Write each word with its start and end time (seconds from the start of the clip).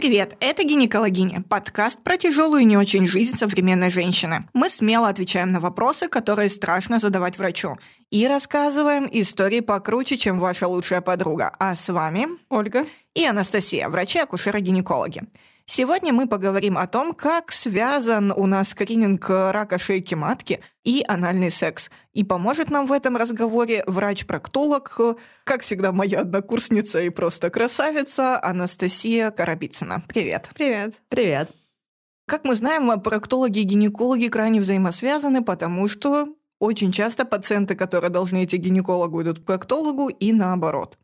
Привет! 0.00 0.34
Это 0.40 0.64
«Гинекологиня»– 0.64 1.44
подкаст 1.50 2.02
про 2.02 2.16
тяжелую 2.16 2.62
и 2.62 2.64
не 2.64 2.78
очень 2.78 3.06
жизнь 3.06 3.36
современной 3.36 3.90
женщины. 3.90 4.48
Мы 4.54 4.70
смело 4.70 5.08
отвечаем 5.08 5.52
на 5.52 5.60
вопросы, 5.60 6.08
которые 6.08 6.48
страшно 6.48 6.98
задавать 6.98 7.36
врачу. 7.36 7.76
И 8.10 8.26
рассказываем 8.26 9.06
истории 9.12 9.60
покруче, 9.60 10.16
чем 10.16 10.38
ваша 10.38 10.68
лучшая 10.68 11.02
подруга. 11.02 11.54
А 11.58 11.74
с 11.74 11.86
вами 11.90 12.28
Ольга 12.48 12.86
и 13.14 13.26
Анастасия, 13.26 13.90
врачи-акушеры-гинекологи. 13.90 15.24
Сегодня 15.72 16.12
мы 16.12 16.26
поговорим 16.26 16.76
о 16.76 16.88
том, 16.88 17.14
как 17.14 17.52
связан 17.52 18.32
у 18.32 18.46
нас 18.46 18.70
скрининг 18.70 19.30
рака 19.30 19.78
шейки 19.78 20.16
матки 20.16 20.58
и 20.82 21.04
анальный 21.06 21.52
секс. 21.52 21.90
И 22.12 22.24
поможет 22.24 22.70
нам 22.70 22.88
в 22.88 22.92
этом 22.92 23.16
разговоре 23.16 23.84
врач-проктолог, 23.86 24.98
как 25.44 25.62
всегда, 25.62 25.92
моя 25.92 26.22
однокурсница 26.22 27.00
и 27.00 27.08
просто 27.10 27.50
красавица 27.50 28.42
Анастасия 28.42 29.30
Карабицына. 29.30 30.02
Привет. 30.08 30.48
Привет. 30.56 30.96
Привет. 31.08 31.52
Как 32.26 32.42
мы 32.42 32.56
знаем, 32.56 33.00
проктологи 33.00 33.60
и 33.60 33.62
гинекологи 33.62 34.26
крайне 34.26 34.58
взаимосвязаны, 34.58 35.44
потому 35.44 35.86
что 35.86 36.34
очень 36.58 36.90
часто 36.90 37.24
пациенты, 37.24 37.76
которые 37.76 38.10
должны 38.10 38.44
идти 38.44 38.58
к 38.58 38.60
гинекологу, 38.60 39.22
идут 39.22 39.38
к 39.38 39.44
проктологу 39.44 40.08
и 40.08 40.32
наоборот. 40.32 40.98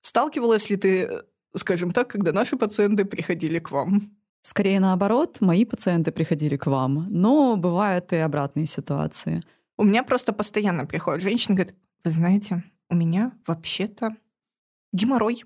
Сталкивалась 0.00 0.70
ли 0.70 0.76
ты 0.76 1.22
скажем 1.54 1.90
так, 1.90 2.08
когда 2.08 2.32
наши 2.32 2.56
пациенты 2.56 3.04
приходили 3.04 3.58
к 3.58 3.70
вам? 3.70 4.16
Скорее 4.42 4.80
наоборот, 4.80 5.40
мои 5.40 5.64
пациенты 5.64 6.10
приходили 6.10 6.56
к 6.56 6.66
вам, 6.66 7.06
но 7.10 7.56
бывают 7.56 8.12
и 8.12 8.16
обратные 8.16 8.66
ситуации. 8.66 9.42
У 9.76 9.84
меня 9.84 10.02
просто 10.02 10.32
постоянно 10.32 10.84
приходят 10.84 11.22
женщины, 11.22 11.54
говорят, 11.54 11.74
вы 12.04 12.10
знаете, 12.10 12.64
у 12.90 12.96
меня 12.96 13.32
вообще-то 13.46 14.16
геморрой. 14.92 15.44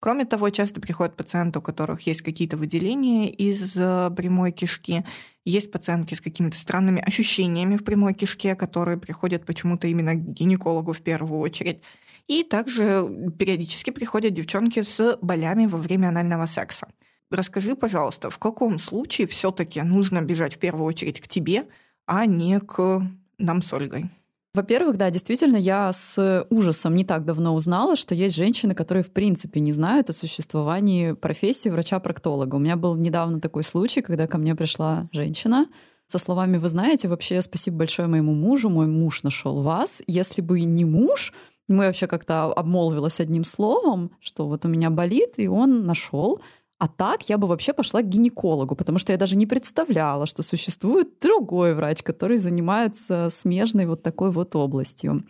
Кроме 0.00 0.24
того, 0.24 0.50
часто 0.50 0.80
приходят 0.80 1.14
пациенты, 1.14 1.60
у 1.60 1.62
которых 1.62 2.00
есть 2.08 2.22
какие-то 2.22 2.56
выделения 2.56 3.30
из 3.30 3.76
э, 3.76 4.10
прямой 4.16 4.50
кишки. 4.50 5.04
Есть 5.44 5.70
пациентки 5.70 6.14
с 6.14 6.20
какими-то 6.20 6.56
странными 6.56 7.00
ощущениями 7.00 7.76
в 7.76 7.84
прямой 7.84 8.14
кишке, 8.14 8.56
которые 8.56 8.98
приходят 8.98 9.46
почему-то 9.46 9.86
именно 9.86 10.14
к 10.14 10.18
гинекологу 10.18 10.92
в 10.92 11.02
первую 11.02 11.38
очередь. 11.38 11.82
И 12.28 12.42
также 12.44 13.32
периодически 13.38 13.90
приходят 13.90 14.32
девчонки 14.32 14.82
с 14.82 15.18
болями 15.20 15.66
во 15.66 15.78
время 15.78 16.08
анального 16.08 16.46
секса. 16.46 16.88
Расскажи, 17.30 17.74
пожалуйста, 17.74 18.30
в 18.30 18.38
каком 18.38 18.78
случае 18.78 19.26
все-таки 19.26 19.80
нужно 19.82 20.20
бежать 20.20 20.54
в 20.54 20.58
первую 20.58 20.84
очередь 20.84 21.20
к 21.20 21.28
тебе, 21.28 21.66
а 22.06 22.26
не 22.26 22.60
к 22.60 23.02
нам 23.38 23.62
с 23.62 23.72
Ольгой? 23.72 24.10
Во-первых, 24.54 24.98
да, 24.98 25.08
действительно, 25.08 25.56
я 25.56 25.90
с 25.94 26.46
ужасом 26.50 26.94
не 26.94 27.06
так 27.06 27.24
давно 27.24 27.54
узнала, 27.54 27.96
что 27.96 28.14
есть 28.14 28.36
женщины, 28.36 28.74
которые 28.74 29.02
в 29.02 29.10
принципе 29.10 29.60
не 29.60 29.72
знают 29.72 30.10
о 30.10 30.12
существовании 30.12 31.12
профессии 31.12 31.70
врача-проктолога. 31.70 32.56
У 32.56 32.58
меня 32.58 32.76
был 32.76 32.94
недавно 32.94 33.40
такой 33.40 33.62
случай, 33.62 34.02
когда 34.02 34.26
ко 34.26 34.36
мне 34.36 34.54
пришла 34.54 35.06
женщина 35.10 35.68
со 36.06 36.18
словами 36.18 36.58
«Вы 36.58 36.68
знаете, 36.68 37.08
вообще 37.08 37.40
спасибо 37.40 37.78
большое 37.78 38.08
моему 38.08 38.34
мужу, 38.34 38.68
мой 38.68 38.86
муж 38.86 39.22
нашел 39.22 39.62
вас. 39.62 40.02
Если 40.06 40.42
бы 40.42 40.60
не 40.60 40.84
муж, 40.84 41.32
мы 41.72 41.86
вообще 41.86 42.06
как-то 42.06 42.52
обмолвилась 42.52 43.20
одним 43.20 43.44
словом, 43.44 44.10
что 44.20 44.46
вот 44.46 44.64
у 44.64 44.68
меня 44.68 44.90
болит, 44.90 45.34
и 45.38 45.48
он 45.48 45.86
нашел. 45.86 46.40
А 46.78 46.88
так 46.88 47.28
я 47.28 47.38
бы 47.38 47.46
вообще 47.46 47.72
пошла 47.72 48.02
к 48.02 48.08
гинекологу, 48.08 48.74
потому 48.74 48.98
что 48.98 49.12
я 49.12 49.18
даже 49.18 49.36
не 49.36 49.46
представляла, 49.46 50.26
что 50.26 50.42
существует 50.42 51.20
другой 51.20 51.74
врач, 51.74 52.02
который 52.02 52.36
занимается 52.36 53.28
смежной 53.30 53.86
вот 53.86 54.02
такой 54.02 54.32
вот 54.32 54.56
областью. 54.56 55.22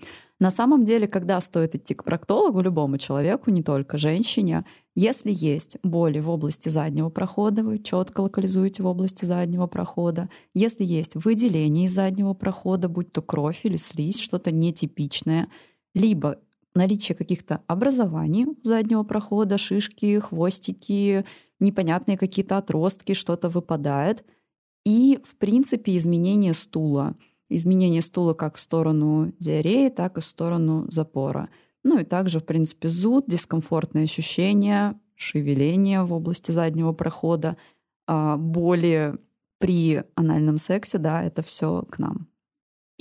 На 0.42 0.50
самом 0.50 0.84
деле, 0.84 1.06
когда 1.06 1.41
стоит 1.41 1.76
идти 1.76 1.94
к 1.94 2.04
проктологу 2.04 2.62
любому 2.62 2.98
человеку, 2.98 3.50
не 3.50 3.62
только 3.62 3.97
женщине, 3.97 4.64
если 4.97 5.31
есть 5.31 5.76
боли 5.84 6.19
в 6.19 6.28
области 6.28 6.69
заднего 6.69 7.10
прохода, 7.10 7.62
вы 7.62 7.78
четко 7.78 8.22
локализуете 8.22 8.82
в 8.82 8.86
области 8.86 9.25
заднего 9.25 9.66
прохода. 9.66 10.28
Если 10.52 10.84
есть 10.84 11.12
выделение 11.14 11.84
из 11.84 11.92
заднего 11.92 12.34
прохода, 12.34 12.88
будь 12.88 13.12
то 13.12 13.22
кровь 13.22 13.60
или 13.64 13.76
слизь, 13.76 14.19
что-то 14.19 14.50
нетипичное, 14.50 15.48
либо 15.94 16.38
наличие 16.75 17.16
каких-то 17.16 17.62
образований 17.66 18.47
заднего 18.62 19.03
прохода, 19.03 19.58
шишки, 19.58 20.19
хвостики, 20.19 21.25
непонятные 21.60 22.16
какие-то 22.16 22.58
отростки, 22.58 23.14
что-то 23.14 23.48
выпадает. 23.48 24.25
И, 24.84 25.20
в 25.25 25.36
принципе, 25.36 25.97
изменение 25.97 26.54
стула. 26.54 27.16
Изменение 27.48 28.02
стула 28.02 28.34
как 28.34 28.56
в 28.56 28.60
сторону 28.60 29.32
диареи, 29.38 29.88
так 29.91 30.19
и 30.19 30.20
в 30.20 30.26
сторону 30.26 30.86
запора. 30.91 31.50
Ну 31.84 31.98
и 31.98 32.04
также, 32.04 32.41
в 32.41 32.47
принципе, 32.47 32.88
зуд, 32.88 33.26
дискомфортные 33.28 34.04
ощущения, 34.04 34.98
шевеление 35.14 36.02
в 36.04 36.12
области 36.12 36.50
заднего 36.50 36.92
прохода, 36.92 37.56
а, 38.06 38.36
боли 38.36 39.14
при 39.58 40.02
анальном 40.14 40.58
сексе, 40.58 40.98
да, 40.98 41.22
это 41.22 41.42
все 41.42 41.82
к 41.82 41.98
нам. 41.98 42.31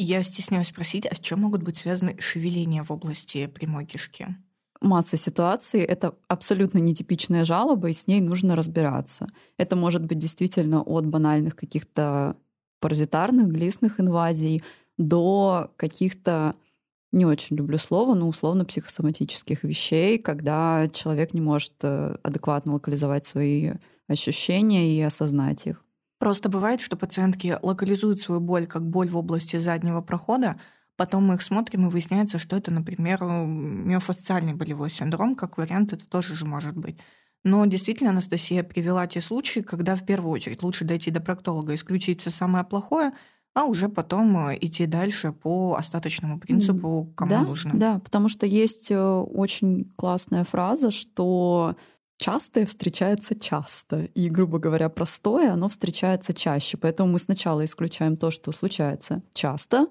Я 0.04 0.24
стесняюсь 0.24 0.70
спросить, 0.70 1.06
а 1.06 1.16
с 1.16 1.20
чем 1.20 1.42
могут 1.42 1.62
быть 1.62 1.78
связаны 1.78 2.20
шевеления 2.20 2.84
в 2.84 2.90
области 2.90 3.46
прямой 3.46 3.86
кишки? 3.86 4.36
масса 4.82 5.16
ситуаций. 5.16 5.82
Это 5.82 6.16
абсолютно 6.28 6.80
нетипичная 6.80 7.46
жалоба, 7.46 7.90
и 7.90 7.94
с 7.94 8.08
ней 8.08 8.20
нужно 8.20 8.56
разбираться. 8.56 9.28
Это 9.58 9.76
может 9.76 10.04
быть 10.04 10.18
действительно 10.18 10.82
от 10.82 11.06
банальных 11.06 11.56
каких-то 11.56 12.36
паразитарных, 12.80 13.50
глистных 13.50 14.00
инвазий 14.00 14.64
до 14.98 15.70
каких-то, 15.76 16.56
не 17.12 17.28
очень 17.28 17.58
люблю 17.58 17.78
слово, 17.78 18.16
но 18.16 18.28
условно 18.28 18.66
психосоматических 18.66 19.64
вещей, 19.64 20.18
когда 20.18 20.90
человек 20.92 21.36
не 21.36 21.42
может 21.42 21.74
э, 21.84 22.16
адекватно 22.24 22.74
локализовать 22.74 23.24
свои 23.24 23.74
ощущения 24.08 24.98
и 24.98 25.02
осознать 25.02 25.68
их. 25.68 25.86
Просто 26.22 26.50
бывает, 26.50 26.82
что 26.82 26.98
пациентки 26.98 27.58
локализуют 27.64 28.22
свою 28.22 28.42
боль 28.42 28.68
как 28.68 28.88
боль 28.88 29.10
в 29.10 29.18
области 29.18 29.58
заднего 29.58 30.02
прохода, 30.02 30.60
потом 30.96 31.26
мы 31.26 31.34
их 31.34 31.42
смотрим, 31.42 31.88
и 31.88 31.90
выясняется, 31.90 32.38
что 32.38 32.56
это, 32.56 32.70
например, 32.70 33.24
миофасциальный 33.24 34.54
болевой 34.54 34.92
синдром, 34.92 35.36
как 35.36 35.58
вариант, 35.58 35.94
это 35.94 36.08
тоже 36.08 36.36
же 36.36 36.46
может 36.46 36.78
быть. 36.78 37.00
Но 37.44 37.66
действительно 37.66 38.12
Анастасия 38.12 38.62
привела 38.62 39.08
те 39.08 39.20
случаи, 39.20 39.62
когда 39.62 39.96
в 39.96 40.06
первую 40.06 40.32
очередь 40.32 40.62
лучше 40.62 40.86
дойти 40.86 41.10
до 41.10 41.22
проктолога, 41.22 41.74
исключить 41.74 42.22
все 42.22 42.30
самое 42.30 42.64
плохое, 42.66 43.14
а 43.56 43.64
уже 43.64 43.90
потом 43.90 44.50
э, 44.50 44.60
идти 44.62 44.86
дальше 44.86 45.32
по 45.32 45.74
остаточному 45.74 46.40
принципу, 46.40 47.12
кому 47.18 47.32
да, 47.32 47.42
нужно. 47.42 47.72
Да, 47.74 47.98
потому 47.98 48.30
что 48.30 48.46
есть 48.46 48.92
э, 48.92 48.96
очень 48.96 49.92
классная 49.96 50.44
фраза, 50.44 50.92
что 50.92 51.76
частое 52.22 52.66
встречается 52.66 53.38
часто. 53.38 54.06
И, 54.16 54.30
грубо 54.30 54.60
говоря, 54.60 54.90
простое, 54.90 55.52
оно 55.52 55.68
встречается 55.68 56.34
чаще. 56.34 56.78
Поэтому 56.78 57.12
мы 57.12 57.20
сначала 57.20 57.66
исключаем 57.66 58.16
то, 58.16 58.32
что 58.32 58.52
случается 58.52 59.24
часто, 59.34 59.88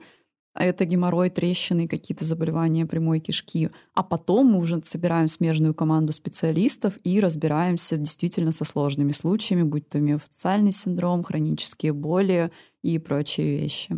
это 0.54 0.84
геморрой, 0.84 1.30
трещины, 1.30 1.86
какие-то 1.86 2.24
заболевания 2.24 2.84
прямой 2.84 3.20
кишки. 3.20 3.70
А 3.94 4.02
потом 4.02 4.48
мы 4.48 4.58
уже 4.58 4.82
собираем 4.82 5.28
смежную 5.28 5.74
команду 5.74 6.12
специалистов 6.12 6.98
и 7.04 7.20
разбираемся 7.20 7.96
действительно 7.96 8.50
со 8.50 8.64
сложными 8.64 9.12
случаями, 9.12 9.62
будь 9.62 9.88
то 9.88 10.00
миофациальный 10.00 10.72
синдром, 10.72 11.22
хронические 11.22 11.92
боли 11.92 12.50
и 12.82 12.98
прочие 12.98 13.58
вещи. 13.60 13.96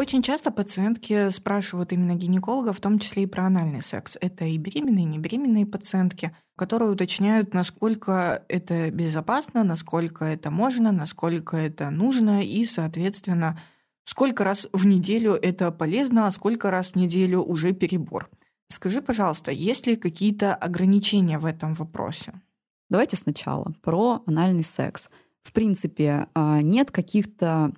Очень 0.00 0.22
часто 0.22 0.50
пациентки 0.50 1.28
спрашивают 1.28 1.92
именно 1.92 2.14
гинеколога, 2.14 2.72
в 2.72 2.80
том 2.80 2.98
числе 2.98 3.24
и 3.24 3.26
про 3.26 3.44
анальный 3.44 3.82
секс. 3.82 4.16
Это 4.18 4.46
и 4.46 4.56
беременные, 4.56 5.04
и 5.04 5.08
не 5.08 5.18
беременные 5.18 5.66
пациентки, 5.66 6.34
которые 6.56 6.90
уточняют, 6.90 7.52
насколько 7.52 8.42
это 8.48 8.90
безопасно, 8.90 9.62
насколько 9.62 10.24
это 10.24 10.50
можно, 10.50 10.90
насколько 10.90 11.58
это 11.58 11.90
нужно, 11.90 12.42
и, 12.42 12.64
соответственно, 12.64 13.60
сколько 14.04 14.42
раз 14.42 14.68
в 14.72 14.86
неделю 14.86 15.34
это 15.34 15.70
полезно, 15.70 16.28
а 16.28 16.32
сколько 16.32 16.70
раз 16.70 16.92
в 16.92 16.94
неделю 16.94 17.42
уже 17.42 17.72
перебор. 17.72 18.30
Скажи, 18.72 19.02
пожалуйста, 19.02 19.50
есть 19.50 19.86
ли 19.86 19.96
какие-то 19.96 20.54
ограничения 20.54 21.38
в 21.38 21.44
этом 21.44 21.74
вопросе? 21.74 22.40
Давайте 22.88 23.18
сначала 23.18 23.74
про 23.82 24.22
анальный 24.24 24.64
секс. 24.64 25.10
В 25.42 25.52
принципе, 25.52 26.28
а, 26.32 26.62
нет 26.62 26.90
каких-то 26.90 27.74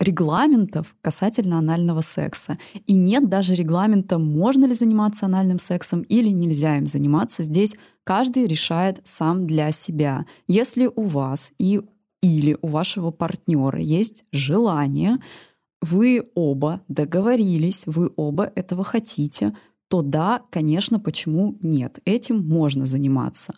регламентов 0.00 0.94
касательно 1.00 1.58
анального 1.58 2.00
секса. 2.00 2.58
И 2.86 2.94
нет 2.94 3.28
даже 3.28 3.54
регламента, 3.54 4.18
можно 4.18 4.64
ли 4.64 4.74
заниматься 4.74 5.26
анальным 5.26 5.58
сексом 5.58 6.02
или 6.02 6.28
нельзя 6.28 6.76
им 6.76 6.86
заниматься. 6.86 7.42
Здесь 7.42 7.74
каждый 8.04 8.46
решает 8.46 9.00
сам 9.04 9.46
для 9.46 9.72
себя. 9.72 10.26
Если 10.46 10.90
у 10.94 11.06
вас 11.06 11.52
и 11.58 11.80
или 12.22 12.56
у 12.62 12.68
вашего 12.68 13.10
партнера 13.10 13.78
есть 13.78 14.24
желание, 14.32 15.18
вы 15.82 16.30
оба 16.34 16.80
договорились, 16.88 17.82
вы 17.84 18.10
оба 18.16 18.50
этого 18.56 18.82
хотите, 18.82 19.54
то 19.88 20.00
да, 20.00 20.42
конечно, 20.50 20.98
почему 20.98 21.58
нет? 21.62 21.98
Этим 22.06 22.42
можно 22.42 22.86
заниматься, 22.86 23.52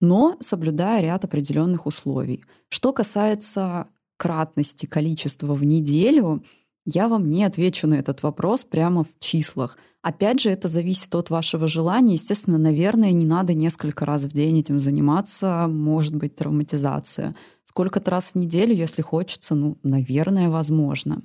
но 0.00 0.36
соблюдая 0.38 1.02
ряд 1.02 1.24
определенных 1.24 1.86
условий. 1.86 2.44
Что 2.68 2.92
касается 2.92 3.88
кратности 4.22 4.86
количества 4.86 5.52
в 5.52 5.64
неделю, 5.64 6.44
я 6.84 7.08
вам 7.08 7.28
не 7.28 7.42
отвечу 7.42 7.88
на 7.88 7.94
этот 7.94 8.22
вопрос 8.22 8.62
прямо 8.62 9.02
в 9.02 9.08
числах. 9.18 9.76
Опять 10.00 10.38
же, 10.38 10.50
это 10.50 10.68
зависит 10.68 11.12
от 11.16 11.28
вашего 11.28 11.66
желания. 11.66 12.14
Естественно, 12.14 12.56
наверное, 12.56 13.10
не 13.10 13.26
надо 13.26 13.52
несколько 13.52 14.04
раз 14.04 14.22
в 14.22 14.32
день 14.32 14.60
этим 14.60 14.78
заниматься, 14.78 15.66
может 15.66 16.14
быть 16.14 16.36
травматизация. 16.36 17.34
Сколько-то 17.64 18.12
раз 18.12 18.30
в 18.32 18.36
неделю, 18.36 18.72
если 18.76 19.02
хочется, 19.02 19.56
ну, 19.56 19.76
наверное, 19.82 20.48
возможно. 20.48 21.22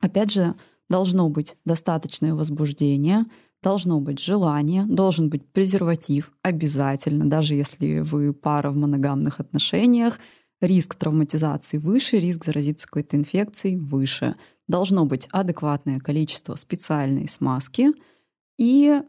Опять 0.00 0.30
же, 0.30 0.56
должно 0.90 1.30
быть 1.30 1.56
достаточное 1.64 2.34
возбуждение, 2.34 3.24
должно 3.62 3.98
быть 3.98 4.20
желание, 4.20 4.84
должен 4.84 5.30
быть 5.30 5.50
презерватив 5.52 6.32
обязательно, 6.42 7.24
даже 7.30 7.54
если 7.54 8.00
вы 8.00 8.34
пара 8.34 8.70
в 8.70 8.76
моногамных 8.76 9.40
отношениях, 9.40 10.18
риск 10.60 10.94
травматизации 10.94 11.78
выше, 11.78 12.18
риск 12.18 12.44
заразиться 12.44 12.86
какой-то 12.86 13.16
инфекцией 13.16 13.76
выше 13.76 14.36
должно 14.68 15.04
быть 15.04 15.28
адекватное 15.30 16.00
количество 16.00 16.56
специальной 16.56 17.28
смазки 17.28 17.92
и 18.58 19.00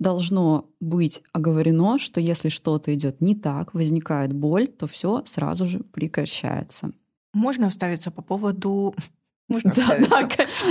должно 0.00 0.70
быть 0.80 1.22
оговорено, 1.32 1.98
что 1.98 2.20
если 2.20 2.48
что-то 2.48 2.92
идет 2.94 3.20
не 3.20 3.34
так, 3.34 3.74
возникает 3.74 4.32
боль, 4.32 4.66
то 4.66 4.86
все 4.86 5.22
сразу 5.24 5.66
же 5.66 5.80
прекращается. 5.80 6.92
Можно 7.32 7.70
вставиться 7.70 8.10
по 8.10 8.22
поводу 8.22 8.94
можно 9.48 9.72
да, 9.74 9.98
да. 9.98 10.28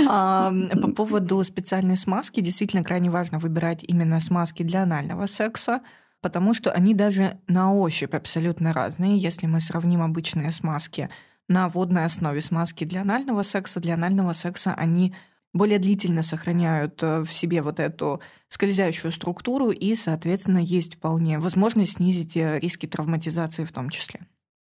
А, 0.08 0.52
по 0.82 0.88
поводу 0.88 1.42
специальной 1.44 1.96
смазки, 1.96 2.40
действительно 2.40 2.84
крайне 2.84 3.10
важно 3.10 3.38
выбирать 3.38 3.80
именно 3.82 4.20
смазки 4.20 4.62
для 4.62 4.82
анального 4.82 5.26
секса, 5.26 5.80
потому 6.24 6.54
что 6.54 6.72
они 6.72 6.94
даже 6.94 7.38
на 7.48 7.74
ощупь 7.74 8.14
абсолютно 8.14 8.72
разные. 8.72 9.18
Если 9.18 9.46
мы 9.46 9.60
сравним 9.60 10.00
обычные 10.00 10.52
смазки 10.52 11.10
на 11.48 11.68
водной 11.68 12.06
основе 12.06 12.40
смазки 12.40 12.84
для 12.84 13.02
анального 13.02 13.42
секса. 13.42 13.78
Для 13.78 13.92
анального 13.92 14.32
секса 14.32 14.72
они 14.74 15.14
более 15.52 15.78
длительно 15.78 16.22
сохраняют 16.22 17.02
э, 17.02 17.24
в 17.24 17.30
себе 17.30 17.60
вот 17.60 17.78
эту 17.78 18.22
скользящую 18.48 19.12
структуру, 19.12 19.70
и, 19.70 19.94
соответственно, 19.96 20.60
есть 20.60 20.94
вполне 20.94 21.38
возможность 21.38 21.96
снизить 21.96 22.38
э, 22.38 22.58
риски 22.58 22.86
травматизации 22.86 23.64
в 23.64 23.72
том 23.72 23.90
числе. 23.90 24.20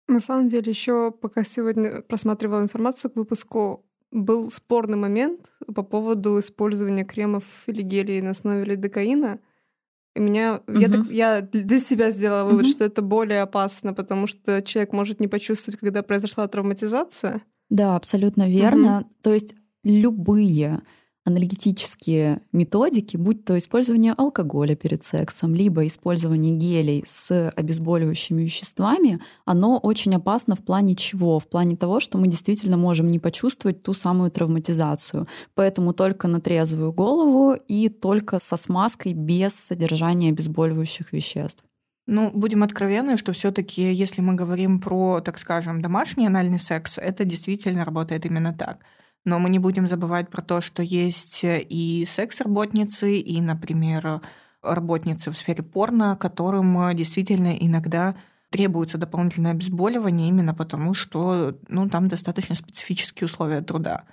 На 0.06 0.20
самом 0.20 0.48
деле, 0.48 0.70
еще 0.70 1.10
пока 1.10 1.42
сегодня 1.42 2.02
просматривала 2.02 2.62
информацию 2.62 3.10
к 3.10 3.16
выпуску, 3.16 3.84
был 4.12 4.52
спорный 4.52 4.98
момент 4.98 5.52
по 5.74 5.82
поводу 5.82 6.38
использования 6.38 7.04
кремов 7.04 7.42
или 7.66 7.82
гелей 7.82 8.22
на 8.22 8.30
основе 8.30 8.64
лидокаина— 8.64 9.40
и 10.14 10.20
меня, 10.20 10.60
угу. 10.66 10.78
я, 10.78 10.88
так, 10.88 11.10
я 11.10 11.40
для 11.40 11.78
себя 11.78 12.10
сделала 12.10 12.44
вывод, 12.44 12.66
угу. 12.66 12.72
что 12.72 12.84
это 12.84 13.00
более 13.02 13.42
опасно, 13.42 13.94
потому 13.94 14.26
что 14.26 14.62
человек 14.62 14.92
может 14.92 15.20
не 15.20 15.28
почувствовать, 15.28 15.78
когда 15.78 16.02
произошла 16.02 16.48
травматизация. 16.48 17.42
Да, 17.68 17.96
абсолютно 17.96 18.48
верно. 18.48 18.98
Угу. 18.98 19.06
То 19.22 19.32
есть 19.32 19.54
любые 19.84 20.82
аналитические 21.24 22.40
методики, 22.52 23.16
будь 23.16 23.44
то 23.44 23.56
использование 23.58 24.12
алкоголя 24.12 24.74
перед 24.74 25.04
сексом, 25.04 25.54
либо 25.54 25.86
использование 25.86 26.56
гелей 26.56 27.04
с 27.06 27.50
обезболивающими 27.50 28.42
веществами, 28.42 29.20
оно 29.44 29.78
очень 29.78 30.14
опасно 30.14 30.56
в 30.56 30.64
плане 30.64 30.94
чего? 30.94 31.38
В 31.38 31.48
плане 31.48 31.76
того, 31.76 32.00
что 32.00 32.18
мы 32.18 32.28
действительно 32.28 32.76
можем 32.76 33.08
не 33.08 33.18
почувствовать 33.18 33.82
ту 33.82 33.92
самую 33.92 34.30
травматизацию. 34.30 35.26
Поэтому 35.54 35.92
только 35.92 36.26
на 36.28 36.40
трезвую 36.40 36.92
голову 36.92 37.54
и 37.54 37.88
только 37.88 38.38
со 38.42 38.56
смазкой 38.56 39.12
без 39.12 39.54
содержания 39.54 40.30
обезболивающих 40.30 41.12
веществ. 41.12 41.62
Ну, 42.06 42.30
будем 42.34 42.62
откровенны, 42.62 43.16
что 43.16 43.32
все-таки, 43.32 43.92
если 43.92 44.20
мы 44.20 44.34
говорим 44.34 44.80
про, 44.80 45.20
так 45.20 45.38
скажем, 45.38 45.80
домашний 45.80 46.26
анальный 46.26 46.58
секс, 46.58 46.98
это 46.98 47.24
действительно 47.24 47.84
работает 47.84 48.26
именно 48.26 48.52
так. 48.52 48.78
Но 49.24 49.38
мы 49.38 49.50
не 49.50 49.58
будем 49.58 49.86
забывать 49.86 50.30
про 50.30 50.42
то, 50.42 50.60
что 50.60 50.82
есть 50.82 51.44
э, 51.44 51.60
и 51.60 52.04
секс-работницы, 52.06 53.16
и, 53.16 53.40
например, 53.40 54.22
работницы 54.62 55.30
в 55.30 55.36
сфере 55.36 55.62
порно, 55.62 56.16
которым 56.16 56.78
э, 56.80 56.94
действительно 56.94 57.56
иногда 57.56 58.16
требуется 58.50 58.98
дополнительное 58.98 59.52
обезболивание 59.52 60.28
именно 60.28 60.54
потому, 60.54 60.94
что 60.94 61.58
ну, 61.68 61.88
там 61.88 62.08
достаточно 62.08 62.54
специфические 62.54 63.26
условия 63.26 63.60
труда. 63.60 64.04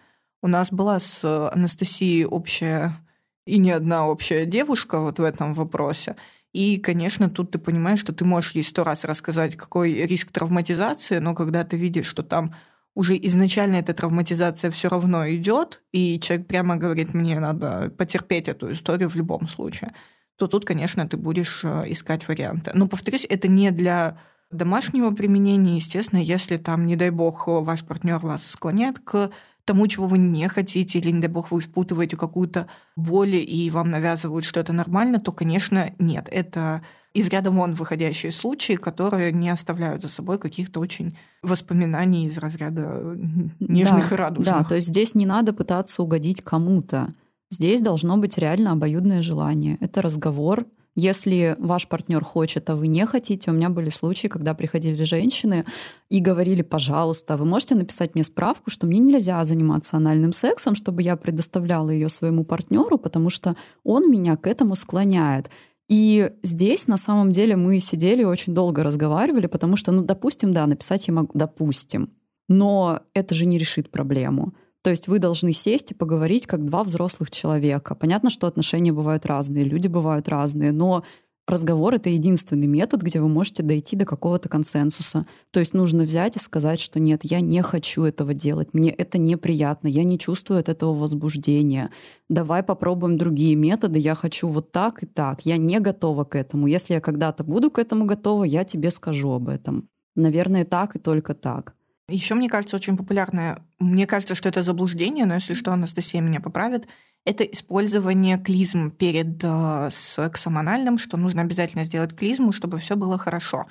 У 0.42 0.48
нас 0.48 0.72
была 0.72 1.00
с 1.00 1.24
Анастасией 1.52 2.26
общая 2.26 2.98
и 3.46 3.58
не 3.58 3.72
одна 3.72 4.08
общая 4.08 4.46
девушка 4.46 5.00
вот 5.00 5.20
в 5.20 5.24
этом 5.24 5.54
вопросе. 5.54 6.16
И, 6.54 6.78
конечно, 6.78 7.30
тут 7.30 7.52
ты 7.52 7.60
понимаешь, 7.60 8.00
что 8.00 8.14
ты 8.14 8.26
можешь 8.26 8.52
ей 8.52 8.64
сто 8.64 8.84
раз 8.84 9.04
рассказать, 9.04 9.56
какой 9.56 9.94
риск 9.94 10.32
травматизации, 10.32 11.20
но 11.20 11.34
когда 11.34 11.64
ты 11.64 11.78
видишь, 11.78 12.08
что 12.08 12.24
там 12.24 12.54
уже 12.98 13.16
изначально 13.28 13.76
эта 13.76 13.94
травматизация 13.94 14.72
все 14.72 14.90
равно 14.90 15.30
идет, 15.30 15.84
и 15.92 16.20
человек 16.20 16.48
прямо 16.48 16.78
говорит, 16.78 17.14
мне 17.14 17.40
надо 17.40 17.92
потерпеть 17.96 18.48
эту 18.48 18.74
историю 18.74 19.08
в 19.08 19.16
любом 19.16 19.48
случае, 19.48 19.94
то 20.36 20.48
тут, 20.48 20.66
конечно, 20.66 21.08
ты 21.08 21.16
будешь 21.16 21.60
э, 21.64 21.84
искать 21.92 22.28
варианты. 22.28 22.72
Но, 22.74 22.88
повторюсь, 22.88 23.28
это 23.30 23.48
не 23.48 23.70
для 23.70 24.18
домашнего 24.50 25.12
применения, 25.12 25.76
естественно, 25.76 26.20
если 26.20 26.58
там, 26.58 26.88
не 26.88 26.96
дай 26.96 27.12
бог, 27.12 27.48
ваш 27.48 27.84
партнер 27.84 28.18
вас 28.18 28.44
склоняет 28.48 28.98
к 28.98 29.30
тому, 29.64 29.88
чего 29.88 30.08
вы 30.08 30.18
не 30.18 30.48
хотите, 30.48 30.98
или, 30.98 31.12
не 31.12 31.22
дай 31.22 31.30
бог, 31.30 31.52
вы 31.52 31.60
испытываете 31.60 32.18
какую-то 32.18 32.66
боль, 32.96 33.36
и 33.36 33.70
вам 33.70 33.92
навязывают, 33.92 34.44
что 34.44 34.60
это 34.60 34.74
нормально, 34.74 35.20
то, 35.20 35.32
конечно, 35.32 35.94
нет. 36.00 36.28
Это 36.32 36.82
из 37.18 37.30
ряда 37.30 37.50
вон 37.50 37.74
выходящие 37.74 38.32
случаи, 38.32 38.74
которые 38.74 39.32
не 39.32 39.50
оставляют 39.50 40.04
за 40.04 40.08
собой 40.08 40.38
каких-то 40.38 40.80
очень 40.80 41.18
воспоминаний 41.42 42.28
из 42.28 42.38
разряда 42.38 43.18
нежных 43.60 44.10
да, 44.10 44.16
и 44.16 44.18
радужных. 44.18 44.56
Да, 44.56 44.64
то 44.64 44.76
есть 44.76 44.90
здесь 44.90 45.16
не 45.16 45.26
надо 45.26 45.52
пытаться 45.52 46.04
угодить 46.04 46.44
кому-то. 46.44 47.14
Здесь 47.50 47.82
должно 47.82 48.18
быть 48.18 48.38
реально 48.38 48.74
обоюдное 48.74 49.24
желание. 49.24 49.78
Это 49.82 50.04
разговор. 50.04 50.68
Если 50.94 51.56
ваш 51.58 51.88
партнер 51.88 52.24
хочет, 52.24 52.70
а 52.70 52.76
вы 52.76 52.88
не 52.88 53.06
хотите, 53.08 53.50
у 53.50 53.54
меня 53.54 53.70
были 53.70 53.90
случаи, 53.90 54.28
когда 54.28 54.54
приходили 54.54 55.04
женщины 55.04 55.66
и 56.10 56.20
говорили, 56.20 56.62
пожалуйста, 56.62 57.36
вы 57.36 57.46
можете 57.46 57.74
написать 57.74 58.14
мне 58.14 58.24
справку, 58.24 58.70
что 58.70 58.86
мне 58.86 59.00
нельзя 59.00 59.44
заниматься 59.44 59.98
анальным 59.98 60.34
сексом, 60.34 60.76
чтобы 60.76 61.02
я 61.02 61.16
предоставляла 61.16 61.90
ее 61.90 62.10
своему 62.10 62.44
партнеру, 62.44 63.00
потому 63.00 63.32
что 63.32 63.56
он 63.84 64.12
меня 64.12 64.36
к 64.38 64.46
этому 64.46 64.76
склоняет. 64.76 65.50
И 65.90 66.32
здесь 66.44 66.88
на 66.88 66.98
самом 66.98 67.32
деле 67.32 67.56
мы 67.56 67.80
сидели 67.80 68.24
очень 68.24 68.54
долго 68.54 68.84
разговаривали, 68.84 69.48
потому 69.48 69.78
что, 69.78 69.92
ну, 69.92 70.04
допустим, 70.04 70.52
да, 70.52 70.68
написать 70.68 71.08
я 71.08 71.14
могу, 71.14 71.32
допустим, 71.34 72.12
но 72.50 73.02
это 73.14 73.34
же 73.34 73.46
не 73.46 73.58
решит 73.58 73.90
проблему. 73.90 74.54
То 74.82 74.90
есть 74.90 75.08
вы 75.08 75.20
должны 75.20 75.54
сесть 75.54 75.92
и 75.92 75.96
поговорить 75.96 76.46
как 76.46 76.64
два 76.66 76.84
взрослых 76.84 77.32
человека. 77.32 77.96
Понятно, 77.96 78.30
что 78.30 78.48
отношения 78.48 78.92
бывают 78.92 79.26
разные, 79.26 79.64
люди 79.64 79.88
бывают 79.88 80.30
разные, 80.30 80.72
но 80.72 81.04
разговор— 81.48 81.94
это 81.96 82.10
единственный 82.10 82.68
метод, 82.68 83.02
где 83.02 83.22
вы 83.22 83.30
можете 83.30 83.64
дойти 83.64 83.96
до 83.96 84.06
какого-то 84.06 84.50
консенсуса. 84.50 85.26
То 85.52 85.60
есть 85.60 85.74
нужно 85.74 86.04
взять 86.04 86.36
и 86.36 86.40
сказать, 86.40 86.80
что 86.80 87.00
нет, 87.00 87.22
я 87.24 87.40
не 87.40 87.62
хочу 87.64 88.04
этого 88.04 88.34
делать, 88.34 88.74
мне 88.74 88.92
это 88.92 89.18
неприятно, 89.18 89.88
я 89.88 90.04
не 90.04 90.20
чувствую 90.20 90.60
от 90.60 90.70
этого 90.70 90.94
возбуждения. 90.94 91.92
Давай 92.30 92.64
попробуем 92.64 93.18
другие 93.18 93.56
методы, 93.56 94.00
я 94.00 94.16
хочу 94.16 94.50
вот 94.50 94.72
так 94.72 95.04
и 95.04 95.06
так, 95.06 95.46
я 95.46 95.58
не 95.58 95.80
готова 95.80 96.26
к 96.26 96.36
этому. 96.36 96.68
Если 96.68 96.94
я 96.94 97.02
когда-то 97.02 97.44
буду 97.44 97.72
к 97.72 97.80
этому 97.80 98.06
готова, 98.06 98.44
я 98.44 98.64
тебе 98.66 98.92
скажу 98.92 99.32
об 99.32 99.48
этом. 99.48 99.88
Наверное, 100.16 100.66
так 100.66 100.96
и 100.96 101.00
только 101.00 101.34
так. 101.34 101.77
Еще, 102.10 102.36
мне 102.36 102.48
кажется, 102.48 102.78
очень 102.78 102.96
популярное, 102.96 103.62
мне 103.80 104.08
кажется, 104.08 104.34
что 104.34 104.48
это 104.48 104.64
заблуждение, 104.64 105.26
но 105.26 105.36
если 105.36 105.54
что, 105.54 105.74
Анастасия 105.74 106.22
меня 106.22 106.40
поправит, 106.40 106.88
это 107.26 107.44
использование 107.44 108.38
клизм 108.38 108.92
перед 108.92 109.44
э, 109.44 109.90
сексом 109.92 110.58
анальным, 110.58 110.98
что 110.98 111.18
нужно 111.18 111.42
обязательно 111.42 111.84
сделать 111.84 112.16
клизму, 112.16 112.54
чтобы 112.54 112.78
все 112.78 112.96
было 112.96 113.18
хорошо. 113.18 113.66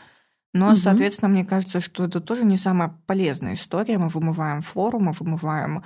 Но, 0.52 0.68
угу. 0.68 0.76
соответственно, 0.76 1.30
мне 1.30 1.46
кажется, 1.46 1.80
что 1.80 2.04
это 2.04 2.20
тоже 2.20 2.44
не 2.44 2.58
самая 2.58 2.94
полезная 3.06 3.54
история. 3.54 3.96
Мы 3.96 4.08
вымываем 4.08 4.60
флору, 4.60 4.98
мы 4.98 5.12
вымываем... 5.12 5.84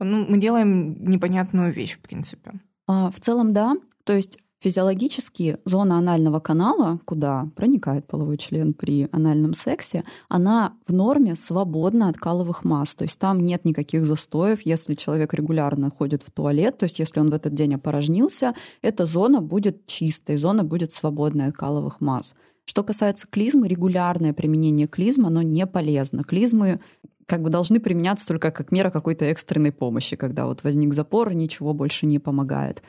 Ну, 0.00 0.26
мы 0.28 0.38
делаем 0.38 1.04
непонятную 1.04 1.72
вещь, 1.72 1.94
в 1.94 2.00
принципе. 2.00 2.52
А, 2.88 3.12
в 3.12 3.20
целом, 3.20 3.52
да. 3.52 3.74
То 4.04 4.12
есть 4.12 4.38
Физиологически 4.62 5.58
зона 5.64 5.98
анального 5.98 6.38
канала, 6.38 7.00
куда 7.04 7.48
проникает 7.56 8.06
половой 8.06 8.38
член 8.38 8.74
при 8.74 9.08
анальном 9.10 9.54
сексе, 9.54 10.04
она 10.28 10.74
в 10.86 10.92
норме 10.92 11.34
свободна 11.34 12.08
от 12.08 12.16
каловых 12.16 12.62
масс. 12.62 12.94
То 12.94 13.02
есть 13.02 13.18
там 13.18 13.40
нет 13.40 13.64
никаких 13.64 14.06
застоев. 14.06 14.60
Если 14.60 14.94
человек 14.94 15.34
регулярно 15.34 15.90
ходит 15.90 16.22
в 16.22 16.30
туалет, 16.30 16.78
то 16.78 16.84
есть 16.84 17.00
если 17.00 17.18
он 17.18 17.30
в 17.30 17.34
этот 17.34 17.54
день 17.54 17.74
опорожнился, 17.74 18.54
эта 18.82 19.04
зона 19.04 19.40
будет 19.40 19.84
чистой, 19.86 20.36
зона 20.36 20.62
будет 20.62 20.92
свободной 20.92 21.48
от 21.48 21.56
каловых 21.56 22.00
масс. 22.00 22.36
Что 22.64 22.84
касается 22.84 23.26
клизмы, 23.28 23.66
регулярное 23.66 24.32
применение 24.32 24.86
клизмы, 24.86 25.26
оно 25.26 25.42
не 25.42 25.66
полезно. 25.66 26.22
Клизмы 26.22 26.78
как 27.26 27.42
бы 27.42 27.50
должны 27.50 27.80
применяться 27.80 28.28
только 28.28 28.50
как 28.50 28.70
мера 28.70 28.90
какой-то 28.90 29.24
экстренной 29.24 29.72
помощи, 29.72 30.16
когда 30.16 30.46
вот 30.46 30.62
возник 30.62 30.94
запор, 30.94 31.32
ничего 31.34 31.74
больше 31.74 32.06
не 32.06 32.18
помогает. 32.18 32.82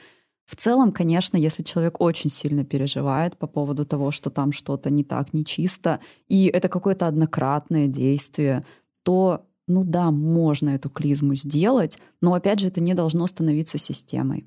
В 0.45 0.55
целом, 0.55 0.91
конечно, 0.91 1.37
если 1.37 1.63
человек 1.63 2.01
очень 2.01 2.29
сильно 2.29 2.65
переживает 2.65 3.37
по 3.37 3.47
поводу 3.47 3.85
того, 3.85 4.11
что 4.11 4.29
там 4.29 4.51
что-то 4.51 4.89
не 4.89 5.03
так, 5.03 5.33
нечисто, 5.33 5.99
и 6.27 6.47
это 6.47 6.67
какое-то 6.67 7.07
однократное 7.07 7.87
действие, 7.87 8.65
то, 9.03 9.45
ну 9.67 9.83
да, 9.83 10.11
можно 10.11 10.71
эту 10.71 10.89
клизму 10.89 11.35
сделать, 11.35 11.97
но 12.21 12.33
опять 12.33 12.59
же 12.59 12.67
это 12.67 12.81
не 12.81 12.93
должно 12.93 13.25
становиться 13.27 13.77
системой. 13.77 14.45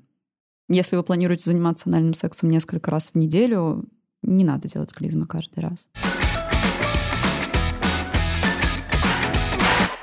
Если 0.69 0.95
вы 0.95 1.03
планируете 1.03 1.45
заниматься 1.45 1.89
анальным 1.89 2.13
сексом 2.13 2.49
несколько 2.49 2.91
раз 2.91 3.11
в 3.11 3.15
неделю, 3.15 3.85
не 4.21 4.43
надо 4.43 4.67
делать 4.67 4.93
клизмы 4.93 5.25
каждый 5.25 5.59
раз. 5.59 5.87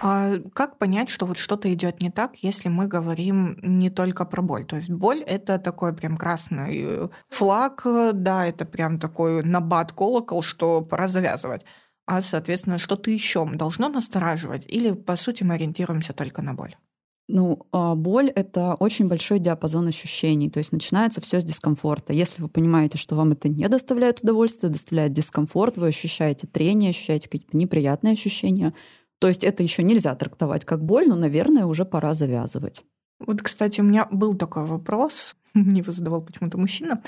А 0.07 0.39
как 0.53 0.77
понять, 0.77 1.09
что 1.09 1.25
вот 1.25 1.39
что-то 1.39 1.73
идет 1.73 2.03
не 2.03 2.11
так, 2.11 2.37
если 2.43 2.69
мы 2.69 2.87
говорим 2.87 3.59
не 3.63 3.89
только 3.89 4.27
про 4.27 4.43
боль? 4.43 4.67
То 4.67 4.77
есть 4.77 4.91
боль 4.91 5.23
это 5.23 5.59
такой 5.59 5.95
прям 5.95 6.19
красный 6.19 6.77
э, 6.77 7.09
флаг, 7.31 7.87
да, 8.13 8.47
это 8.47 8.67
прям 8.67 8.99
такой 8.99 9.43
набат 9.43 9.93
колокол, 9.93 10.43
что 10.43 10.83
пора 10.83 11.09
завязывать. 11.09 11.63
А, 12.07 12.21
соответственно, 12.21 12.77
что-то 12.77 13.11
еще 13.11 13.47
должно 13.47 13.89
настораживать? 13.89 14.67
Или, 14.69 14.93
по 14.93 15.17
сути, 15.17 15.43
мы 15.43 15.55
ориентируемся 15.55 16.13
только 16.13 16.43
на 16.43 16.53
боль? 16.53 16.77
Ну, 17.27 17.67
а 17.73 17.95
боль— 17.95 18.29
это 18.35 18.75
очень 18.75 19.09
большой 19.09 19.39
диапазон 19.39 19.89
ощущений. 19.89 20.51
То 20.51 20.59
есть 20.59 20.73
начинается 20.73 21.23
все 21.23 21.41
с 21.41 21.45
дискомфорта. 21.45 22.13
Если 22.13 22.43
вы 22.43 22.51
понимаете, 22.51 22.99
что 22.99 23.17
вам 23.17 23.33
это 23.33 23.49
не 23.49 23.67
доставляет 23.71 24.21
удовольствия, 24.21 24.69
доставляет 24.69 25.13
дискомфорт, 25.13 25.79
вы 25.79 25.87
ощущаете 25.87 26.47
трение, 26.47 26.91
ощущаете 26.91 27.31
какие-то 27.31 27.57
неприятные 27.57 28.13
ощущения, 28.13 28.75
то 29.19 29.29
есть 29.29 29.45
это 29.45 29.63
еще 29.63 29.83
нельзя 29.83 30.15
трактовать 30.15 30.65
как 30.65 30.85
боль, 30.85 31.09
но, 31.09 31.17
наверное, 31.17 31.67
уже 31.67 31.85
пора 31.85 32.15
завязывать. 32.15 32.85
Вот, 33.19 33.43
кстати, 33.43 33.81
у 33.81 33.85
меня 33.85 34.07
был 34.11 34.35
такой 34.35 34.67
вопрос, 34.67 35.35
мне 35.55 35.81
его 35.81 35.93
задавал 35.93 36.23
почему-то 36.23 36.59
мужчина, 36.59 37.03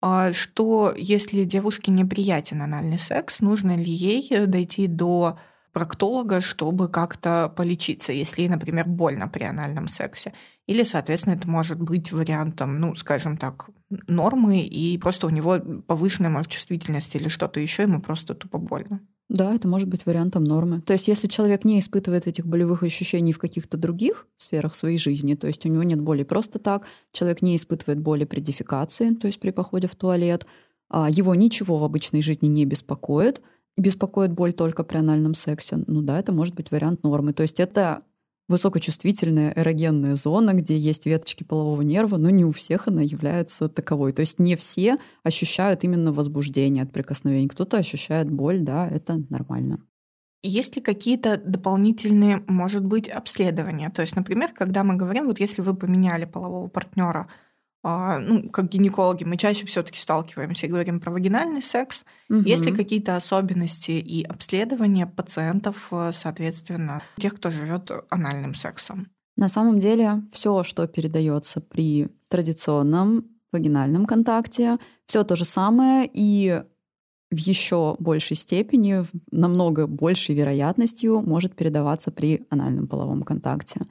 а, 0.00 0.32
что 0.32 0.94
если 0.96 1.44
девушке 1.44 1.90
неприятен 1.90 2.62
анальный 2.62 2.98
секс, 2.98 3.40
нужно 3.40 3.76
ли 3.76 3.90
ей 3.90 4.46
дойти 4.46 4.86
до 4.86 5.38
проктолога, 5.72 6.40
чтобы 6.40 6.88
как-то 6.88 7.52
полечиться, 7.54 8.10
если 8.10 8.40
ей, 8.42 8.48
например, 8.48 8.86
больно 8.86 9.28
при 9.28 9.42
анальном 9.44 9.88
сексе. 9.88 10.32
Или, 10.66 10.84
соответственно, 10.84 11.34
это 11.34 11.46
может 11.48 11.78
быть 11.78 12.12
вариантом, 12.12 12.80
ну, 12.80 12.94
скажем 12.94 13.36
так, 13.36 13.68
нормы, 14.06 14.62
и 14.62 14.96
просто 14.96 15.26
у 15.26 15.30
него 15.30 15.58
повышенная, 15.86 16.30
может, 16.30 16.50
чувствительность 16.50 17.14
или 17.14 17.28
что-то 17.28 17.60
еще, 17.60 17.82
ему 17.82 18.00
просто 18.00 18.34
тупо 18.34 18.56
больно. 18.56 19.00
Да, 19.28 19.54
это 19.54 19.66
может 19.66 19.88
быть 19.88 20.06
вариантом 20.06 20.44
нормы. 20.44 20.80
То 20.82 20.92
есть 20.92 21.08
если 21.08 21.26
человек 21.26 21.64
не 21.64 21.80
испытывает 21.80 22.28
этих 22.28 22.46
болевых 22.46 22.84
ощущений 22.84 23.32
в 23.32 23.38
каких-то 23.38 23.76
других 23.76 24.26
сферах 24.36 24.74
своей 24.76 24.98
жизни, 24.98 25.34
то 25.34 25.48
есть 25.48 25.66
у 25.66 25.68
него 25.68 25.82
нет 25.82 26.00
боли 26.00 26.22
просто 26.22 26.60
так, 26.60 26.86
человек 27.12 27.42
не 27.42 27.56
испытывает 27.56 27.98
боли 28.00 28.24
при 28.24 28.40
дефекации, 28.40 29.14
то 29.14 29.26
есть 29.26 29.40
при 29.40 29.50
походе 29.50 29.88
в 29.88 29.96
туалет, 29.96 30.46
а 30.88 31.10
его 31.10 31.34
ничего 31.34 31.78
в 31.78 31.84
обычной 31.84 32.22
жизни 32.22 32.46
не 32.46 32.64
беспокоит, 32.64 33.42
беспокоит 33.76 34.32
боль 34.32 34.52
только 34.52 34.84
при 34.84 34.98
анальном 34.98 35.34
сексе, 35.34 35.82
ну 35.88 36.02
да, 36.02 36.20
это 36.20 36.30
может 36.32 36.54
быть 36.54 36.70
вариант 36.70 37.02
нормы. 37.02 37.32
То 37.32 37.42
есть 37.42 37.58
это 37.58 38.02
высокочувствительная 38.48 39.52
эрогенная 39.56 40.14
зона, 40.14 40.52
где 40.54 40.78
есть 40.78 41.06
веточки 41.06 41.44
полового 41.44 41.82
нерва, 41.82 42.16
но 42.16 42.30
не 42.30 42.44
у 42.44 42.52
всех 42.52 42.88
она 42.88 43.02
является 43.02 43.68
таковой. 43.68 44.12
То 44.12 44.20
есть 44.20 44.38
не 44.38 44.56
все 44.56 44.96
ощущают 45.22 45.84
именно 45.84 46.12
возбуждение 46.12 46.84
от 46.84 46.92
прикосновений. 46.92 47.48
Кто-то 47.48 47.78
ощущает 47.78 48.30
боль, 48.30 48.60
да, 48.60 48.88
это 48.88 49.22
нормально. 49.28 49.80
Есть 50.42 50.76
ли 50.76 50.82
какие-то 50.82 51.38
дополнительные, 51.38 52.44
может 52.46 52.84
быть, 52.84 53.08
обследования? 53.08 53.90
То 53.90 54.02
есть, 54.02 54.14
например, 54.14 54.52
когда 54.52 54.84
мы 54.84 54.94
говорим, 54.94 55.26
вот 55.26 55.40
если 55.40 55.60
вы 55.60 55.74
поменяли 55.74 56.24
полового 56.24 56.68
партнера 56.68 57.28
ну, 57.88 58.48
как 58.50 58.68
гинекологи, 58.68 59.22
мы 59.22 59.36
чаще 59.36 59.64
все-таки 59.66 59.98
сталкиваемся 59.98 60.66
и 60.66 60.68
говорим 60.68 60.98
про 60.98 61.12
вагинальный 61.12 61.62
секс. 61.62 62.04
Угу. 62.28 62.40
Есть 62.40 62.66
ли 62.66 62.72
какие-то 62.72 63.14
особенности 63.14 63.92
и 63.92 64.24
обследования 64.24 65.06
пациентов, 65.06 65.88
э, 65.92 66.10
соответственно, 66.12 67.02
тех, 67.16 67.36
кто 67.36 67.50
живет 67.50 67.90
анальным 68.10 68.54
сексом? 68.56 69.08
На 69.36 69.48
самом 69.48 69.78
деле, 69.78 70.22
все, 70.32 70.64
что 70.64 70.88
передается 70.88 71.60
при 71.60 72.08
традиционном 72.28 73.26
вагинальном 73.52 74.06
контакте, 74.06 74.78
все 75.06 75.22
то 75.22 75.36
же 75.36 75.44
самое 75.44 76.10
и 76.12 76.62
в 77.30 77.36
еще 77.36 77.96
большей 77.98 78.36
степени, 78.36 79.04
намного 79.30 79.86
большей 79.86 80.34
вероятностью 80.34 81.20
может 81.20 81.54
передаваться 81.54 82.10
при 82.10 82.46
анальном 82.50 82.88
половом 82.88 83.22
контакте. 83.22 83.82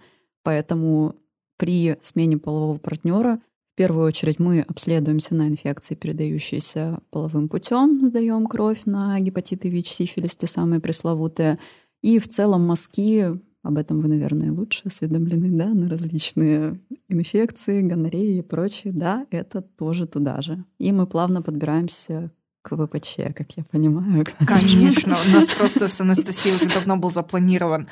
Поэтому 0.44 1.16
при 1.58 1.98
смене 2.02 2.38
полового 2.38 2.78
партнера 2.78 3.40
первую 3.76 4.08
очередь 4.08 4.40
мы 4.40 4.62
обследуемся 4.62 5.36
на 5.36 5.48
инфекции, 5.48 5.96
передающиеся 5.96 7.00
половым 7.12 7.50
путем, 7.50 8.08
сдаем 8.08 8.48
кровь 8.48 8.82
на 8.86 9.20
гепатиты 9.20 9.70
ВИЧ, 9.70 9.90
сифилис, 9.90 10.36
те 10.36 10.48
самые 10.48 10.80
пресловутые. 10.80 11.60
И 12.02 12.20
в 12.20 12.28
целом 12.28 12.66
мазки, 12.66 13.40
об 13.64 13.78
этом 13.78 14.02
вы, 14.02 14.08
наверное, 14.08 14.52
лучше 14.52 14.84
осведомлены, 14.86 15.50
да, 15.58 15.68
на 15.68 15.90
различные 15.90 16.80
инфекции, 17.10 17.82
гонореи 17.82 18.38
и 18.38 18.42
прочее. 18.42 18.94
Да, 18.94 19.26
это 19.32 19.62
тоже 19.62 20.08
туда 20.08 20.42
же. 20.42 20.64
И 20.78 20.92
мы 20.92 21.08
плавно 21.08 21.42
подбираемся 21.42 22.32
к 22.62 22.76
ВПЧ, 22.76 23.18
как 23.36 23.52
я 23.58 23.64
понимаю. 23.64 24.26
Конечно, 24.48 25.16
у 25.28 25.32
нас 25.34 25.46
просто 25.58 25.88
с 25.88 26.02
Анастасией 26.02 26.56
уже 26.56 26.74
давно 26.74 26.98
был 26.98 27.12
запланирован 27.12 27.88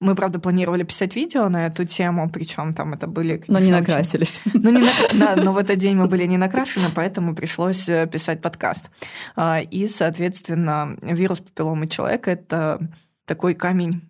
мы, 0.00 0.14
правда, 0.14 0.38
планировали 0.38 0.82
писать 0.82 1.16
видео 1.16 1.48
на 1.48 1.66
эту 1.66 1.84
тему, 1.84 2.28
причем 2.30 2.74
там 2.74 2.92
это 2.92 3.06
были... 3.06 3.38
Конечно, 3.38 3.54
но 3.54 3.60
не 3.60 3.72
накрасились. 3.72 4.40
Очень... 4.44 4.60
Ну, 4.62 4.70
не 4.70 4.82
на... 4.82 4.90
Да, 5.18 5.42
но 5.42 5.52
в 5.52 5.58
этот 5.58 5.78
день 5.78 5.96
мы 5.96 6.06
были 6.06 6.24
не 6.26 6.36
накрашены, 6.36 6.86
поэтому 6.94 7.34
пришлось 7.34 7.88
э, 7.88 8.06
писать 8.06 8.42
подкаст. 8.42 8.90
А, 9.36 9.60
и, 9.60 9.88
соответственно, 9.88 10.96
вирус 11.00 11.40
папилломы 11.40 11.88
человека– 11.88 12.30
это 12.32 12.78
такой 13.24 13.54
камень 13.54 14.02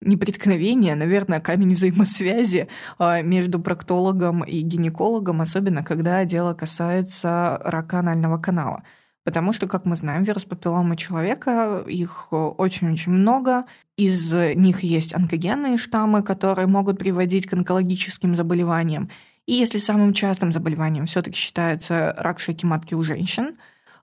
непреткновения, 0.00 0.94
наверное, 0.94 1.40
камень 1.40 1.74
взаимосвязи 1.74 2.68
а, 2.98 3.22
между 3.22 3.60
проктологом 3.60 4.44
и 4.44 4.60
гинекологом, 4.60 5.40
особенно 5.40 5.82
когда 5.82 6.24
дело 6.24 6.54
касается 6.54 7.60
рака 7.64 7.98
анального 7.98 8.38
канала. 8.38 8.82
Потому 9.24 9.54
что, 9.54 9.66
как 9.66 9.86
мы 9.86 9.96
знаем, 9.96 10.22
вирус 10.22 10.44
папилломы 10.44 10.96
человека, 10.96 11.82
их 11.88 12.28
э, 12.30 12.36
очень-очень 12.36 13.12
много. 13.12 13.64
Из 13.96 14.32
них 14.32 14.82
есть 14.82 15.14
онкогенные 15.14 15.78
штаммы, 15.78 16.22
которые 16.22 16.66
могут 16.66 16.98
приводить 16.98 17.46
к 17.46 17.54
онкологическим 17.54 18.36
заболеваниям. 18.36 19.10
И 19.46 19.54
если 19.54 19.78
самым 19.78 20.12
частым 20.12 20.52
заболеванием 20.52 21.06
все 21.06 21.22
таки 21.22 21.36
считается 21.36 22.14
рак 22.18 22.38
шейки 22.38 22.66
матки 22.66 22.94
у 22.94 23.02
женщин, 23.02 23.56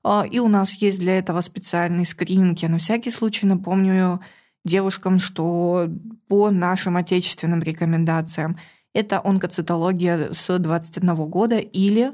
э, 0.03 0.23
и 0.31 0.39
у 0.39 0.47
нас 0.47 0.73
есть 0.73 0.99
для 0.99 1.19
этого 1.19 1.41
специальный 1.41 2.07
скрининг, 2.07 2.57
я 2.59 2.69
на 2.69 2.79
всякий 2.79 3.11
случай 3.11 3.45
напомню 3.45 4.21
девушкам, 4.65 5.19
что 5.19 5.87
по 6.27 6.49
нашим 6.49 6.97
отечественным 6.97 7.61
рекомендациям 7.61 8.57
это 8.93 9.21
онкоцитология 9.23 10.33
с 10.33 10.57
21 10.57 11.15
года 11.29 11.57
или 11.57 12.11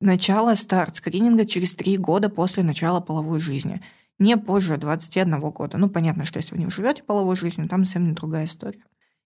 Начало 0.00 0.54
старт 0.54 0.96
скрининга 0.96 1.44
через 1.44 1.74
три 1.74 1.98
года 1.98 2.30
после 2.30 2.62
начала 2.62 3.00
половой 3.00 3.38
жизни. 3.40 3.82
Не 4.18 4.38
позже 4.38 4.78
21 4.78 5.40
года. 5.50 5.76
Ну, 5.76 5.90
понятно, 5.90 6.24
что 6.24 6.38
если 6.38 6.54
вы 6.54 6.62
не 6.62 6.70
живете 6.70 7.02
половой 7.02 7.36
жизнью, 7.36 7.68
там 7.68 7.84
совсем 7.84 8.14
другая 8.14 8.46
история. 8.46 8.82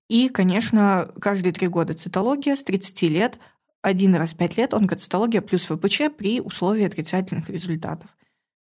И, 0.08 0.28
конечно, 0.28 1.12
каждые 1.20 1.52
три 1.52 1.68
года 1.68 1.94
цитология 1.94 2.56
с 2.56 2.64
30 2.64 3.02
лет, 3.02 3.38
один 3.82 4.16
раз 4.16 4.32
в 4.32 4.36
5 4.36 4.56
лет 4.56 4.74
онкоцитология 4.74 5.40
плюс 5.40 5.66
ВПЧ 5.66 6.10
при 6.16 6.40
условии 6.40 6.84
отрицательных 6.84 7.48
результатов. 7.48 8.10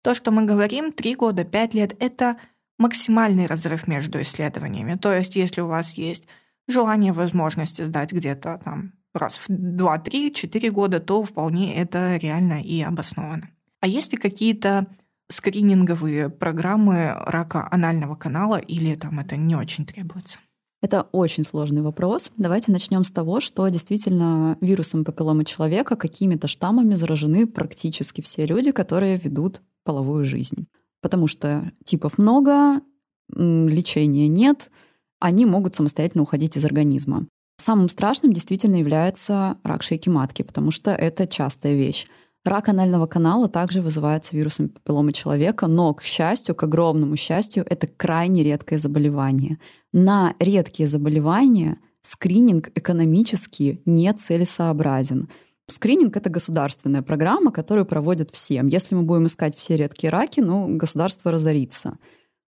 То, 0.04 0.14
что 0.14 0.32
мы 0.32 0.46
говорим, 0.46 0.92
3 0.92 1.16
года, 1.16 1.44
5 1.44 1.74
лет– 1.74 1.96
это 2.00 2.38
максимальный 2.78 3.48
разрыв 3.48 3.88
между 3.88 4.22
исследованиями. 4.22 4.96
То 4.96 5.14
есть, 5.14 5.36
если 5.36 5.62
у 5.62 5.68
вас 5.68 5.94
есть 5.94 6.26
желание, 6.68 7.12
возможности 7.12 7.82
сдать 7.82 8.12
где-то 8.12 8.62
там 8.64 8.94
раз 9.14 9.38
в 9.38 9.46
2, 9.50 10.00
3, 10.00 10.34
4 10.34 10.72
года, 10.72 11.00
то 11.00 11.24
вполне 11.24 11.76
это 11.76 12.18
реально 12.18 12.62
и 12.62 12.82
обосновано. 12.82 13.50
А 13.80 13.88
есть 13.88 14.12
ли 14.12 14.18
какие-то 14.18 14.88
скрининговые 15.30 16.30
программы 16.30 17.14
рака 17.26 17.68
анального 17.72 18.16
канала 18.16 18.58
или 18.58 18.96
там 18.96 19.20
это 19.20 19.36
не 19.36 19.56
очень 19.56 19.86
требуется? 19.86 20.40
Это 20.82 21.04
очень 21.14 21.46
сложный 21.46 21.82
вопрос. 21.82 22.32
Давайте 22.36 22.72
начнем 22.72 23.06
с 23.06 23.12
того, 23.12 23.40
что 23.40 23.68
действительно 23.70 24.58
вирусом 24.60 25.06
папилломы 25.06 25.46
человека 25.46 25.96
какими-то 25.96 26.48
штаммами 26.48 26.96
заражены 26.96 27.48
практически 27.48 28.20
все 28.20 28.46
люди, 28.46 28.72
которые 28.72 29.18
ведут 29.18 29.62
половую 29.86 30.26
жизнь. 30.26 30.68
Потому 31.02 31.28
что 31.28 31.72
типов 31.86 32.18
много, 32.18 32.82
лечения 33.30 34.28
нет, 34.28 34.72
они 35.20 35.46
могут 35.46 35.74
самостоятельно 35.74 36.24
уходить 36.24 36.58
из 36.58 36.66
организма. 36.66 37.28
Самым 37.58 37.90
страшным 37.90 38.34
действительно 38.34 38.76
является 38.76 39.58
рак 39.64 39.84
шейки 39.84 40.10
матки, 40.10 40.42
потому 40.42 40.72
что 40.72 40.92
это 40.92 41.28
частая 41.28 41.76
вещь. 41.76 42.08
Рак 42.46 42.68
анального 42.68 43.06
канала 43.06 43.48
также 43.48 43.82
вызывается 43.82 44.36
вирусом 44.36 44.68
папилломы 44.68 45.14
человека, 45.14 45.68
но, 45.68 45.94
к 45.94 46.04
счастью, 46.04 46.56
к 46.56 46.64
огромному 46.64 47.16
счастью, 47.16 47.66
это 47.70 47.88
крайне 47.88 48.44
редкое 48.44 48.78
заболевание. 48.78 49.60
На 49.94 50.36
редкие 50.40 50.88
заболевания 50.88 51.78
скрининг 52.02 52.70
экономически 52.76 53.82
не 53.86 54.12
целесообразен. 54.14 55.30
Скрининг— 55.68 56.18
это 56.18 56.30
государственная 56.30 57.02
программа, 57.02 57.52
которую 57.52 57.86
проводят 57.86 58.32
всем. 58.32 58.68
Если 58.68 58.94
мы 58.94 59.04
будем 59.04 59.28
искать 59.28 59.56
все 59.56 59.78
редкие 59.78 60.12
раки, 60.12 60.42
ну, 60.42 60.76
государство 60.76 61.32
разорится. 61.32 61.98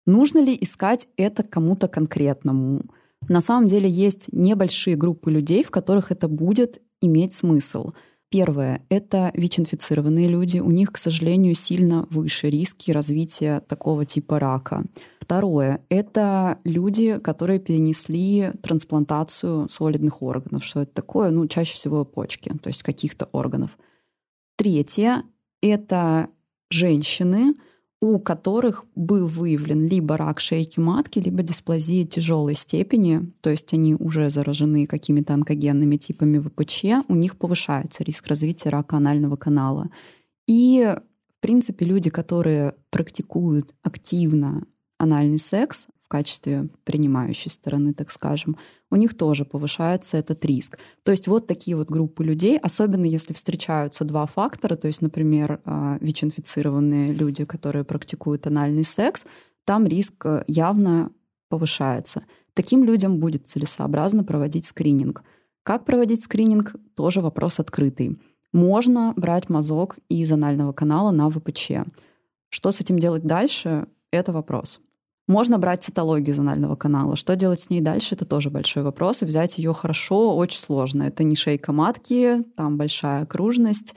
Нужно 0.06 0.40
ли 0.40 0.58
искать 0.60 1.08
это 1.16 1.44
кому-то 1.44 1.88
конкретному? 1.88 2.84
На 3.27 3.41
самом 3.41 3.67
деле 3.67 3.89
есть 3.89 4.27
небольшие 4.32 4.96
группы 4.96 5.32
людей, 5.32 5.63
в 5.63 5.72
которых 5.72 6.12
это 6.12 6.27
будет 6.27 6.82
иметь 7.01 7.34
смысл. 7.34 7.91
Первое— 8.29 8.84
это 8.89 9.32
ВИЧ-инфицированные 9.34 10.27
люди. 10.27 10.60
У 10.60 10.72
них, 10.72 10.91
к 10.91 10.98
сожалению, 10.98 11.53
сильно 11.55 12.08
выше 12.10 12.50
риски 12.50 12.91
развития 12.91 13.62
такого 13.62 14.05
типа 14.05 14.39
рака. 14.39 14.84
Второе— 15.20 15.82
это 15.89 16.60
люди, 16.63 17.17
которые 17.20 17.60
перенесли 17.60 18.51
трансплантацию 18.62 19.67
солидных 19.70 20.22
органов. 20.22 20.63
Что 20.63 20.82
это 20.82 20.94
такое? 20.94 21.29
Ну, 21.29 21.48
чаще 21.48 21.75
всего 21.75 22.03
почки, 22.03 22.51
то 22.62 22.67
есть 22.67 22.84
каких-то 22.84 23.29
органов. 23.32 23.77
Третье— 24.58 25.24
это 25.62 26.29
женщины, 26.70 27.55
у 28.02 28.20
которых 28.20 28.86
был 28.96 29.28
выявлен 29.28 29.88
либо 29.88 30.18
рак 30.18 30.40
шейки 30.40 30.80
матки, 30.80 31.20
либо 31.20 31.44
дисплазия 31.44 32.06
тяжелой 32.06 32.54
степени, 32.54 33.32
то 33.42 33.50
есть 33.50 33.74
они 33.74 33.96
уже 33.96 34.30
заражены 34.30 34.86
какими-то 34.86 35.34
онкогенными 35.34 35.96
типами 35.96 36.40
ВПЧ, 36.40 37.08
у 37.08 37.16
них 37.16 37.38
повышается 37.38 38.04
риск 38.04 38.28
развития 38.28 38.70
рака 38.70 38.98
анального 38.98 39.36
канала. 39.36 39.90
И, 40.48 40.96
в 41.38 41.42
принципе, 41.42 41.86
люди, 41.86 42.10
которые 42.10 42.75
практикуют 42.92 43.74
активно 43.82 44.68
анальный 44.98 45.40
секс, 45.40 45.88
в 46.06 46.08
качестве 46.08 46.70
принимающей 46.84 47.50
стороны, 47.50 47.94
так 47.94 48.12
скажем, 48.12 48.58
у 48.92 48.96
них 48.96 49.18
тоже 49.18 49.44
повышается 49.44 50.18
этот 50.18 50.46
риск. 50.46 50.78
То 51.04 51.12
есть 51.12 51.28
вот 51.28 51.48
такие 51.48 51.76
вот 51.76 51.90
группы 51.90 52.24
людей, 52.24 52.60
особенно 52.60 53.06
если 53.06 53.34
встречаются 53.34 54.06
два 54.06 54.28
фактора, 54.28 54.76
то 54.76 54.86
есть, 54.88 55.02
например, 55.02 55.62
а, 55.66 55.98
ВИЧ-инфицированные 56.02 57.12
люди, 57.12 57.44
которые 57.44 57.84
практикуют 57.84 58.46
анальный 58.46 58.84
секс, 58.84 59.26
там 59.66 59.88
риск 59.88 60.26
э, 60.28 60.44
явно 60.46 61.12
повышается. 61.50 62.24
Таким 62.54 62.84
людям 62.84 63.20
будет 63.20 63.48
целесообразно 63.48 64.24
проводить 64.24 64.66
скрининг. 64.66 65.24
Как 65.64 65.86
проводить 65.86 66.24
скрининг, 66.24 66.76
тоже 66.96 67.22
вопрос 67.22 67.60
открытый. 67.60 68.20
Можно 68.54 69.14
брать 69.16 69.50
мазок 69.50 69.98
из 70.08 70.32
анального 70.32 70.72
канала 70.72 71.10
на 71.10 71.32
ВПЧ. 71.32 71.72
Что 72.50 72.72
с 72.72 72.80
этим 72.80 73.00
делать 73.00 73.24
дальше, 73.24 73.88
это 74.12 74.32
вопрос. 74.32 74.80
Можно 75.27 75.58
брать 75.58 75.84
цитологию 75.84 76.36
зонального 76.36 76.75
канала. 76.75 77.15
Что 77.15 77.36
делать 77.36 77.60
с 77.60 77.70
ней 77.72 77.82
дальше, 77.82 78.13
это 78.13 78.25
тоже 78.25 78.51
большой 78.51 78.84
вопрос. 78.84 79.22
И 79.22 79.25
взять 79.25 79.58
ее 79.58 79.74
хорошо 79.74 80.36
очень 80.36 80.60
сложно. 80.60 81.03
Это 81.03 81.24
не 81.24 81.36
шейка 81.36 81.72
матки, 81.72 82.44
там 82.55 82.77
большая 82.77 83.24
окружность. 83.24 83.96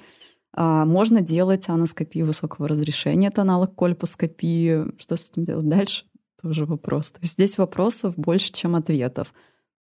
А, 0.54 0.86
можно 0.86 1.20
делать 1.20 1.68
аноскопию 1.68 2.26
высокого 2.26 2.66
разрешения, 2.66 3.28
это 3.28 3.42
аналог 3.42 3.74
кольпоскопии. 3.74 4.98
Что 4.98 5.16
с 5.16 5.30
этим 5.30 5.44
делать 5.44 5.68
дальше? 5.68 6.06
Тоже 6.42 6.64
вопрос. 6.64 7.12
То 7.12 7.20
есть 7.20 7.34
здесь 7.34 7.58
вопросов 7.58 8.16
больше, 8.16 8.52
чем 8.52 8.74
ответов. 8.74 9.34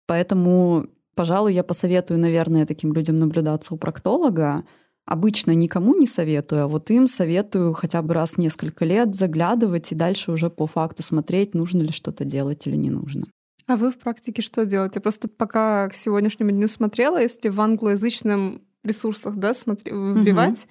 Поэтому, 0.07 0.87
пожалуй, 1.15 1.53
я 1.53 1.65
посоветую, 1.65 2.19
наверное, 2.19 2.67
таким 2.67 2.93
людям 2.95 3.19
наблюдаться 3.19 3.75
у 3.75 3.77
проктолога, 3.77 4.65
обычно 5.07 5.53
никому 5.53 5.97
не 5.97 6.07
советую, 6.07 6.65
а 6.65 6.69
вот 6.69 6.91
им 6.91 7.07
советую 7.07 7.73
хотя 7.73 8.03
бы 8.03 8.13
раз 8.13 8.33
в 8.33 8.39
несколько 8.39 8.85
лет 8.85 9.15
заглядывать 9.15 9.93
и 9.93 9.95
дальше 9.95 10.33
уже 10.33 10.51
по 10.51 10.67
факту 10.67 11.03
смотреть, 11.03 11.55
нужно 11.55 11.83
ли 11.83 11.93
что-то 11.93 12.25
делать 12.25 12.67
или 12.67 12.77
не 12.77 12.91
нужно. 12.91 13.27
А 13.67 13.77
вы 13.77 13.91
в 13.91 13.99
практике 13.99 14.43
что 14.43 14.67
делаете? 14.67 15.01
Просто 15.01 15.29
пока 15.29 15.89
к 15.89 15.95
сегодняшнему 15.95 16.51
дню 16.51 16.69
смотрела, 16.69 17.21
если 17.21 17.49
в 17.49 17.61
англоязычном 17.61 18.63
ресурсах 18.85 19.37
да, 19.37 19.55
смотри, 19.55 19.93
вбивать, 19.93 20.65
угу. 20.65 20.71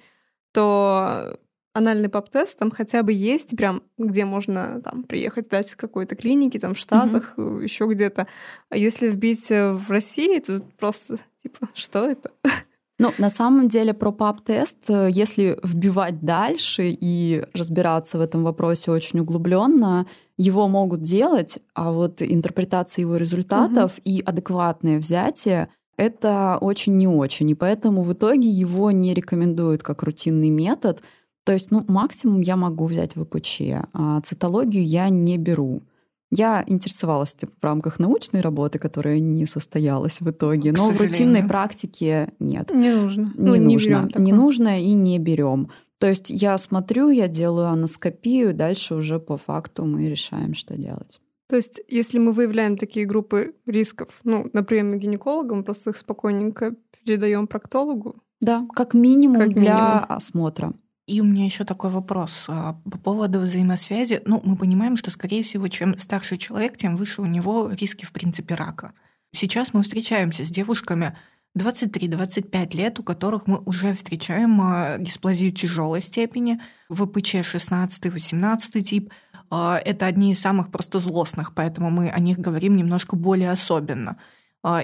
то 0.52 1.38
анальный 1.74 2.08
пап-тест 2.08 2.58
там 2.58 2.70
хотя 2.70 3.02
бы 3.02 3.12
есть, 3.12 3.54
прям 3.54 3.82
где 3.98 4.24
можно 4.24 4.80
там 4.82 5.02
приехать 5.02 5.48
дать 5.48 5.68
в 5.70 5.76
какой-то 5.76 6.16
клинике, 6.16 6.58
там 6.58 6.74
в 6.74 6.78
Штатах, 6.78 7.34
угу. 7.36 7.58
еще 7.58 7.86
где-то. 7.86 8.26
А 8.70 8.76
если 8.76 9.08
вбить 9.08 9.50
в 9.50 9.90
России, 9.90 10.38
то 10.40 10.62
просто 10.78 11.18
типа, 11.42 11.68
что 11.74 12.06
это? 12.06 12.32
Ну, 12.98 13.12
на 13.18 13.28
самом 13.28 13.68
деле 13.68 13.92
про 13.92 14.10
ПАП-тест, 14.10 14.88
э, 14.88 15.08
если 15.10 15.58
вбивать 15.62 16.22
дальше 16.22 16.84
и 16.88 17.44
разбираться 17.52 18.16
в 18.16 18.22
этом 18.22 18.42
вопросе 18.42 18.90
очень 18.90 19.20
углубленно, 19.20 20.06
его 20.38 20.66
могут 20.66 21.02
делать, 21.02 21.58
а 21.74 21.92
вот 21.92 22.22
интерпретация 22.22 23.02
его 23.02 23.16
результатов 23.16 23.92
угу. 23.92 24.02
и 24.04 24.22
адекватное 24.22 24.98
взятие 24.98 25.68
это 25.96 26.58
очень 26.60 26.96
не 26.96 27.08
очень. 27.08 27.50
И 27.50 27.54
поэтому 27.54 28.02
в 28.02 28.12
итоге 28.12 28.48
его 28.48 28.90
не 28.90 29.14
рекомендуют 29.14 29.82
как 29.82 30.02
рутинный 30.02 30.50
метод. 30.50 31.02
То 31.44 31.52
есть, 31.52 31.70
ну, 31.70 31.84
максимум 31.88 32.40
я 32.40 32.56
могу 32.56 32.86
взять 32.86 33.14
ВПЧ, 33.14 33.60
а 33.92 34.20
цитологию 34.20 34.84
я 34.84 35.08
не 35.08 35.38
беру. 35.38 35.82
Я 36.36 36.64
интересовалась 36.66 37.34
этим 37.34 37.48
в 37.58 37.64
рамках 37.64 37.98
научной 37.98 38.42
работы, 38.42 38.78
которая 38.78 39.20
не 39.20 39.46
состоялась 39.46 40.20
в 40.20 40.30
итоге, 40.30 40.72
но 40.72 40.90
в 40.90 41.00
рутинной 41.00 41.42
практике 41.42 42.32
нет. 42.38 42.70
Не 42.74 42.90
нужно. 42.90 43.32
Не 43.36 43.58
ну, 43.58 43.70
нужно. 43.72 44.08
Не, 44.14 44.24
не 44.24 44.32
нужно 44.32 44.82
и 44.82 44.92
не 44.92 45.18
берем. 45.18 45.70
То 45.98 46.08
есть 46.08 46.28
я 46.28 46.58
смотрю, 46.58 47.08
я 47.08 47.26
делаю 47.26 47.68
аноскопию, 47.68 48.52
дальше 48.52 48.94
уже 48.96 49.18
по 49.18 49.38
факту 49.38 49.86
мы 49.86 50.06
решаем, 50.08 50.52
что 50.52 50.76
делать. 50.76 51.20
То 51.48 51.56
есть, 51.56 51.80
если 51.88 52.18
мы 52.18 52.32
выявляем 52.32 52.76
такие 52.76 53.06
группы 53.06 53.54
рисков, 53.66 54.20
ну, 54.24 54.50
на 54.52 54.62
приеме 54.62 54.98
гинеколога, 54.98 55.54
мы 55.54 55.64
просто 55.64 55.90
их 55.90 55.96
спокойненько 55.96 56.74
передаем 57.04 57.46
проктологу. 57.46 58.16
Да, 58.40 58.66
как 58.74 58.92
минимум 58.92 59.38
как 59.38 59.54
для 59.54 59.74
минимум. 59.74 60.04
осмотра. 60.08 60.74
И 61.06 61.20
у 61.20 61.24
меня 61.24 61.44
еще 61.44 61.64
такой 61.64 61.90
вопрос 61.90 62.46
а, 62.48 62.80
по 62.90 62.98
поводу 62.98 63.38
взаимосвязи. 63.38 64.22
Ну, 64.24 64.40
мы 64.44 64.56
понимаем, 64.56 64.96
что, 64.96 65.12
скорее 65.12 65.44
всего, 65.44 65.68
чем 65.68 65.96
старше 65.98 66.36
человек, 66.36 66.76
тем 66.76 66.96
выше 66.96 67.22
у 67.22 67.26
него 67.26 67.70
риски, 67.70 68.04
в 68.04 68.12
принципе, 68.12 68.56
рака. 68.56 68.92
Сейчас 69.32 69.72
мы 69.72 69.84
встречаемся 69.84 70.44
с 70.44 70.48
девушками 70.48 71.16
23-25 71.56 72.76
лет, 72.76 72.98
у 72.98 73.04
которых 73.04 73.46
мы 73.46 73.58
уже 73.58 73.94
встречаем 73.94 74.60
а, 74.60 74.98
дисплазию 74.98 75.52
тяжелой 75.52 76.02
степени, 76.02 76.60
ВПЧ 76.90 77.36
16-18 77.36 78.80
тип. 78.82 79.12
А, 79.48 79.78
это 79.78 80.06
одни 80.06 80.32
из 80.32 80.40
самых 80.40 80.72
просто 80.72 80.98
злостных, 80.98 81.54
поэтому 81.54 81.88
мы 81.88 82.10
о 82.10 82.18
них 82.18 82.38
говорим 82.38 82.74
немножко 82.74 83.14
более 83.14 83.52
особенно– 83.52 84.18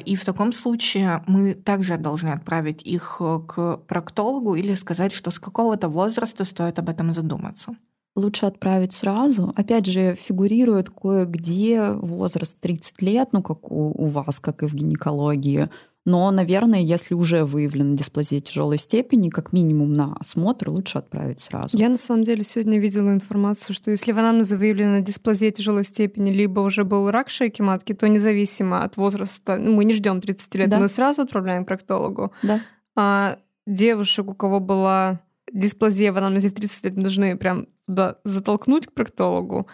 и 0.04 0.14
в 0.14 0.24
таком 0.24 0.52
случае 0.52 1.24
мы 1.26 1.54
также 1.54 1.96
должны 1.96 2.28
отправить 2.28 2.82
их 2.82 3.16
э, 3.18 3.40
к 3.48 3.78
проктологу 3.88 4.54
или 4.54 4.76
сказать, 4.76 5.12
что 5.12 5.32
с 5.32 5.40
какого-то 5.40 5.88
возраста 5.88 6.44
стоит 6.44 6.78
об 6.78 6.88
этом 6.88 7.12
задуматься. 7.12 7.74
Лучше 8.14 8.46
отправить 8.46 8.92
сразу. 8.92 9.52
Опять 9.56 9.86
же, 9.86 10.14
фигурирует 10.14 10.90
кое-где 10.90 11.92
возраст 11.92 12.60
30 12.60 13.02
лет, 13.02 13.30
ну, 13.32 13.42
как 13.42 13.72
у, 13.72 13.90
у 13.90 14.06
вас, 14.06 14.38
как 14.38 14.62
и 14.62 14.66
в 14.66 14.74
гинекологии. 14.74 15.68
Но, 16.04 16.30
наверное, 16.32 16.80
если 16.80 17.14
уже 17.14 17.44
выявлена 17.44 17.96
дисплазия 17.96 18.40
тяжелой 18.40 18.78
степени, 18.78 19.30
как 19.30 19.52
минимум 19.52 19.94
на 19.94 20.16
осмотр 20.18 20.70
лучше 20.70 20.98
отправить 20.98 21.40
сразу. 21.40 21.76
Я 21.76 21.88
на 21.88 21.96
самом 21.96 22.24
деле 22.24 22.42
сегодня 22.42 22.80
видела 22.80 23.10
информацию, 23.10 23.74
что 23.74 23.92
если 23.92 24.10
в 24.10 24.18
анамнезе 24.18 24.56
выявлена 24.56 25.00
дисплазия 25.00 25.52
тяжелой 25.52 25.84
степени, 25.84 26.30
либо 26.30 26.60
уже 26.60 26.84
был 26.84 27.10
рак 27.10 27.30
шейки 27.30 27.62
матки, 27.62 27.92
то 27.92 28.08
независимо 28.08 28.82
от 28.82 28.96
возраста, 28.96 29.56
ну, 29.56 29.74
мы 29.74 29.84
не 29.84 29.94
ждем 29.94 30.20
30 30.20 30.54
лет, 30.56 30.70
да. 30.70 30.78
мы 30.78 30.88
сразу 30.88 31.22
отправляем 31.22 31.64
к 31.64 31.68
проктологу. 31.68 32.32
Да. 32.42 32.60
А 32.96 33.38
девушек, 33.66 34.28
у 34.28 34.34
кого 34.34 34.58
была 34.58 35.20
дисплазия 35.52 36.12
в 36.12 36.18
анамнезе 36.18 36.48
в 36.48 36.54
30 36.54 36.84
лет, 36.84 36.94
должны 36.96 37.36
прям 37.36 37.66
туда 37.86 38.16
затолкнуть 38.24 38.86
к 38.86 38.92
проктологу. 38.92 39.68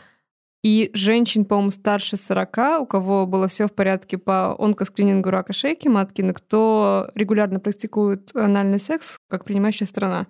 И 0.64 0.90
женщин, 0.92 1.44
по-моему, 1.44 1.70
старше 1.70 2.16
40, 2.16 2.80
у 2.80 2.86
кого 2.86 3.26
было 3.26 3.46
все 3.46 3.68
в 3.68 3.72
порядке 3.72 4.18
по 4.18 4.56
онкоскринингу 4.58 5.30
рака 5.30 5.52
шейки 5.52 5.86
матки, 5.86 6.20
но 6.22 6.34
кто 6.34 7.10
регулярно 7.14 7.60
практикует 7.60 8.30
анальный 8.34 8.80
секс 8.80 9.18
как 9.28 9.44
принимающая 9.44 9.86
страна. 9.86 10.26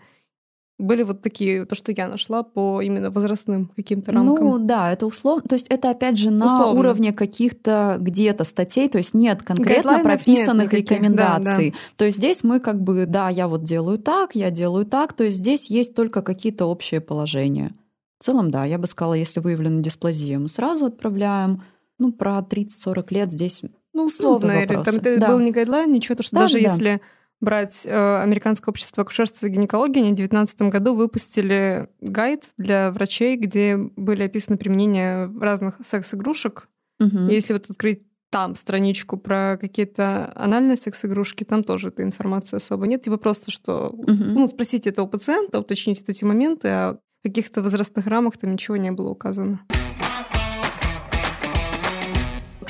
Были 0.78 1.02
вот 1.02 1.22
такие, 1.22 1.64
то, 1.64 1.74
что 1.74 1.90
я 1.90 2.06
нашла 2.06 2.44
по 2.44 2.80
именно 2.80 3.10
возрастным 3.10 3.72
каким-то 3.74 4.12
рамкам. 4.12 4.44
Ну 4.46 4.58
да, 4.58 4.92
это 4.92 5.06
условно. 5.06 5.42
То 5.48 5.54
есть 5.54 5.66
это 5.68 5.90
опять 5.90 6.16
же 6.18 6.30
на 6.30 6.44
условно. 6.44 6.78
уровне 6.78 7.12
каких-то 7.12 7.96
где-то 7.98 8.44
статей, 8.44 8.88
то 8.88 8.98
есть 8.98 9.12
нет 9.12 9.42
конкретно 9.42 9.98
прописанных 10.00 10.72
нет 10.72 10.82
рекомендаций. 10.82 11.70
Да, 11.70 11.76
да. 11.76 11.82
То 11.96 12.04
есть 12.04 12.18
здесь 12.18 12.44
мы 12.44 12.60
как 12.60 12.80
бы, 12.80 13.06
да, 13.06 13.28
я 13.28 13.48
вот 13.48 13.64
делаю 13.64 13.98
так, 13.98 14.36
я 14.36 14.50
делаю 14.50 14.86
так, 14.86 15.14
то 15.14 15.24
есть 15.24 15.38
здесь 15.38 15.68
есть 15.68 15.94
только 15.94 16.22
какие-то 16.22 16.66
общие 16.66 17.00
положения. 17.00 17.72
В 18.18 18.24
целом, 18.24 18.50
да, 18.50 18.64
я 18.64 18.78
бы 18.78 18.86
сказала, 18.86 19.14
если 19.14 19.40
выявлена 19.40 19.80
дисплазия, 19.80 20.38
мы 20.38 20.48
сразу 20.48 20.86
отправляем. 20.86 21.62
Ну, 22.00 22.12
про 22.12 22.38
30-40 22.38 23.06
лет 23.10 23.32
здесь 23.32 23.62
ну, 23.92 24.04
условно, 24.04 24.54
ну, 24.54 24.60
или 24.60 24.74
там 24.74 24.96
это 24.96 25.18
да. 25.18 25.28
был 25.28 25.40
не 25.40 25.50
гайдлайн, 25.50 25.90
ничего, 25.90 26.14
то 26.14 26.22
что 26.22 26.36
да, 26.36 26.42
даже 26.42 26.54
да. 26.54 26.60
если 26.60 27.00
брать 27.40 27.84
э, 27.84 28.22
Американское 28.22 28.70
общество 28.70 29.02
акушерства 29.02 29.46
и 29.46 29.50
гинекологии, 29.50 30.00
они 30.00 30.12
в 30.12 30.16
2019 30.16 30.62
году 30.62 30.94
выпустили 30.94 31.88
гайд 32.00 32.50
для 32.56 32.90
врачей, 32.92 33.36
где 33.36 33.76
были 33.76 34.22
описаны 34.24 34.56
применения 34.56 35.28
разных 35.40 35.76
секс-игрушек. 35.82 36.68
Угу. 37.00 37.28
Если 37.28 37.52
вот 37.52 37.70
открыть 37.70 38.02
там 38.30 38.54
страничку 38.54 39.16
про 39.16 39.56
какие-то 39.58 40.32
анальные 40.34 40.76
секс-игрушки, 40.76 41.44
там 41.44 41.64
тоже 41.64 41.88
этой 41.88 42.04
информации 42.04 42.56
особо 42.56 42.86
нет. 42.86 43.02
Типа 43.02 43.16
просто, 43.16 43.50
что 43.50 43.88
угу. 43.88 44.12
ну, 44.12 44.46
спросить 44.46 44.86
этого 44.86 45.06
пациента, 45.06 45.60
уточнить 45.60 46.04
эти 46.06 46.24
моменты, 46.24 46.68
а 46.68 46.98
каких-то 47.22 47.62
возрастных 47.62 48.06
рамок 48.06 48.36
там 48.36 48.52
ничего 48.52 48.76
не 48.76 48.90
было 48.90 49.10
указано 49.10 49.60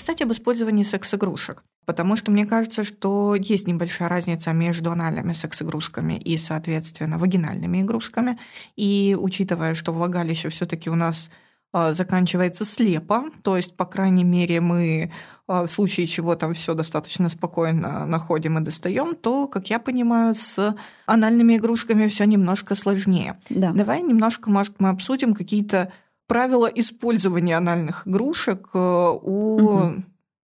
кстати, 0.09 0.23
об 0.23 0.33
использовании 0.33 0.85
секс-игрушек. 0.85 1.63
Потому 1.85 2.17
что 2.17 2.31
мне 2.31 2.47
кажется, 2.47 2.83
что 2.83 3.35
есть 3.35 3.69
небольшая 3.69 4.09
разница 4.09 4.55
между 4.55 4.91
анальными 4.91 5.35
секс-игрушками 5.35 6.15
и, 6.15 6.39
соответственно, 6.39 7.19
вагинальными 7.19 7.83
игрушками. 7.83 8.39
И 8.75 9.15
учитывая, 9.21 9.75
что 9.75 9.93
влагалище 9.93 10.49
все 10.49 10.65
таки 10.65 10.89
у 10.89 10.95
нас 10.95 11.31
заканчивается 11.73 12.65
слепо, 12.65 13.25
то 13.43 13.57
есть, 13.57 13.77
по 13.77 13.85
крайней 13.85 14.25
мере, 14.25 14.61
мы 14.61 15.13
а, 15.47 15.67
в 15.67 15.71
случае 15.71 16.07
чего 16.07 16.35
там 16.35 16.53
все 16.53 16.75
достаточно 16.75 17.29
спокойно 17.31 18.05
находим 18.05 18.59
и 18.59 18.61
достаем, 18.63 19.15
то, 19.15 19.49
как 19.49 19.71
я 19.71 19.79
понимаю, 19.79 20.35
с 20.35 20.77
анальными 21.07 21.57
игрушками 21.57 22.07
все 22.09 22.25
немножко 22.25 22.75
сложнее. 22.75 23.39
Да. 23.49 23.73
Давай 23.73 24.03
немножко, 24.03 24.51
может, 24.51 24.75
мы 24.79 24.91
обсудим 24.91 25.35
какие-то 25.35 25.91
правила 26.27 26.67
использования 26.67 27.57
анальных 27.57 28.07
игрушек 28.07 28.69
э, 28.75 28.79
у, 28.79 29.57
угу. 29.57 30.03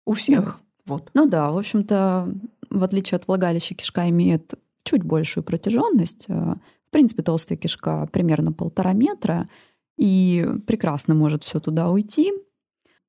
у 0.06 0.14
всех. 0.14 0.60
Вот. 0.86 1.10
Ну 1.16 1.28
да, 1.28 1.50
в 1.52 1.58
общем-то, 1.58 2.32
в 2.70 2.84
отличие 2.84 3.18
от 3.18 3.28
влагалища, 3.28 3.74
кишка 3.74 4.08
имеет 4.10 4.54
чуть 4.84 5.04
большую 5.04 5.44
протяженность. 5.44 6.26
Э, 6.28 6.56
в 6.88 6.92
принципе, 6.92 7.24
толстая 7.24 7.58
кишка 7.58 8.08
примерно 8.12 8.52
полтора 8.52 8.94
метра 8.94 9.50
и 10.02 10.48
прекрасно 10.66 11.14
может 11.14 11.44
все 11.44 11.60
туда 11.60 11.92
уйти. 11.92 12.34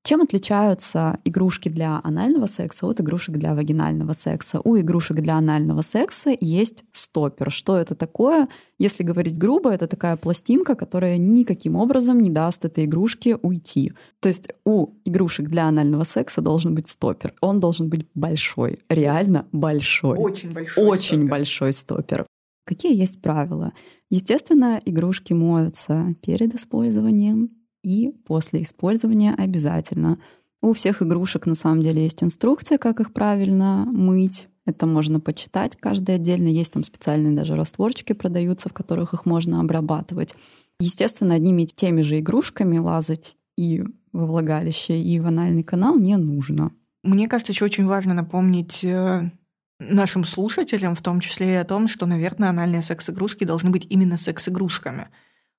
Чем 0.04 0.20
отличаются 0.20 1.18
игрушки 1.24 1.68
для 1.70 2.00
анального 2.04 2.46
секса 2.46 2.86
от 2.86 3.00
игрушек 3.00 3.36
для 3.36 3.54
вагинального 3.54 4.12
секса? 4.12 4.60
У 4.62 4.76
игрушек 4.76 5.16
для 5.18 5.36
анального 5.36 5.80
секса 5.82 6.36
есть 6.38 6.84
стопер. 6.92 7.50
Что 7.50 7.78
это 7.78 7.94
такое? 7.94 8.48
Если 8.78 9.04
говорить 9.04 9.38
грубо, 9.38 9.70
это 9.70 9.86
такая 9.86 10.16
пластинка, 10.16 10.74
которая 10.74 11.16
никаким 11.16 11.76
образом 11.76 12.20
не 12.20 12.30
даст 12.30 12.64
этой 12.64 12.84
игрушке 12.84 13.36
уйти. 13.36 13.92
То 14.20 14.28
есть 14.28 14.48
у 14.66 14.88
игрушек 15.06 15.48
для 15.48 15.68
анального 15.68 16.04
секса 16.04 16.42
должен 16.42 16.74
быть 16.74 16.88
стопер. 16.88 17.32
Он 17.40 17.60
должен 17.60 17.88
быть 17.88 18.06
большой, 18.14 18.80
реально 18.90 19.46
большой. 19.52 20.18
Очень 20.18 20.52
большой. 20.52 20.84
Очень 20.84 21.18
стопер. 21.18 21.30
большой 21.30 21.72
стопер. 21.72 22.26
Какие 22.64 22.96
есть 22.96 23.20
правила? 23.20 23.72
Естественно, 24.10 24.80
игрушки 24.84 25.32
моются 25.32 26.14
перед 26.22 26.54
использованием, 26.54 27.50
и 27.82 28.12
после 28.24 28.62
использования 28.62 29.34
обязательно. 29.34 30.18
У 30.60 30.72
всех 30.72 31.02
игрушек 31.02 31.46
на 31.46 31.56
самом 31.56 31.80
деле 31.80 32.04
есть 32.04 32.22
инструкция, 32.22 32.78
как 32.78 33.00
их 33.00 33.12
правильно 33.12 33.84
мыть. 33.90 34.48
Это 34.64 34.86
можно 34.86 35.18
почитать 35.18 35.76
каждый 35.76 36.14
отдельно. 36.14 36.46
Есть 36.46 36.72
там 36.72 36.84
специальные 36.84 37.34
даже 37.34 37.56
растворчики 37.56 38.12
продаются, 38.12 38.68
в 38.68 38.72
которых 38.72 39.12
их 39.12 39.26
можно 39.26 39.60
обрабатывать. 39.60 40.34
Естественно, 40.78 41.34
одними 41.34 41.62
и 41.62 41.66
теми 41.66 42.02
же 42.02 42.20
игрушками 42.20 42.78
лазать 42.78 43.36
и 43.56 43.82
во 44.12 44.26
влагалище, 44.26 45.00
и 45.00 45.18
в 45.18 45.26
анальный 45.26 45.64
канал 45.64 45.96
не 45.96 46.16
нужно. 46.16 46.70
Мне 47.02 47.26
кажется, 47.26 47.52
еще 47.52 47.64
очень 47.64 47.86
важно 47.86 48.14
напомнить 48.14 48.84
э, 48.84 49.32
нашим 49.90 50.24
слушателям, 50.24 50.94
в 50.94 51.02
том 51.02 51.20
числе 51.20 51.52
и 51.52 51.56
о 51.56 51.64
том, 51.64 51.88
что, 51.88 52.06
наверное, 52.06 52.50
анальные 52.50 52.82
секс-игрушки 52.82 53.44
должны 53.44 53.70
быть 53.70 53.86
именно 53.90 54.16
секс-игрушками. 54.16 55.08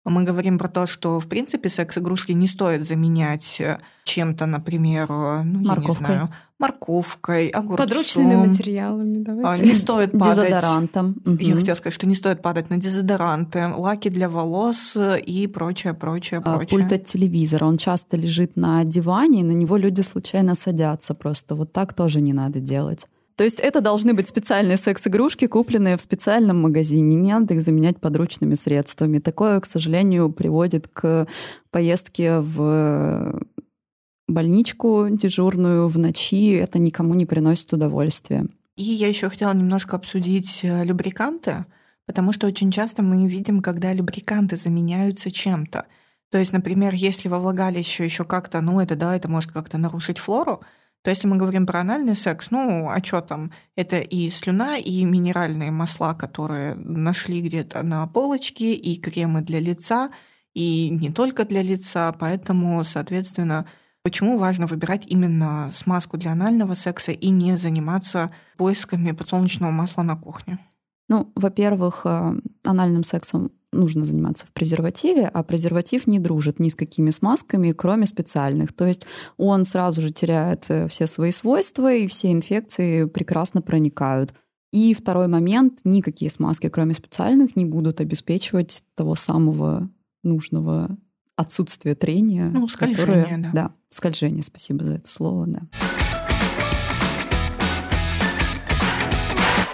Мы 0.05 0.23
говорим 0.23 0.57
про 0.57 0.67
то, 0.67 0.85
что, 0.85 1.19
в 1.19 1.27
принципе, 1.27 1.69
секс-игрушки 1.69 2.33
не 2.33 2.47
стоит 2.47 2.85
заменять 2.85 3.55
э, 3.61 3.79
чем-то, 4.03 4.45
например, 4.45 5.07
э, 5.09 5.43
ну, 5.43 5.61
я 5.61 5.75
не 5.77 5.91
знаю, 5.91 6.29
морковкой, 6.59 7.47
огурцом. 7.47 7.87
Подручными 7.87 8.35
материалами, 8.35 9.23
давайте. 9.23 9.63
А, 9.63 9.65
не 9.65 9.73
стоит 9.73 10.11
падать... 10.11 10.49
Дезодорантом. 10.49 11.15
Я 11.25 11.55
хотела 11.55 11.75
сказать, 11.75 11.93
что 11.93 12.05
не 12.05 12.15
стоит 12.15 12.41
падать 12.41 12.69
на 12.69 12.77
дезодоранты, 12.77 13.67
лаки 13.67 14.09
для 14.09 14.27
волос 14.27 14.97
и 14.97 15.47
прочее, 15.47 15.93
прочее, 15.93 16.41
а, 16.43 16.57
прочее. 16.57 16.79
Пульт 16.79 16.91
от 16.91 17.05
телевизора, 17.05 17.63
он 17.63 17.77
часто 17.77 18.17
лежит 18.17 18.57
на 18.57 18.83
диване, 18.83 19.39
и 19.39 19.43
на 19.43 19.53
него 19.53 19.77
люди 19.77 20.01
случайно 20.01 20.53
садятся 20.53 21.13
просто. 21.13 21.55
Вот 21.55 21.71
так 21.71 21.93
тоже 21.93 22.19
не 22.19 22.33
надо 22.33 22.59
делать. 22.59 23.07
То 23.35 23.43
есть 23.43 23.59
это 23.59 23.81
должны 23.81 24.13
быть 24.13 24.27
специальные 24.27 24.77
секс-игрушки, 24.77 25.47
купленные 25.47 25.97
в 25.97 26.01
специальном 26.01 26.61
магазине. 26.61 27.15
Не 27.15 27.33
надо 27.33 27.55
их 27.55 27.61
заменять 27.61 27.99
подручными 27.99 28.53
средствами. 28.53 29.19
Такое, 29.19 29.59
к 29.59 29.65
сожалению, 29.65 30.31
приводит 30.31 30.87
к 30.87 31.27
поездке 31.71 32.39
в 32.39 33.41
больничку 34.27 35.07
дежурную 35.09 35.87
в 35.87 35.97
ночи. 35.97 36.53
Это 36.55 36.77
никому 36.79 37.15
не 37.15 37.25
приносит 37.25 37.73
удовольствия. 37.73 38.45
И 38.75 38.83
я 38.83 39.07
еще 39.07 39.29
хотела 39.29 39.53
немножко 39.53 39.95
обсудить 39.95 40.61
э, 40.63 40.83
любриканты, 40.83 41.65
потому 42.07 42.33
что 42.33 42.47
очень 42.47 42.71
часто 42.71 43.03
мы 43.03 43.27
видим, 43.27 43.61
когда 43.61 43.93
любриканты 43.93 44.57
заменяются 44.57 45.29
чем-то. 45.29 45.85
То 46.31 46.37
есть, 46.39 46.51
например, 46.51 46.95
если 46.95 47.29
во 47.29 47.37
влагалище 47.37 48.03
еще 48.03 48.23
как-то, 48.23 48.61
ну 48.61 48.79
это 48.79 48.95
да, 48.95 49.15
это 49.15 49.29
может 49.29 49.51
как-то 49.51 49.77
нарушить 49.77 50.17
флору, 50.17 50.61
то 51.03 51.09
если 51.09 51.27
мы 51.27 51.35
говорим 51.35 51.65
про 51.65 51.81
анальный 51.81 52.15
секс, 52.15 52.47
ну, 52.49 52.89
а 52.89 53.03
что 53.03 53.19
там? 53.19 53.51
Это 53.75 53.99
и 53.99 54.29
слюна, 54.29 54.77
и 54.77 55.03
минеральные 55.03 55.69
масла, 55.69 56.13
которые 56.13 56.75
нашли 56.75 57.41
где-то 57.41 57.83
на 57.83 58.07
полочке, 58.07 58.73
и 58.73 58.97
кремы 58.97 59.41
для 59.41 59.59
лица, 59.59 60.11
и 60.53 60.89
не 60.89 61.11
только 61.11 61.43
для 61.43 61.61
лица. 61.61 62.15
Поэтому, 62.17 62.81
соответственно, 62.85 63.65
почему 64.01 64.37
важно 64.37 64.65
выбирать 64.65 65.05
именно 65.05 65.69
смазку 65.71 66.17
для 66.17 66.31
анального 66.31 66.73
секса 66.73 67.11
и 67.11 67.29
не 67.29 67.57
заниматься 67.57 68.31
поисками 68.55 69.11
подсолнечного 69.11 69.71
масла 69.71 70.03
на 70.03 70.15
кухне? 70.15 70.57
Ну, 71.09 71.33
во-первых, 71.35 72.03
э, 72.05 72.35
анальным 72.63 73.03
сексом 73.03 73.51
нужно 73.71 74.05
заниматься 74.05 74.45
в 74.45 74.51
презервативе, 74.51 75.25
а 75.25 75.43
презерватив 75.43 76.07
не 76.07 76.19
дружит 76.19 76.59
ни 76.59 76.69
с 76.69 76.75
какими 76.75 77.09
смазками, 77.09 77.71
кроме 77.71 78.05
специальных. 78.05 78.73
То 78.73 78.85
есть 78.85 79.05
он 79.37 79.63
сразу 79.63 80.01
же 80.01 80.11
теряет 80.11 80.65
э, 80.69 80.87
все 80.87 81.07
свои 81.07 81.31
свойства, 81.31 81.93
и 81.93 82.07
все 82.07 82.31
инфекции 82.31 83.05
прекрасно 83.05 83.61
проникают. 83.61 84.33
И 84.71 84.93
второй 84.93 85.27
момент, 85.27 85.79
никакие 85.83 86.31
смазки, 86.31 86.69
кроме 86.69 86.93
специальных, 86.93 87.55
не 87.55 87.65
будут 87.65 88.01
обеспечивать 88.01 88.83
того 88.95 89.15
самого 89.15 89.89
нужного 90.23 90.97
отсутствия 91.35 91.95
трения. 91.95 92.49
Ну, 92.49 92.67
скольжение, 92.67 93.23
которое, 93.23 93.37
да. 93.37 93.51
Да, 93.53 93.75
скольжение, 93.89 94.43
спасибо 94.43 94.85
за 94.85 94.95
это 94.95 95.09
слово, 95.09 95.47
да. 95.47 95.61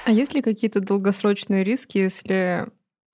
А 0.05 0.11
есть 0.11 0.33
ли 0.33 0.41
какие-то 0.41 0.81
долгосрочные 0.81 1.63
риски, 1.63 1.99
если 1.99 2.67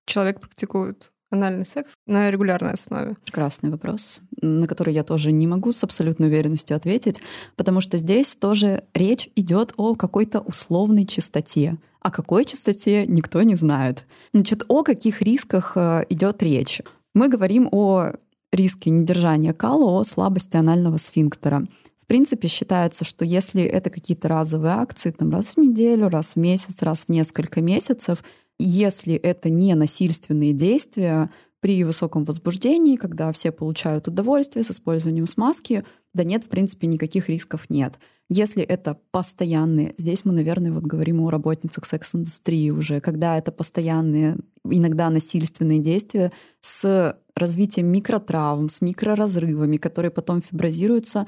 человек 0.05 0.39
практикует 0.39 1.11
анальный 1.31 1.65
секс 1.65 1.93
на 2.07 2.29
регулярной 2.31 2.73
основе? 2.73 3.15
Прекрасный 3.23 3.69
вопрос, 3.69 4.21
на 4.41 4.67
который 4.67 4.93
я 4.93 5.03
тоже 5.03 5.31
не 5.31 5.47
могу 5.47 5.71
с 5.71 5.83
абсолютной 5.83 6.27
уверенностью 6.27 6.77
ответить, 6.77 7.19
потому 7.55 7.81
что 7.81 7.97
здесь 7.97 8.35
тоже 8.35 8.83
речь 8.93 9.29
идет 9.35 9.73
о 9.77 9.95
какой-то 9.95 10.39
условной 10.39 11.05
чистоте. 11.05 11.77
О 12.01 12.11
какой 12.11 12.45
чистоте 12.45 13.05
никто 13.07 13.41
не 13.41 13.55
знает. 13.55 14.05
Значит, 14.33 14.63
о 14.67 14.83
каких 14.83 15.21
рисках 15.21 15.73
э, 15.75 16.05
идет 16.09 16.43
речь? 16.43 16.81
Мы 17.15 17.29
говорим 17.29 17.67
о 17.71 18.11
риске 18.51 18.89
недержания 18.89 19.53
кала, 19.53 19.99
о 19.99 20.03
слабости 20.03 20.55
анального 20.55 20.97
сфинктера. 20.97 21.65
В 22.01 22.07
принципе, 22.07 22.47
считается, 22.47 23.03
что 23.03 23.25
если 23.25 23.63
это 23.63 23.89
какие-то 23.89 24.27
разовые 24.27 24.75
акции, 24.75 25.09
там 25.09 25.31
раз 25.31 25.55
в 25.55 25.57
неделю, 25.57 26.07
раз 26.07 26.33
в 26.33 26.35
месяц, 26.35 26.83
раз 26.83 27.05
в 27.05 27.09
несколько 27.09 27.61
месяцев, 27.61 28.23
если 28.59 29.15
это 29.15 29.49
не 29.49 29.75
насильственные 29.75 30.53
действия, 30.53 31.29
при 31.65 31.83
высоком 31.83 32.25
возбуждении, 32.25 32.95
когда 32.95 33.31
все 33.31 33.51
получают 33.51 34.07
удовольствие 34.07 34.63
с 34.63 34.69
использованием 34.69 35.25
смазки, 35.25 35.83
да 36.13 36.23
нет, 36.23 36.43
в 36.43 36.47
принципе, 36.47 36.85
никаких 36.85 37.27
рисков 37.27 37.71
нет. 37.71 37.97
Если 38.29 38.61
это 38.61 38.99
постоянные, 39.09 39.95
здесь 39.97 40.25
мы, 40.25 40.33
наверное, 40.33 40.71
вот 40.71 40.83
говорим 40.83 41.21
о 41.21 41.31
работницах 41.31 41.87
секс-индустрии 41.87 42.69
уже, 42.69 43.01
когда 43.01 43.39
это 43.39 43.51
постоянные, 43.51 44.37
иногда 44.63 45.09
насильственные 45.09 45.79
действия 45.79 46.31
с 46.61 47.17
развитием 47.35 47.87
микротравм, 47.87 48.69
с 48.69 48.81
микроразрывами, 48.81 49.77
которые 49.77 50.11
потом 50.11 50.43
фиброзируются, 50.43 51.25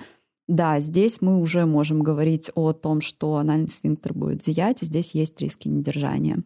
да, 0.48 0.80
здесь 0.80 1.18
мы 1.20 1.40
уже 1.40 1.66
можем 1.66 2.04
говорить 2.04 2.52
о 2.54 2.74
том, 2.74 3.02
что 3.02 3.38
анальный 3.38 3.70
сфинктер 3.70 4.14
будет 4.14 4.44
зиять, 4.44 4.84
и 4.84 4.86
здесь 4.86 5.16
есть 5.16 5.42
риски 5.42 5.68
недержания. 5.68 6.44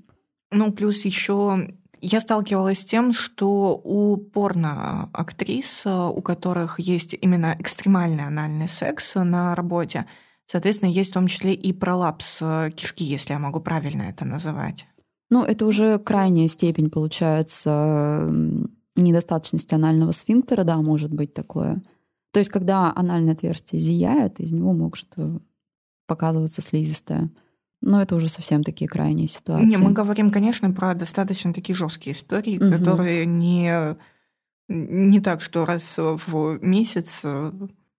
Ну, 0.51 0.71
плюс 0.71 1.05
еще 1.05 1.69
я 2.01 2.19
сталкивалась 2.19 2.79
с 2.79 2.85
тем, 2.85 3.13
что 3.13 3.79
у 3.83 4.17
порно-актрис, 4.17 5.85
у 5.85 6.21
которых 6.21 6.79
есть 6.79 7.15
именно 7.19 7.55
экстремальный 7.59 8.25
анальный 8.25 8.67
секс 8.67 9.15
на 9.15 9.55
работе, 9.55 10.05
соответственно, 10.47 10.89
есть 10.89 11.11
в 11.11 11.13
том 11.13 11.27
числе 11.27 11.53
и 11.53 11.71
пролапс 11.71 12.39
кишки, 12.75 13.03
если 13.03 13.33
я 13.33 13.39
могу 13.39 13.59
правильно 13.61 14.03
это 14.03 14.25
называть. 14.25 14.87
Ну, 15.29 15.43
это 15.43 15.65
уже 15.65 15.97
крайняя 15.99 16.47
степень, 16.47 16.89
получается, 16.89 18.29
недостаточности 18.95 19.73
анального 19.73 20.11
сфинктера, 20.11 20.63
да, 20.63 20.77
может 20.77 21.13
быть 21.13 21.33
такое. 21.33 21.81
То 22.31 22.39
есть, 22.39 22.51
когда 22.51 22.91
анальное 22.95 23.33
отверстие 23.33 23.81
зияет, 23.81 24.39
из 24.39 24.51
него 24.51 24.73
может 24.73 25.07
э, 25.17 25.39
показываться 26.07 26.61
слизистая. 26.61 27.29
Но 27.81 28.01
это 28.01 28.15
уже 28.15 28.29
совсем 28.29 28.63
такие 28.63 28.87
крайние 28.87 29.27
ситуации. 29.27 29.65
Не, 29.65 29.77
мы 29.77 29.91
говорим, 29.91 30.29
конечно, 30.29 30.71
про 30.71 30.93
достаточно 30.93 31.53
такие 31.53 31.75
жесткие 31.75 32.15
истории, 32.15 32.57
угу. 32.57 32.71
которые 32.71 33.25
не, 33.25 33.97
не 34.69 35.19
так, 35.19 35.41
что 35.41 35.65
раз 35.65 35.95
в 35.97 36.59
месяц 36.61 37.21
э, 37.23 37.51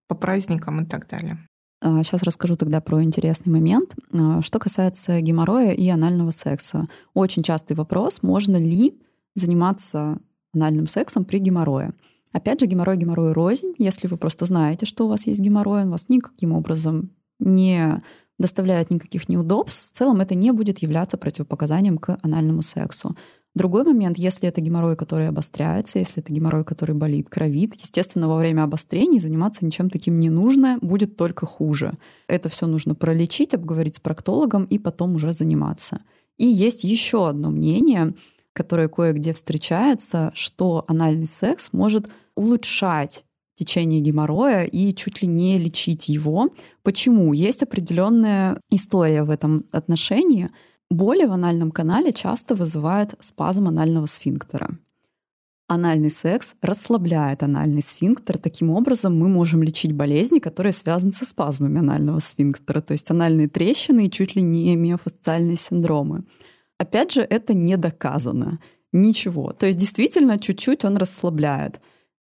по 0.07 0.15
праздникам 0.15 0.83
и 0.83 0.87
так 0.87 1.09
далее. 1.09 1.39
Сейчас 1.83 2.23
расскажу 2.23 2.57
тогда 2.57 2.81
про 2.81 3.03
интересный 3.03 3.53
момент. 3.53 3.97
Что 4.45 4.61
касается 4.61 5.21
геморроя 5.21 5.73
и 5.73 5.89
анального 5.89 6.31
секса. 6.31 6.87
Очень 7.13 7.43
частый 7.43 7.77
вопрос, 7.77 8.23
можно 8.23 8.57
ли 8.57 9.01
заниматься 9.35 10.19
анальным 10.55 10.87
сексом 10.87 11.25
при 11.25 11.39
геморрое. 11.39 11.95
Опять 12.33 12.61
же, 12.61 12.67
геморрой 12.67 12.97
геморрой 12.97 13.33
рознь. 13.33 13.75
Если 13.79 14.07
вы 14.07 14.17
просто 14.17 14.47
знаете, 14.47 14.87
что 14.87 15.07
у 15.07 15.09
вас 15.09 15.27
есть 15.27 15.41
геморрой, 15.41 15.83
он 15.83 15.91
вас 15.91 16.09
никаким 16.09 16.53
образом 16.53 17.11
не 17.41 18.01
доставляет 18.39 18.91
никаких 18.91 19.29
неудобств, 19.29 19.91
в 19.91 19.97
целом 19.97 20.21
это 20.21 20.35
не 20.35 20.51
будет 20.53 20.79
являться 20.79 21.17
противопоказанием 21.17 21.99
к 21.99 22.19
анальному 22.23 22.63
сексу. 22.63 23.17
Другой 23.55 23.85
момент, 23.85 24.17
если 24.17 24.49
это 24.49 24.63
геморрой, 24.63 24.97
который 24.97 25.29
обостряется, 25.29 25.99
если 25.99 26.23
это 26.23 26.33
геморрой, 26.33 26.65
который 26.65 26.95
болит, 26.95 27.29
кровит, 27.29 27.75
естественно, 27.75 28.27
во 28.27 28.39
время 28.39 28.63
обострений 28.63 29.21
заниматься 29.21 29.65
ничем 29.67 29.91
таким 29.91 30.19
не 30.21 30.31
нужно, 30.31 30.79
будет 30.81 31.17
только 31.17 31.45
хуже. 31.45 31.99
Это 32.29 32.49
все 32.49 32.67
нужно 32.67 32.95
пролечить, 32.95 33.53
обговорить 33.53 33.97
с 33.97 34.01
проктологом 34.01 34.65
и 34.65 34.79
потом 34.79 35.17
уже 35.17 35.35
заниматься. 35.35 36.01
И 36.39 36.47
есть 36.47 36.83
еще 36.83 37.29
одно 37.29 37.51
мнение, 37.51 38.15
которое 38.55 38.89
кое-где 38.89 39.35
встречается, 39.35 40.31
что 40.35 40.85
анальный 40.89 41.27
секс 41.27 41.69
может 41.73 42.09
улучшать 42.35 43.25
течение 43.63 44.01
геморроя 44.01 44.65
и 44.65 44.95
чуть 44.95 45.23
ли 45.23 45.29
не 45.29 45.59
лечить 45.59 46.09
его. 46.09 46.49
Почему? 46.83 47.33
Есть 47.33 47.63
определенная 47.63 48.61
история 48.71 49.23
в 49.23 49.31
этом 49.31 49.65
отношении. 49.73 50.51
Боли 50.91 51.25
в 51.25 51.33
анальном 51.33 51.71
канале 51.71 52.13
часто 52.13 52.55
вызывают 52.55 53.15
спазм 53.21 53.69
анального 53.69 54.07
сфинктера. 54.07 54.79
Анальный 55.69 56.11
секс 56.11 56.55
расслабляет 56.61 57.43
анальный 57.43 57.83
сфинктер. 57.83 58.37
Таким 58.39 58.71
образом, 58.71 59.19
мы 59.19 59.29
можем 59.29 59.63
лечить 59.63 59.93
болезни, 59.93 60.39
которые 60.39 60.73
связаны 60.73 61.13
со 61.13 61.25
спазмами 61.25 61.79
анального 61.79 62.19
сфинктера, 62.19 62.81
то 62.81 62.93
есть 62.93 63.11
анальные 63.11 63.49
трещины 63.49 64.07
и 64.07 64.11
чуть 64.11 64.37
ли 64.37 64.43
не 64.43 64.77
миофасциальные 64.77 65.57
синдромы. 65.57 66.25
Опять 66.79 67.13
же, 67.13 67.23
это 67.23 67.55
не 67.55 67.77
доказано. 67.77 68.59
Ничего. 68.93 69.53
То 69.53 69.67
есть 69.67 69.79
действительно 69.79 70.39
чуть-чуть 70.39 70.85
он 70.85 70.97
расслабляет. 70.97 71.81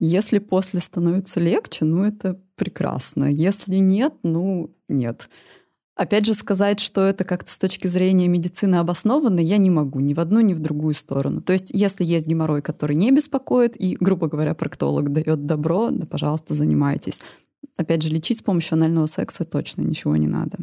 Если 0.00 0.38
после 0.38 0.80
становится 0.80 1.40
легче, 1.40 1.84
ну 1.84 2.04
это 2.04 2.40
прекрасно. 2.54 3.24
Если 3.24 3.76
нет, 3.76 4.14
ну 4.22 4.74
нет. 4.88 5.28
Опять 5.96 6.26
же, 6.26 6.34
сказать, 6.34 6.78
что 6.78 7.04
это 7.04 7.24
как-то 7.24 7.50
с 7.50 7.58
точки 7.58 7.88
зрения 7.88 8.28
медицины 8.28 8.76
обоснованно, 8.76 9.40
я 9.40 9.56
не 9.56 9.70
могу 9.70 9.98
ни 9.98 10.14
в 10.14 10.20
одну, 10.20 10.38
ни 10.38 10.54
в 10.54 10.60
другую 10.60 10.94
сторону. 10.94 11.42
То 11.42 11.52
есть, 11.52 11.70
если 11.72 12.04
есть 12.04 12.28
геморрой, 12.28 12.62
который 12.62 12.94
не 12.94 13.10
беспокоит, 13.10 13.74
и, 13.76 13.96
грубо 13.98 14.28
говоря, 14.28 14.54
проктолог 14.54 15.12
дает 15.12 15.46
добро, 15.46 15.90
да, 15.90 16.06
пожалуйста, 16.06 16.54
занимайтесь. 16.54 17.20
Опять 17.76 18.02
же, 18.02 18.10
лечить 18.10 18.38
с 18.38 18.42
помощью 18.42 18.74
анального 18.74 19.06
секса 19.06 19.44
точно 19.44 19.82
ничего 19.82 20.14
не 20.14 20.28
надо. 20.28 20.58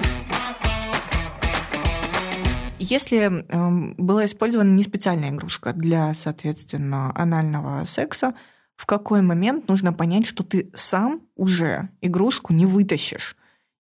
Если 2.80 3.18
э, 3.18 3.94
была 3.98 4.24
использована 4.24 4.70
не 4.70 4.84
специальная 4.84 5.32
игрушка 5.32 5.74
для, 5.74 6.14
соответственно, 6.14 7.12
анального 7.14 7.84
секса, 7.86 8.36
в 8.76 8.86
какой 8.86 9.22
момент 9.22 9.68
нужно 9.68 9.94
понять, 9.94 10.26
что 10.26 10.44
ты 10.44 10.70
сам 10.74 11.22
уже 11.36 11.90
игрушку 12.02 12.54
не 12.54 12.66
вытащишь, 12.66 13.36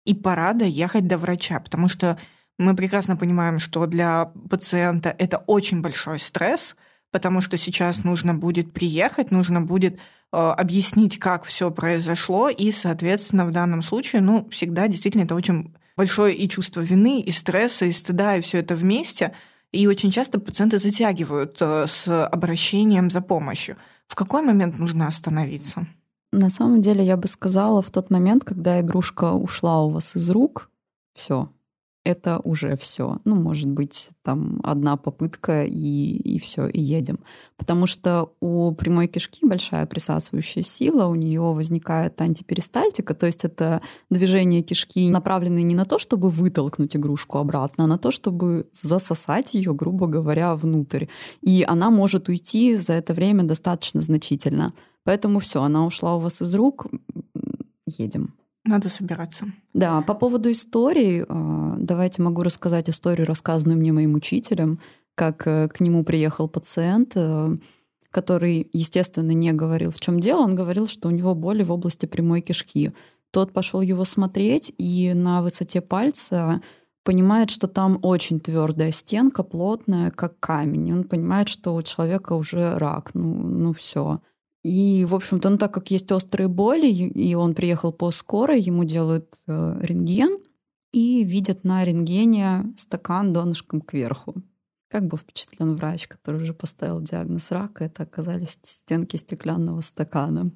и 0.05 0.15
пора 0.15 0.53
доехать 0.53 1.07
до 1.07 1.19
врача, 1.19 1.61
потому 1.61 1.89
что 1.89 2.19
мы 2.59 2.77
прекрасно 2.77 3.17
понимаем, 3.17 3.59
что 3.59 3.87
для 3.87 4.27
пациента 4.49 5.15
это 5.19 5.39
очень 5.39 5.81
большой 5.81 6.21
стресс, 6.21 6.77
потому 7.11 7.41
что 7.41 7.57
сейчас 7.57 8.05
нужно 8.05 8.35
будет 8.35 8.73
приехать, 8.73 9.31
нужно 9.31 9.61
будет 9.61 9.95
э, 9.95 10.37
объяснить, 10.37 11.19
как 11.19 11.45
все 11.45 11.71
произошло, 11.71 12.49
и, 12.49 12.71
соответственно, 12.71 13.47
в 13.47 13.51
данном 13.51 13.83
случае, 13.83 14.23
ну, 14.23 14.49
всегда 14.51 14.89
действительно 14.89 15.23
это 15.23 15.35
очень 15.35 15.75
большое 15.97 16.35
и 16.35 16.49
чувство 16.49 16.81
вины, 16.81 17.21
и 17.21 17.31
стресса, 17.31 17.87
и 17.87 17.93
стыда, 17.93 18.37
и 18.37 18.41
все 18.41 18.59
это 18.59 18.75
вместе. 18.75 19.33
И 19.73 19.87
очень 19.87 20.11
часто 20.11 20.39
пациенты 20.39 20.79
затягивают 20.79 21.57
э, 21.61 21.87
с 21.89 22.27
обращением 22.27 23.11
за 23.11 23.21
помощью. 23.21 23.77
В 24.15 24.17
какой 24.17 24.43
момент 24.43 24.79
нужно 24.79 25.09
остановиться? 25.09 25.89
На 26.31 26.49
самом 26.49 26.81
деле, 26.83 27.05
я 27.05 27.17
бы 27.17 27.27
сказала, 27.27 27.83
в 27.83 27.91
тот 27.91 28.11
момент, 28.11 28.45
когда 28.45 28.81
игрушка 28.81 29.33
ушла 29.33 29.83
у 29.83 29.91
вас 29.91 30.15
из 30.15 30.31
рук, 30.31 30.71
все, 31.15 31.49
это 32.05 32.39
уже 32.45 32.77
все. 32.77 33.19
Ну, 33.25 33.35
может 33.35 33.69
быть, 33.69 34.11
там 34.23 34.61
одна 34.63 34.97
попытка 34.97 35.65
и, 35.65 36.17
и 36.17 36.39
все, 36.39 36.67
и 36.67 36.81
едем. 36.81 37.19
Потому 37.57 37.87
что 37.87 38.33
у 38.41 38.73
прямой 38.73 39.09
кишки 39.09 39.47
большая 39.47 39.87
присасывающая 39.87 40.63
сила, 40.63 41.07
у 41.07 41.15
нее 41.15 41.41
возникает 41.41 42.21
антиперистальтика, 42.21 43.15
то 43.15 43.27
есть 43.27 43.45
это 43.45 43.81
движение 44.11 44.63
кишки 44.63 45.09
направленное 45.09 45.63
не 45.63 45.75
на 45.75 45.87
то, 45.87 45.99
чтобы 45.99 46.29
вытолкнуть 46.29 46.95
игрушку 46.95 47.39
обратно, 47.39 47.85
а 47.85 47.87
на 47.87 47.99
то, 47.99 48.11
чтобы 48.11 48.69
засосать 48.73 49.55
ее, 49.55 49.73
грубо 49.75 50.07
говоря, 50.07 50.55
внутрь. 50.57 51.07
И 51.41 51.65
она 51.67 51.91
может 51.91 52.29
уйти 52.29 52.77
за 52.77 52.93
это 52.93 53.15
время 53.15 53.45
достаточно 53.45 54.03
значительно. 54.03 54.75
Поэтому 55.05 55.39
все, 55.39 55.63
она 55.63 55.87
ушла 55.87 56.17
у 56.17 56.21
вас 56.21 56.43
из 56.43 56.55
рук, 56.55 56.87
едем. 57.87 58.35
Надо 58.65 58.89
собираться. 58.89 59.47
Да, 59.75 60.01
по 60.01 60.15
поводу 60.15 60.51
истории, 60.51 61.25
а, 61.29 61.77
давайте 61.79 62.23
могу 62.23 62.43
рассказать 62.43 62.89
историю, 62.89 63.27
рассказанную 63.27 63.79
мне 63.79 63.93
моим 63.93 64.15
учителем, 64.15 64.81
как 65.15 65.47
э, 65.47 65.69
к 65.69 65.81
нему 65.81 66.03
приехал 66.03 66.49
пациент, 66.49 67.13
э, 67.15 67.57
который, 68.11 68.69
естественно, 68.73 69.33
не 69.33 69.53
говорил, 69.53 69.91
в 69.91 70.01
чем 70.01 70.19
дело. 70.19 70.41
Он 70.41 70.55
говорил, 70.55 70.89
что 70.89 71.09
у 71.09 71.11
него 71.11 71.35
боли 71.35 71.63
в 71.63 71.71
области 71.71 72.07
прямой 72.07 72.41
кишки. 72.41 72.93
Тот 73.31 73.53
пошел 73.53 73.81
его 73.81 74.05
смотреть, 74.05 74.73
и 74.79 75.13
на 75.15 75.43
высоте 75.43 75.81
пальца 75.81 76.61
понимает, 77.03 77.51
что 77.51 77.69
там 77.69 77.99
очень 78.03 78.41
твердая 78.41 78.93
стенка, 78.93 79.43
плотная, 79.43 80.11
как 80.11 80.41
камень. 80.41 80.93
Он 80.93 81.05
понимает, 81.05 81.49
что 81.49 81.75
у 81.75 81.83
человека 81.83 82.33
уже 82.33 82.77
рак. 82.79 83.11
Ну, 83.15 83.35
ну 83.35 83.73
все. 83.73 84.21
И, 84.65 85.05
в 85.05 85.15
общем-то, 85.15 85.51
ну, 85.51 85.59
так 85.59 85.75
как 85.75 85.91
есть 85.91 86.11
острые 86.11 86.49
боли, 86.49 86.87
и 86.87 87.35
он 87.35 87.55
приехал 87.55 87.93
по 87.93 88.11
скорой, 88.11 88.63
ему 88.63 88.85
делают 88.85 89.29
э, 89.47 89.79
рентген 89.83 90.39
и 90.91 91.23
видят 91.23 91.65
на 91.65 91.85
рентгене 91.85 92.73
стакан 92.79 93.35
донышком 93.35 93.83
кверху. 93.83 94.35
Как 94.89 95.07
был 95.07 95.19
впечатлен 95.19 95.75
врач, 95.75 96.07
который 96.09 96.41
уже 96.41 96.55
поставил 96.55 97.03
диагноз 97.03 97.51
рака, 97.51 97.85
это 97.85 98.05
оказались 98.05 98.59
стенки 98.63 99.17
стеклянного 99.17 99.83
стакана. 99.83 100.51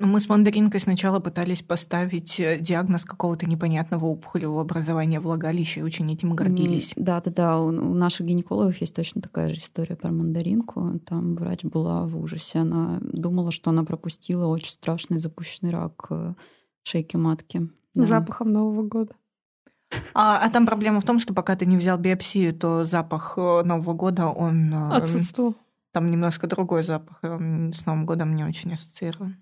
Мы 0.00 0.20
с 0.20 0.28
мандаринкой 0.28 0.80
сначала 0.80 1.18
пытались 1.18 1.62
поставить 1.62 2.38
э, 2.38 2.60
диагноз 2.60 3.04
какого-то 3.04 3.46
непонятного 3.46 4.04
опухолевого 4.04 4.60
образования 4.60 5.18
влагалища, 5.18 5.80
и 5.80 5.82
очень 5.82 6.12
этим 6.12 6.36
гордились. 6.36 6.92
Да, 6.94 7.20
да, 7.20 7.32
да. 7.32 7.60
У 7.60 7.72
наших 7.72 8.26
гинекологов 8.26 8.76
есть 8.76 8.94
точно 8.94 9.20
такая 9.20 9.48
же 9.48 9.56
история 9.56 9.96
про 9.96 10.12
мандаринку. 10.12 11.00
Там 11.04 11.34
врач 11.34 11.64
была 11.64 12.06
в 12.06 12.16
ужасе. 12.16 12.60
Она 12.60 13.00
думала, 13.00 13.50
что 13.50 13.70
она 13.70 13.82
пропустила 13.82 14.46
очень 14.46 14.70
страшный 14.70 15.18
запущенный 15.18 15.72
рак 15.72 16.06
э, 16.10 16.34
шейки 16.84 17.16
матки. 17.16 17.68
Да. 17.94 18.02
Запахом 18.04 18.52
Нового 18.52 18.82
года. 18.84 19.14
А, 20.14 20.38
а 20.38 20.48
там 20.48 20.64
проблема 20.64 21.00
в 21.00 21.04
том, 21.04 21.18
что 21.18 21.34
пока 21.34 21.56
ты 21.56 21.66
не 21.66 21.76
взял 21.76 21.98
биопсию, 21.98 22.54
то 22.54 22.84
запах 22.84 23.34
э, 23.36 23.62
Нового 23.64 23.94
года, 23.94 24.28
он... 24.28 24.72
Отсутствовал. 24.92 25.56
Там 25.90 26.06
немножко 26.06 26.46
другой 26.46 26.84
запах, 26.84 27.18
и 27.24 27.26
он 27.26 27.72
с 27.72 27.84
Новым 27.84 28.06
годом 28.06 28.36
не 28.36 28.44
очень 28.44 28.74
ассоциирован. 28.74 29.38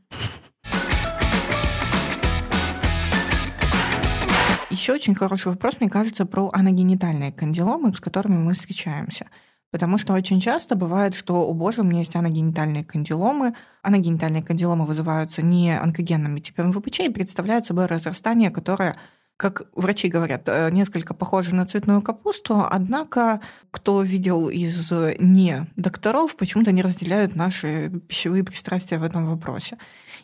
Еще 4.77 4.93
очень 4.93 5.15
хороший 5.15 5.49
вопрос, 5.49 5.77
мне 5.81 5.89
кажется, 5.89 6.27
про 6.27 6.51
аногенитальные 6.53 7.33
кандиломы, 7.33 7.95
с 7.95 7.99
которыми 7.99 8.37
мы 8.37 8.53
встречаемся. 8.53 9.25
Потому 9.71 9.97
что 9.97 10.13
очень 10.13 10.39
часто 10.39 10.77
бывает, 10.77 11.15
что 11.15 11.49
у 11.49 11.55
Божьего 11.55 11.83
у 11.83 11.87
меня 11.87 12.01
есть 12.01 12.15
аногенитальные 12.15 12.85
кандиломы. 12.85 13.55
Аногенитальные 13.81 14.43
кандиломы 14.43 14.85
вызываются 14.85 15.41
не 15.41 15.75
онкогенными 15.81 16.41
типами 16.41 16.73
ВПЧ 16.73 17.01
и 17.01 17.09
представляют 17.09 17.65
собой 17.65 17.87
разрастание, 17.87 18.51
которое 18.51 18.99
как 19.39 19.63
врачи 19.75 20.09
говорят, 20.09 20.43
э, 20.47 20.71
несколько 20.71 21.15
похоже 21.15 21.55
на 21.55 21.65
цветную 21.65 22.03
капусту, 22.03 22.67
однако 22.71 23.41
кто 23.71 24.03
видел 24.03 24.51
из 24.51 24.93
не 25.19 25.67
докторов, 25.77 26.37
почему-то 26.37 26.73
не 26.73 26.83
разделяют 26.83 27.35
наши 27.35 27.91
пищевые 28.09 28.45
пристрастия 28.45 28.99
в 28.99 29.05
этом 29.05 29.27
вопросе. 29.27 29.79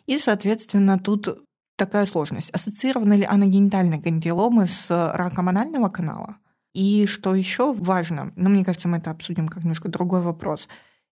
И, 0.05 0.19
соответственно, 0.19 0.99
тут 0.99 1.43
такая 1.75 2.05
сложность. 2.05 2.49
Ассоциированы 2.51 3.13
ли 3.13 3.23
аногенитальные 3.23 4.01
кандиломы 4.01 4.67
с 4.67 4.89
раком 4.89 5.49
анального 5.49 5.89
канала? 5.89 6.37
И 6.73 7.05
что 7.05 7.35
еще 7.35 7.73
важно, 7.73 8.33
ну, 8.35 8.49
мне 8.49 8.65
кажется, 8.65 8.87
мы 8.87 8.97
это 8.97 9.11
обсудим 9.11 9.47
как 9.47 9.63
немножко 9.63 9.89
другой 9.89 10.21
вопрос, 10.21 10.67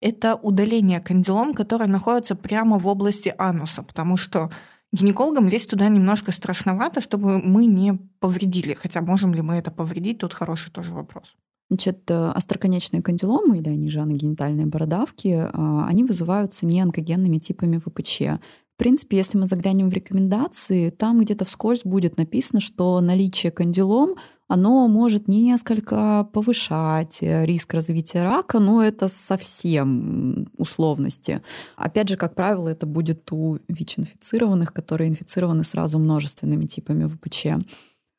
это 0.01 0.35
удаление 0.35 0.99
кандилом, 0.99 1.53
которые 1.53 1.87
находятся 1.87 2.35
прямо 2.35 2.77
в 2.77 2.87
области 2.87 3.33
ануса, 3.37 3.81
потому 3.81 4.17
что 4.17 4.49
гинекологам 4.91 5.47
лезть 5.47 5.69
туда 5.69 5.87
немножко 5.87 6.31
страшновато, 6.31 7.01
чтобы 7.01 7.39
мы 7.39 7.65
не 7.65 7.93
повредили. 8.19 8.73
Хотя 8.73 9.01
можем 9.01 9.33
ли 9.33 9.41
мы 9.41 9.55
это 9.55 9.71
повредить, 9.71 10.19
тут 10.19 10.33
хороший 10.33 10.71
тоже 10.71 10.91
вопрос. 10.91 11.35
Значит, 11.69 12.11
э, 12.11 12.31
остроконечные 12.31 13.01
кандиломы, 13.01 13.57
или 13.57 13.69
они 13.69 13.89
же 13.89 13.99
аногенитальные 14.01 14.67
бородавки, 14.67 15.49
а, 15.51 15.87
они 15.87 16.03
вызываются 16.03 16.65
не 16.65 16.79
онкогенными 16.79 17.39
типами 17.39 17.79
ВПЧ. 17.79 18.39
В 18.75 18.77
принципе, 18.77 19.15
если 19.15 19.37
мы 19.37 19.47
заглянем 19.47 19.89
в 19.89 19.93
рекомендации, 19.93 20.89
там 20.89 21.21
где-то 21.21 21.45
вскользь 21.45 21.85
будет 21.85 22.17
написано, 22.17 22.59
что 22.59 22.99
наличие 22.99 23.49
кандилом 23.49 24.15
оно 24.49 24.87
может 24.89 25.29
несколько 25.29 26.27
повышать 26.31 27.19
э, 27.21 27.45
риск 27.45 27.73
развития 27.73 28.23
рака, 28.23 28.59
но 28.59 28.83
это 28.83 29.07
совсем 29.07 30.49
условности. 30.57 31.41
Опять 31.77 32.09
же, 32.09 32.17
как 32.17 32.35
правило, 32.35 32.67
это 32.67 32.85
будет 32.85 33.31
у 33.31 33.59
ВИЧ-инфицированных, 33.69 34.73
которые 34.73 35.09
инфицированы 35.09 35.63
сразу 35.63 35.97
множественными 35.97 36.65
типами 36.65 37.05
ВПЧ. 37.05 37.65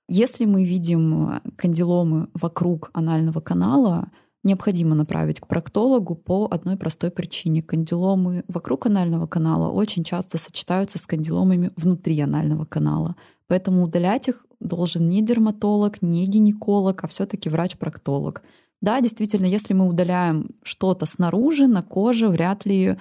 Если 0.08 0.46
мы 0.46 0.64
видим 0.64 1.42
кандиломы 1.56 2.28
вокруг 2.32 2.90
анального 2.94 3.40
канала, 3.40 4.10
необходимо 4.46 4.94
направить 4.94 5.40
к 5.40 5.46
проктологу 5.46 6.14
по 6.14 6.48
одной 6.50 6.76
простой 6.76 7.10
причине. 7.10 7.62
Кандиломы 7.62 8.44
вокруг 8.48 8.86
анального 8.86 9.26
канала 9.26 9.70
очень 9.70 10.04
часто 10.04 10.38
сочетаются 10.38 10.98
с 10.98 11.06
кандиломами 11.06 11.72
внутри 11.76 12.18
анального 12.20 12.64
канала. 12.64 13.16
Поэтому 13.48 13.82
удалять 13.82 14.28
их 14.28 14.46
должен 14.60 15.08
не 15.08 15.22
дерматолог, 15.22 16.00
не 16.00 16.26
гинеколог, 16.26 17.04
а 17.04 17.08
все-таки 17.08 17.48
врач-проктолог. 17.48 18.42
Да, 18.80 19.00
действительно, 19.00 19.46
если 19.46 19.74
мы 19.74 19.86
удаляем 19.86 20.50
что-то 20.62 21.06
снаружи, 21.06 21.66
на 21.66 21.82
коже, 21.82 22.28
вряд 22.28 22.64
ли 22.66 22.96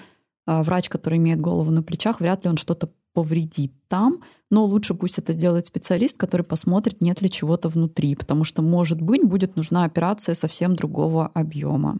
а, 0.46 0.64
врач, 0.64 0.90
который 0.90 1.18
имеет 1.18 1.42
голову 1.42 1.72
на 1.72 1.84
плечах, 1.84 2.20
вряд 2.20 2.44
ли 2.44 2.50
он 2.50 2.58
что-то 2.58 2.92
повредит 3.14 3.74
там, 3.88 4.22
но 4.52 4.66
лучше 4.66 4.94
пусть 4.94 5.18
это 5.18 5.34
сделает 5.34 5.66
специалист, 5.66 6.18
который 6.18 6.44
посмотрит, 6.44 7.02
нет 7.02 7.22
ли 7.22 7.30
чего-то 7.30 7.70
внутри, 7.70 8.16
потому 8.16 8.44
что, 8.44 8.62
может 8.62 9.02
быть, 9.02 9.24
будет 9.24 9.56
нужна 9.56 9.84
операция 9.84 10.36
совсем 10.36 10.76
другого 10.76 11.28
объема. 11.28 12.00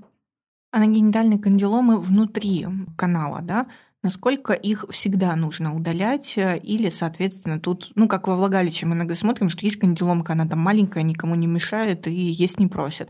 А 0.72 0.80
на 0.80 0.88
генитальные 0.88 1.40
кандиломы 1.40 2.00
внутри 2.00 2.68
канала, 2.98 3.42
да, 3.42 3.68
насколько 4.04 4.54
их 4.54 4.86
всегда 4.90 5.36
нужно 5.36 5.76
удалять, 5.76 6.38
э, 6.38 6.60
или, 6.60 6.90
соответственно, 6.90 7.60
тут, 7.60 7.92
ну, 7.96 8.08
как 8.08 8.28
во 8.28 8.36
влагалище 8.36 8.86
мы 8.86 8.96
иногда 8.96 9.16
смотрим, 9.16 9.50
что 9.50 9.66
есть 9.66 9.78
кандиломка, 9.78 10.34
она 10.34 10.48
там 10.48 10.60
маленькая, 10.60 11.04
никому 11.04 11.34
не 11.36 11.48
мешает 11.48 12.08
и 12.08 12.14
есть 12.14 12.60
не 12.60 12.68
просит. 12.68 13.10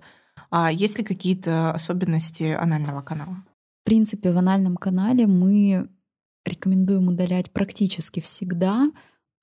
А 0.52 0.72
есть 0.72 0.98
ли 0.98 1.04
какие-то 1.04 1.72
особенности 1.72 2.44
анального 2.44 3.02
канала? 3.02 3.44
В 3.82 3.86
принципе, 3.86 4.32
в 4.32 4.38
анальном 4.38 4.78
канале 4.78 5.28
мы 5.28 5.90
рекомендуем 6.46 7.08
удалять 7.10 7.52
практически 7.52 8.20
всегда. 8.20 8.92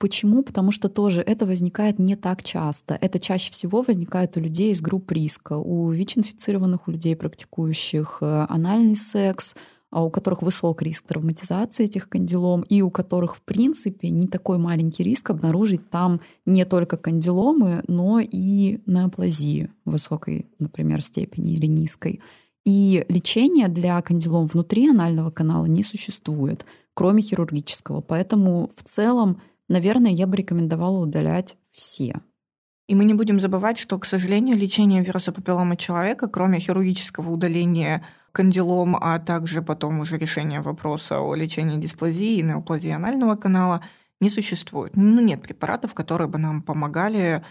Почему? 0.03 0.43
Потому 0.43 0.73
что 0.73 0.89
тоже 0.89 1.21
это 1.21 1.47
возникает 1.47 2.01
не 2.01 2.17
так 2.17 2.43
часто. 2.43 2.99
Это 3.01 3.21
чаще 3.21 3.53
всего 3.53 3.83
возникает 3.83 4.37
у 4.37 4.41
людей 4.41 4.73
из 4.73 4.81
групп 4.81 5.13
риска. 5.13 5.57
У 5.57 5.93
ВИЧ-инфицированных, 5.93 6.89
у 6.89 6.91
людей, 6.91 7.15
практикующих 7.15 8.19
э, 8.21 8.47
анальный 8.49 8.97
секс, 8.97 9.55
а 9.93 10.03
у 10.05 10.11
которых 10.11 10.43
высок 10.43 10.83
риск 10.83 11.07
травматизации 11.07 11.85
этих 11.85 12.09
кандилом, 12.09 12.63
и 12.63 12.83
у 12.83 12.91
которых, 12.91 13.37
в 13.37 13.43
принципе, 13.43 14.11
не 14.11 14.27
такой 14.27 14.59
маленький 14.59 15.05
риск 15.05 15.31
обнаружить 15.31 15.89
там 15.89 16.21
не 16.47 16.65
только 16.65 16.97
кандиломы, 16.97 17.85
но 17.87 18.19
и 18.19 18.81
неоплазии 18.87 19.71
высокой, 19.85 20.47
например, 20.59 21.01
степени 21.01 21.53
или 21.53 21.67
низкой. 21.67 22.21
И 22.65 23.05
лечения 23.09 23.69
для 23.69 24.03
кандилом 24.03 24.47
внутри 24.47 24.91
анального 24.91 25.31
канала 25.31 25.67
не 25.67 25.85
существует 25.85 26.67
кроме 26.95 27.23
хирургического. 27.23 28.01
Поэтому 28.01 28.71
в 28.77 28.83
целом, 28.83 29.41
наверное, 29.73 30.13
я 30.13 30.27
бы 30.27 30.37
рекомендовала 30.37 30.99
удалять 30.99 31.57
все. 31.73 32.21
И 32.89 32.95
мы 32.95 33.05
не 33.05 33.15
будем 33.15 33.41
забывать, 33.41 33.79
что, 33.79 33.99
к 33.99 34.05
сожалению, 34.05 34.57
лечение 34.57 35.03
вируса 35.03 35.33
папиллома 35.33 35.77
человека, 35.77 36.29
кроме 36.29 36.61
хирургического 36.61 37.31
удаления 37.31 38.05
кандилом, 38.33 38.97
а 38.97 39.19
также 39.19 39.63
потом 39.63 40.01
уже 40.01 40.19
решения 40.19 40.61
вопроса 40.61 41.21
о 41.21 41.35
лечении 41.35 41.81
дисплазии 41.81 42.39
и 42.39 42.43
неоплазии 42.43 42.91
анального 42.91 43.37
канала, 43.37 43.83
не 44.21 44.29
существует. 44.29 44.95
Ну, 44.95 45.21
нет 45.21 45.43
препаратов, 45.43 45.95
которые 45.95 46.29
бы 46.29 46.39
нам 46.39 46.63
помогали 46.63 47.45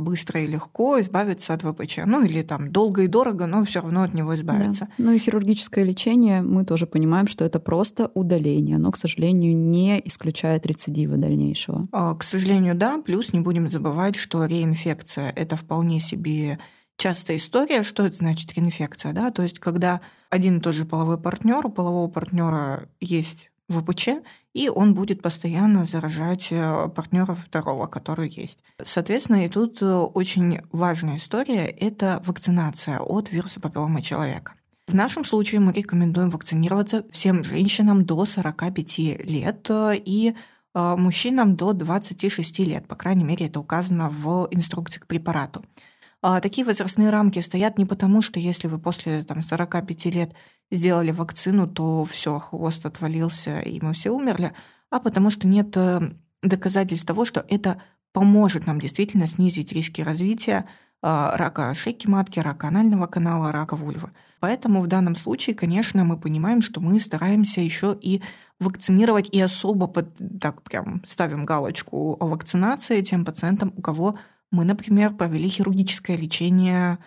быстро 0.00 0.42
и 0.42 0.46
легко 0.46 1.00
избавиться 1.00 1.54
от 1.54 1.62
ВПЧ. 1.62 2.00
Ну 2.06 2.24
или 2.24 2.42
там 2.42 2.70
долго 2.70 3.02
и 3.02 3.06
дорого, 3.06 3.46
но 3.46 3.64
все 3.64 3.80
равно 3.80 4.02
от 4.02 4.14
него 4.14 4.34
избавиться. 4.34 4.88
Да. 4.98 5.04
Ну 5.04 5.12
и 5.12 5.18
хирургическое 5.18 5.84
лечение, 5.84 6.42
мы 6.42 6.64
тоже 6.64 6.86
понимаем, 6.86 7.28
что 7.28 7.44
это 7.44 7.60
просто 7.60 8.10
удаление, 8.14 8.78
но, 8.78 8.90
к 8.90 8.96
сожалению, 8.96 9.56
не 9.56 10.00
исключает 10.04 10.66
рецидива 10.66 11.16
дальнейшего. 11.16 11.88
А, 11.92 12.14
к 12.14 12.22
сожалению, 12.22 12.74
да. 12.74 12.98
Плюс 12.98 13.32
не 13.32 13.40
будем 13.40 13.68
забывать, 13.68 14.16
что 14.16 14.44
реинфекция– 14.44 15.32
это 15.36 15.56
вполне 15.56 16.00
себе 16.00 16.58
частая 16.96 17.38
история. 17.38 17.82
Что 17.82 18.04
это 18.04 18.16
значит 18.16 18.52
реинфекция? 18.54 19.12
Да? 19.12 19.30
То 19.30 19.42
есть 19.42 19.58
когда 19.58 20.00
один 20.28 20.58
и 20.58 20.60
тот 20.60 20.74
же 20.74 20.84
половой 20.84 21.18
партнер, 21.18 21.66
у 21.66 21.70
полового 21.70 22.08
партнера 22.08 22.88
есть 23.00 23.49
ВПЧ, 23.70 24.08
и 24.52 24.68
он 24.68 24.94
будет 24.94 25.22
постоянно 25.22 25.84
заражать 25.84 26.48
э, 26.50 26.88
партнера 26.94 27.34
второго, 27.34 27.86
который 27.86 28.28
есть. 28.28 28.58
Соответственно, 28.82 29.46
и 29.46 29.48
тут 29.48 29.80
э, 29.80 29.86
очень 29.86 30.60
важная 30.72 31.16
история– 31.16 31.66
это 31.80 32.22
вакцинация 32.26 32.98
от 32.98 33.30
вируса 33.30 33.60
папиллома 33.60 34.02
человека. 34.02 34.54
В 34.88 34.94
нашем 34.94 35.24
случае 35.24 35.60
мы 35.60 35.72
рекомендуем 35.72 36.30
вакцинироваться 36.30 37.04
всем 37.12 37.44
женщинам 37.44 38.04
до 38.04 38.26
45 38.26 38.98
лет 39.24 39.66
э, 39.70 39.94
и 40.04 40.34
мужчинам 40.72 41.56
до 41.56 41.72
26 41.72 42.60
лет. 42.60 42.86
По 42.86 42.94
крайней 42.94 43.24
мере, 43.24 43.46
это 43.46 43.58
указано 43.58 44.08
в 44.08 44.46
инструкции 44.52 45.00
к 45.00 45.06
препарату. 45.08 45.64
А 46.22 46.40
такие 46.40 46.66
возрастные 46.66 47.10
рамки 47.10 47.38
стоят 47.40 47.78
не 47.78 47.86
потому, 47.86 48.20
что 48.20 48.38
если 48.38 48.68
вы 48.68 48.78
после 48.78 49.24
там, 49.24 49.42
45 49.42 50.04
лет 50.06 50.34
сделали 50.70 51.10
вакцину, 51.10 51.66
то 51.66 52.04
все, 52.04 52.38
хвост 52.38 52.84
отвалился, 52.86 53.60
и 53.60 53.80
мы 53.80 53.92
все 53.92 54.10
умерли, 54.10 54.52
а 54.90 55.00
потому 55.00 55.30
что 55.30 55.46
нет 55.46 55.76
э, 55.76 56.12
доказательств 56.42 57.06
того, 57.06 57.24
что 57.24 57.44
это 57.48 57.82
поможет 58.12 58.66
нам 58.66 58.80
действительно 58.80 59.26
снизить 59.26 59.72
риски 59.72 60.00
развития 60.00 60.66
э, 61.02 61.30
рака 61.34 61.74
шейки 61.74 62.06
матки, 62.06 62.40
рака 62.40 62.68
анального 62.68 63.06
канала, 63.06 63.52
рака 63.52 63.76
вульвы. 63.76 64.10
Поэтому 64.40 64.80
в 64.80 64.86
данном 64.86 65.14
случае, 65.14 65.54
конечно, 65.54 66.02
мы 66.04 66.18
понимаем, 66.18 66.62
что 66.62 66.80
мы 66.80 66.98
стараемся 66.98 67.60
еще 67.60 67.96
и 68.00 68.22
вакцинировать 68.58 69.28
и 69.30 69.40
особо 69.40 69.86
под, 69.86 70.08
так 70.40 70.62
прям 70.62 71.02
ставим 71.06 71.44
галочку 71.44 72.16
о 72.18 72.26
вакцинации 72.26 73.02
тем 73.02 73.24
пациентам, 73.24 73.72
у 73.76 73.82
кого 73.82 74.18
мы, 74.50 74.64
например, 74.64 75.14
провели 75.14 75.48
хирургическое 75.48 76.16
лечение 76.16 76.98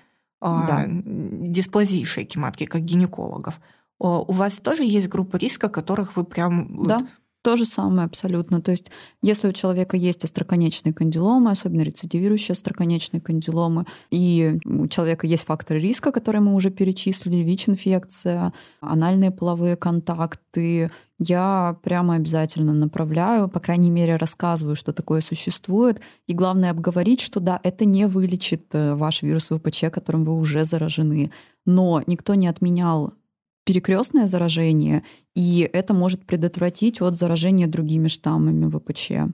да. 0.44 0.86
дисплазии 0.88 2.04
шейки 2.04 2.38
матки, 2.38 2.66
как 2.66 2.82
гинекологов. 2.82 3.60
У 4.00 4.32
вас 4.34 4.58
тоже 4.58 4.84
есть 4.84 5.08
группа 5.08 5.38
риска, 5.38 5.70
которых 5.70 6.16
вы 6.16 6.24
прям... 6.24 6.84
Да, 6.86 7.08
то 7.44 7.58
же 7.58 7.66
самое 7.66 8.06
абсолютно. 8.06 8.62
То 8.62 8.72
есть 8.72 8.90
если 9.22 9.50
у 9.50 9.52
человека 9.52 9.98
есть 9.98 10.24
остроконечные 10.24 10.94
кандиломы, 10.94 11.52
особенно 11.52 11.82
рецидивирующие 11.82 12.54
остроконечные 12.54 13.22
кандиломы, 13.22 13.86
и 14.12 14.58
у 14.66 14.88
человека 14.88 15.28
есть 15.28 15.44
факторы 15.44 15.80
риска, 15.80 16.12
которые 16.12 16.42
мы 16.42 16.56
уже 16.56 16.72
перечислили, 16.72 17.44
ВИЧ-инфекция, 17.44 18.54
анальные 18.80 19.32
половые 19.32 19.76
контакты, 19.76 20.90
я 21.20 21.78
прямо 21.84 22.16
обязательно 22.16 22.74
направляю, 22.74 23.48
по 23.48 23.60
крайней 23.60 23.92
мере, 23.92 24.16
рассказываю, 24.16 24.76
что 24.76 24.94
такое 24.94 25.22
существует. 25.22 26.02
И 26.28 26.34
главное 26.34 26.72
обговорить, 26.72 27.22
что 27.22 27.40
да, 27.40 27.60
это 27.64 27.86
не 27.86 28.08
вылечит 28.08 28.66
э, 28.74 28.96
ваш 28.96 29.22
вирус 29.22 29.48
ВПЧ, 29.50 29.86
которым 29.92 30.26
вы 30.26 30.34
уже 30.34 30.66
заражены. 30.66 31.32
Но 31.66 32.02
никто 32.08 32.34
не 32.34 32.48
отменял 32.48 33.14
перекрестное 33.64 34.28
заражение, 34.28 35.04
и 35.36 35.70
это 35.72 35.94
может 35.94 36.26
предотвратить 36.26 37.02
от 37.02 37.16
заражения 37.16 37.68
другими 37.68 38.08
штаммами 38.08 38.70
ВПЧ. 38.70 39.34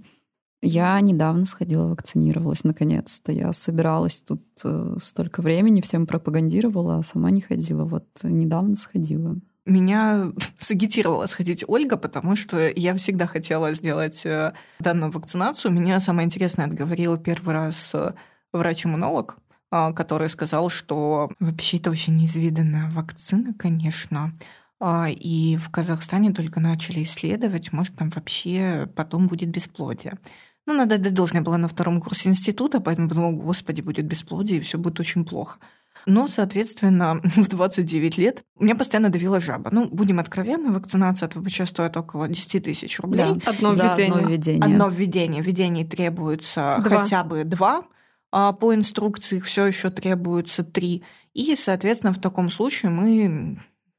Я 0.62 1.00
недавно 1.00 1.46
сходила, 1.46 1.88
вакцинировалась, 1.88 2.64
наконец-то. 2.64 3.32
Я 3.32 3.54
собиралась 3.54 4.22
тут 4.22 4.44
э, 4.64 4.98
столько 5.02 5.42
времени, 5.42 5.80
всем 5.80 6.06
пропагандировала, 6.06 6.98
а 6.98 7.04
сама 7.04 7.32
не 7.32 7.40
ходила. 7.40 7.86
Вот 7.86 8.06
недавно 8.24 8.76
сходила 8.76 9.38
меня 9.70 10.32
сагитировала 10.58 11.26
сходить 11.28 11.64
Ольга, 11.68 11.98
потому 11.98 12.36
что 12.36 12.70
я 12.76 12.96
всегда 12.96 13.28
хотела 13.28 13.74
сделать 13.74 14.26
э, 14.26 14.54
данную 14.80 15.12
вакцинацию. 15.12 15.72
Меня 15.72 16.00
самое 16.00 16.26
интересное 16.26 16.66
отговорил 16.66 17.18
первый 17.18 17.54
раз 17.54 17.92
э, 17.94 18.14
врач-иммунолог, 18.52 19.38
который 19.70 20.30
сказал, 20.30 20.70
что 20.70 21.30
вообще 21.40 21.78
это 21.78 21.92
очень 21.92 22.18
неизведанная 22.18 22.90
вакцина, 22.92 23.54
конечно. 23.54 24.34
А, 24.80 25.10
и 25.10 25.58
в 25.58 25.70
Казахстане 25.70 26.32
только 26.32 26.60
начали 26.60 27.04
исследовать, 27.04 27.74
может, 27.74 27.96
там 27.96 28.10
вообще 28.10 28.90
потом 28.96 29.28
будет 29.28 29.50
бесплодие. 29.50 30.18
Ну, 30.66 30.74
надо 30.76 30.98
дать 30.98 31.14
должное 31.14 31.42
было 31.42 31.58
на 31.58 31.68
втором 31.68 32.00
курсе 32.00 32.30
института, 32.30 32.80
поэтому 32.80 33.10
подумала, 33.10 33.32
господи, 33.32 33.82
будет 33.82 34.06
бесплодие, 34.06 34.60
и 34.60 34.62
все 34.62 34.78
будет 34.78 35.00
очень 35.00 35.26
плохо. 35.26 35.58
Но, 36.06 36.28
соответственно, 36.28 37.22
в 37.36 37.48
29 37.48 38.18
лет 38.18 38.44
меня 38.60 38.76
постоянно 38.76 39.10
давила 39.10 39.42
жаба. 39.42 39.70
Ну, 39.74 39.90
будем 39.90 40.20
откровенны, 40.20 40.72
вакцинация 40.72 41.28
от 41.28 41.34
ВПЧ 41.34 41.64
стоит 41.66 41.98
около 41.98 42.28
10 42.28 42.64
тысяч 42.64 43.00
рублей. 43.00 43.26
Да, 43.44 43.52
одно 43.52 43.74
за 43.74 43.88
введение. 43.88 44.14
одно 44.14 44.30
введение. 44.30 44.64
Одно 44.64 44.90
введение. 44.90 45.42
Введений 45.42 45.86
требуется 45.86 46.80
два. 46.84 47.04
хотя 47.04 47.24
бы 47.24 47.44
два. 47.44 47.84
А 48.32 48.54
по 48.54 48.76
инструкции 48.76 49.40
все 49.40 49.66
еще 49.66 49.90
требуется 49.90 50.64
три. 50.64 51.04
И, 51.34 51.56
соответственно, 51.56 52.14
в 52.14 52.22
таком 52.22 52.50
случае 52.50 52.92
мы 52.92 53.58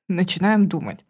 начинаем 0.09 0.68
думать. 0.68 1.05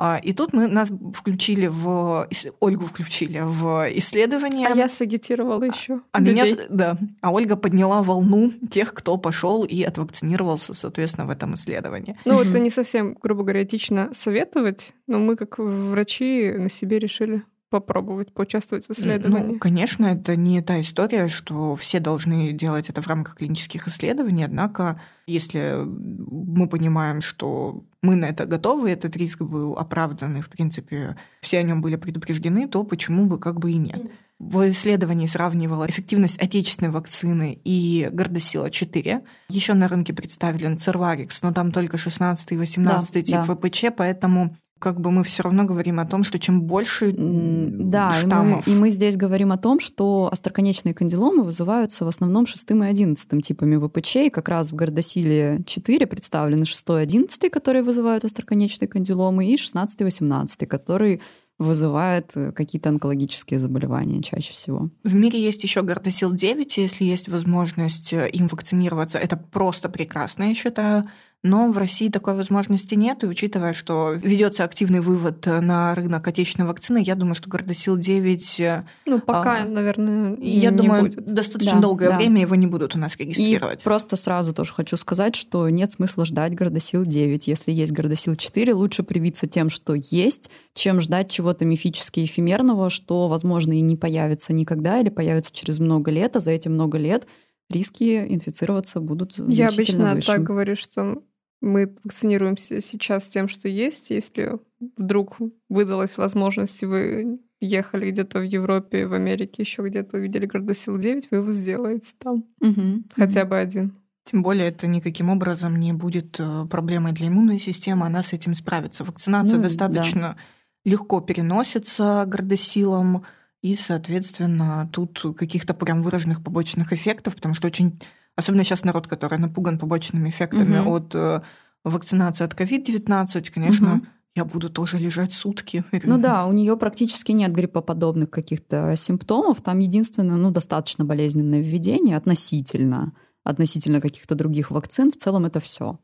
А, 0.00 0.20
и 0.22 0.32
тут 0.32 0.52
мы 0.52 0.68
нас 0.68 0.90
включили 1.12 1.66
в 1.66 2.28
Ольгу 2.60 2.86
включили 2.86 3.40
в 3.40 3.88
исследование. 3.94 4.68
А 4.68 4.76
я 4.76 4.88
сагитировала 4.88 5.64
еще. 5.64 6.02
А 6.12 6.20
людей. 6.20 6.54
меня, 6.54 6.66
да. 6.70 6.98
А 7.20 7.32
Ольга 7.32 7.56
подняла 7.56 8.04
волну 8.04 8.52
тех, 8.70 8.94
кто 8.94 9.16
пошел 9.16 9.64
и 9.64 9.82
отвакцинировался, 9.82 10.72
соответственно, 10.72 11.26
в 11.26 11.30
этом 11.30 11.54
исследовании. 11.56 12.16
Ну, 12.24 12.40
это 12.40 12.60
не 12.60 12.70
совсем, 12.70 13.16
грубо 13.20 13.42
говоря, 13.42 13.64
этично 13.64 14.10
советовать, 14.14 14.94
но 15.08 15.18
мы, 15.18 15.34
как 15.34 15.58
врачи, 15.58 16.52
на 16.52 16.70
себе 16.70 17.00
решили 17.00 17.42
попробовать 17.70 18.32
поучаствовать 18.32 18.86
в 18.86 18.92
исследовании? 18.92 19.52
Ну, 19.52 19.58
конечно, 19.58 20.06
это 20.06 20.36
не 20.36 20.62
та 20.62 20.80
история, 20.80 21.28
что 21.28 21.76
все 21.76 22.00
должны 22.00 22.52
делать 22.52 22.88
это 22.88 23.02
в 23.02 23.06
рамках 23.06 23.36
клинических 23.36 23.88
исследований, 23.88 24.44
однако 24.44 25.00
если 25.26 25.82
мы 25.84 26.68
понимаем, 26.68 27.20
что 27.20 27.84
мы 28.00 28.16
на 28.16 28.26
это 28.26 28.46
готовы, 28.46 28.90
этот 28.90 29.16
риск 29.16 29.42
был 29.42 29.76
оправдан, 29.76 30.36
и, 30.36 30.40
в 30.40 30.48
принципе, 30.48 31.16
все 31.40 31.58
о 31.58 31.62
нем 31.62 31.82
были 31.82 31.96
предупреждены, 31.96 32.68
то 32.68 32.82
почему 32.84 33.26
бы 33.26 33.38
как 33.38 33.58
бы 33.58 33.72
и 33.72 33.76
нет. 33.76 34.10
В 34.38 34.70
исследовании 34.70 35.26
сравнивала 35.26 35.86
эффективность 35.88 36.38
отечественной 36.38 36.92
вакцины 36.92 37.60
и 37.64 38.08
Гордосила-4. 38.10 39.22
Еще 39.48 39.74
на 39.74 39.88
рынке 39.88 40.14
представлен 40.14 40.78
Церварикс, 40.78 41.42
но 41.42 41.52
там 41.52 41.72
только 41.72 41.98
16 41.98 42.52
и 42.52 42.56
18 42.56 43.12
да, 43.12 43.22
тип 43.22 43.34
да. 43.34 43.42
ВПЧ, 43.44 43.86
поэтому 43.96 44.56
как 44.78 45.00
бы 45.00 45.10
мы 45.10 45.24
все 45.24 45.42
равно 45.42 45.64
говорим 45.64 46.00
о 46.00 46.06
том, 46.06 46.24
что 46.24 46.38
чем 46.38 46.62
больше 46.62 47.12
да, 47.16 48.12
штаммов... 48.12 48.66
И 48.66 48.70
мы, 48.70 48.76
и 48.76 48.80
мы 48.80 48.90
здесь 48.90 49.16
говорим 49.16 49.52
о 49.52 49.58
том, 49.58 49.80
что 49.80 50.28
остроконечные 50.30 50.94
кандиломы 50.94 51.42
вызываются 51.42 52.04
в 52.04 52.08
основном 52.08 52.46
шестым 52.46 52.84
и 52.84 52.86
одиннадцатым 52.86 53.40
типами 53.40 53.76
ВПЧ, 53.76 54.16
и 54.16 54.30
как 54.30 54.48
раз 54.48 54.72
в 54.72 54.74
Гордосиле 54.74 55.62
4 55.66 56.06
представлены 56.06 56.64
6 56.64 56.84
и 56.88 56.92
11, 56.92 57.50
которые 57.50 57.82
вызывают 57.82 58.24
остроконечные 58.24 58.88
кандиломы, 58.88 59.46
и 59.46 59.56
16 59.56 60.00
и 60.00 60.04
18, 60.04 60.68
которые 60.68 61.20
вызывает 61.58 62.30
э, 62.36 62.52
какие-то 62.52 62.88
онкологические 62.88 63.58
заболевания 63.58 64.22
чаще 64.22 64.52
всего. 64.52 64.90
В 65.02 65.14
мире 65.14 65.42
есть 65.42 65.62
еще 65.64 65.82
Гордосил 65.82 66.32
9, 66.32 66.78
если 66.78 67.04
есть 67.04 67.28
возможность 67.28 68.12
э, 68.12 68.30
им 68.30 68.46
вакцинироваться, 68.46 69.18
это 69.18 69.36
просто 69.36 69.88
прекрасно, 69.88 70.44
я 70.44 70.54
считаю. 70.54 71.08
Но 71.44 71.70
в 71.70 71.78
России 71.78 72.08
такой 72.08 72.34
возможности 72.34 72.96
нет, 72.96 73.22
и 73.22 73.26
учитывая, 73.26 73.72
что 73.72 74.12
ведется 74.12 74.64
активный 74.64 74.98
вывод 74.98 75.46
на 75.46 75.94
рынок 75.94 76.26
отечественной 76.26 76.66
вакцины, 76.66 77.00
я 77.00 77.14
думаю, 77.14 77.36
что 77.36 77.48
Гордосил 77.48 77.96
9... 77.96 78.60
Э, 78.60 78.84
ну, 79.06 79.20
пока, 79.20 79.62
а, 79.62 79.64
наверное, 79.64 80.36
Я 80.40 80.72
думаю, 80.72 81.02
будет. 81.02 81.24
достаточно 81.32 81.74
да, 81.74 81.80
долгое 81.80 82.10
да. 82.10 82.16
время 82.16 82.40
его 82.40 82.56
не 82.56 82.66
будут 82.66 82.96
у 82.96 82.98
нас 82.98 83.16
регистрировать. 83.16 83.80
И 83.80 83.84
просто 83.84 84.16
сразу 84.16 84.52
тоже 84.52 84.74
хочу 84.74 84.96
сказать, 84.96 85.36
что 85.36 85.68
нет 85.68 85.92
смысла 85.92 86.24
ждать 86.24 86.56
Гордосил 86.56 87.04
9. 87.04 87.46
Если 87.46 87.70
есть 87.70 87.92
Гордосил 87.92 88.34
4, 88.34 88.74
лучше 88.74 89.04
привиться 89.04 89.46
тем, 89.46 89.70
что 89.70 89.94
есть, 89.94 90.50
чем 90.74 91.00
ждать 91.00 91.30
чего-то 91.30 91.64
мифически 91.64 92.24
эфемерного, 92.24 92.90
что, 92.90 93.28
возможно, 93.28 93.74
и 93.74 93.80
не 93.80 93.96
появится 93.96 94.52
никогда 94.52 94.98
или 94.98 95.08
появится 95.08 95.54
через 95.54 95.78
много 95.78 96.10
лет, 96.10 96.34
а 96.34 96.40
за 96.40 96.50
эти 96.50 96.66
много 96.66 96.98
лет 96.98 97.28
риски 97.70 98.26
инфицироваться 98.28 99.00
будут 99.00 99.34
Я 99.48 99.68
обычно 99.68 100.14
выше. 100.14 100.26
так 100.26 100.42
говорю, 100.42 100.74
что 100.74 101.22
мы 101.60 101.94
вакцинируемся 102.04 102.80
сейчас 102.80 103.28
тем, 103.28 103.48
что 103.48 103.68
есть. 103.68 104.10
Если 104.10 104.58
вдруг 104.96 105.38
выдалась 105.68 106.16
возможность, 106.16 106.82
и 106.82 106.86
вы 106.86 107.40
ехали 107.60 108.10
где-то 108.10 108.40
в 108.40 108.44
Европе, 108.44 109.06
в 109.06 109.14
Америке, 109.14 109.62
еще 109.62 109.82
где-то 109.82 110.18
увидели 110.18 110.46
Гордосил 110.46 110.96
9, 110.98 111.30
вы 111.30 111.36
его 111.38 111.50
сделаете 111.50 112.12
там. 112.18 112.44
Угу, 112.60 113.04
Хотя 113.16 113.42
угу. 113.42 113.50
бы 113.50 113.58
один. 113.58 113.94
Тем 114.24 114.42
более 114.42 114.68
это 114.68 114.86
никаким 114.86 115.30
образом 115.30 115.76
не 115.76 115.92
будет 115.92 116.38
э, 116.38 116.66
проблемой 116.66 117.12
для 117.12 117.28
иммунной 117.28 117.58
системы, 117.58 118.06
она 118.06 118.22
с 118.22 118.32
этим 118.32 118.54
справится. 118.54 119.04
Вакцинация 119.04 119.56
ну, 119.56 119.62
достаточно 119.62 120.20
да. 120.20 120.36
легко 120.84 121.20
переносится 121.20 122.24
гордосилом, 122.26 123.24
и, 123.62 123.74
соответственно, 123.74 124.88
тут 124.92 125.34
каких-то 125.36 125.74
прям 125.74 126.02
выраженных 126.02 126.44
побочных 126.44 126.92
эффектов, 126.92 127.34
потому 127.34 127.54
что 127.54 127.66
очень 127.66 127.98
Особенно 128.38 128.62
сейчас 128.62 128.84
народ, 128.84 129.08
который 129.08 129.36
напуган 129.36 129.80
побочными 129.80 130.28
эффектами 130.28 130.78
угу. 130.78 130.90
от 130.92 131.12
э, 131.12 131.40
вакцинации 131.82 132.44
от 132.44 132.54
COVID-19, 132.54 133.50
конечно, 133.50 133.96
угу. 133.96 134.06
я 134.36 134.44
буду 134.44 134.70
тоже 134.70 134.96
лежать 134.96 135.34
сутки. 135.34 135.84
Ну 136.04 136.18
да, 136.18 136.46
у 136.46 136.52
нее 136.52 136.76
практически 136.76 137.32
нет 137.32 137.50
гриппоподобных 137.50 138.30
каких-то 138.30 138.94
симптомов. 138.96 139.60
Там 139.60 139.80
единственное, 139.80 140.36
ну, 140.36 140.52
достаточно 140.52 141.04
болезненное 141.04 141.60
введение 141.60 142.16
относительно, 142.16 143.12
относительно 143.42 144.00
каких-то 144.00 144.36
других 144.36 144.70
вакцин. 144.70 145.10
В 145.10 145.16
целом 145.16 145.44
это 145.44 145.58
все. 145.58 145.98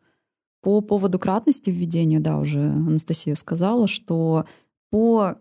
По 0.61 0.81
поводу 0.81 1.21
кратности 1.21 1.71
введения, 1.71 2.19
да, 2.19 2.39
уже 2.39 2.59
Анастасия 2.59 3.37
сказала, 3.37 3.87
что 3.87 4.45
по 4.91 5.37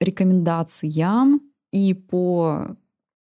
рекомендациям 0.00 1.42
и 1.72 1.92
по 1.92 2.74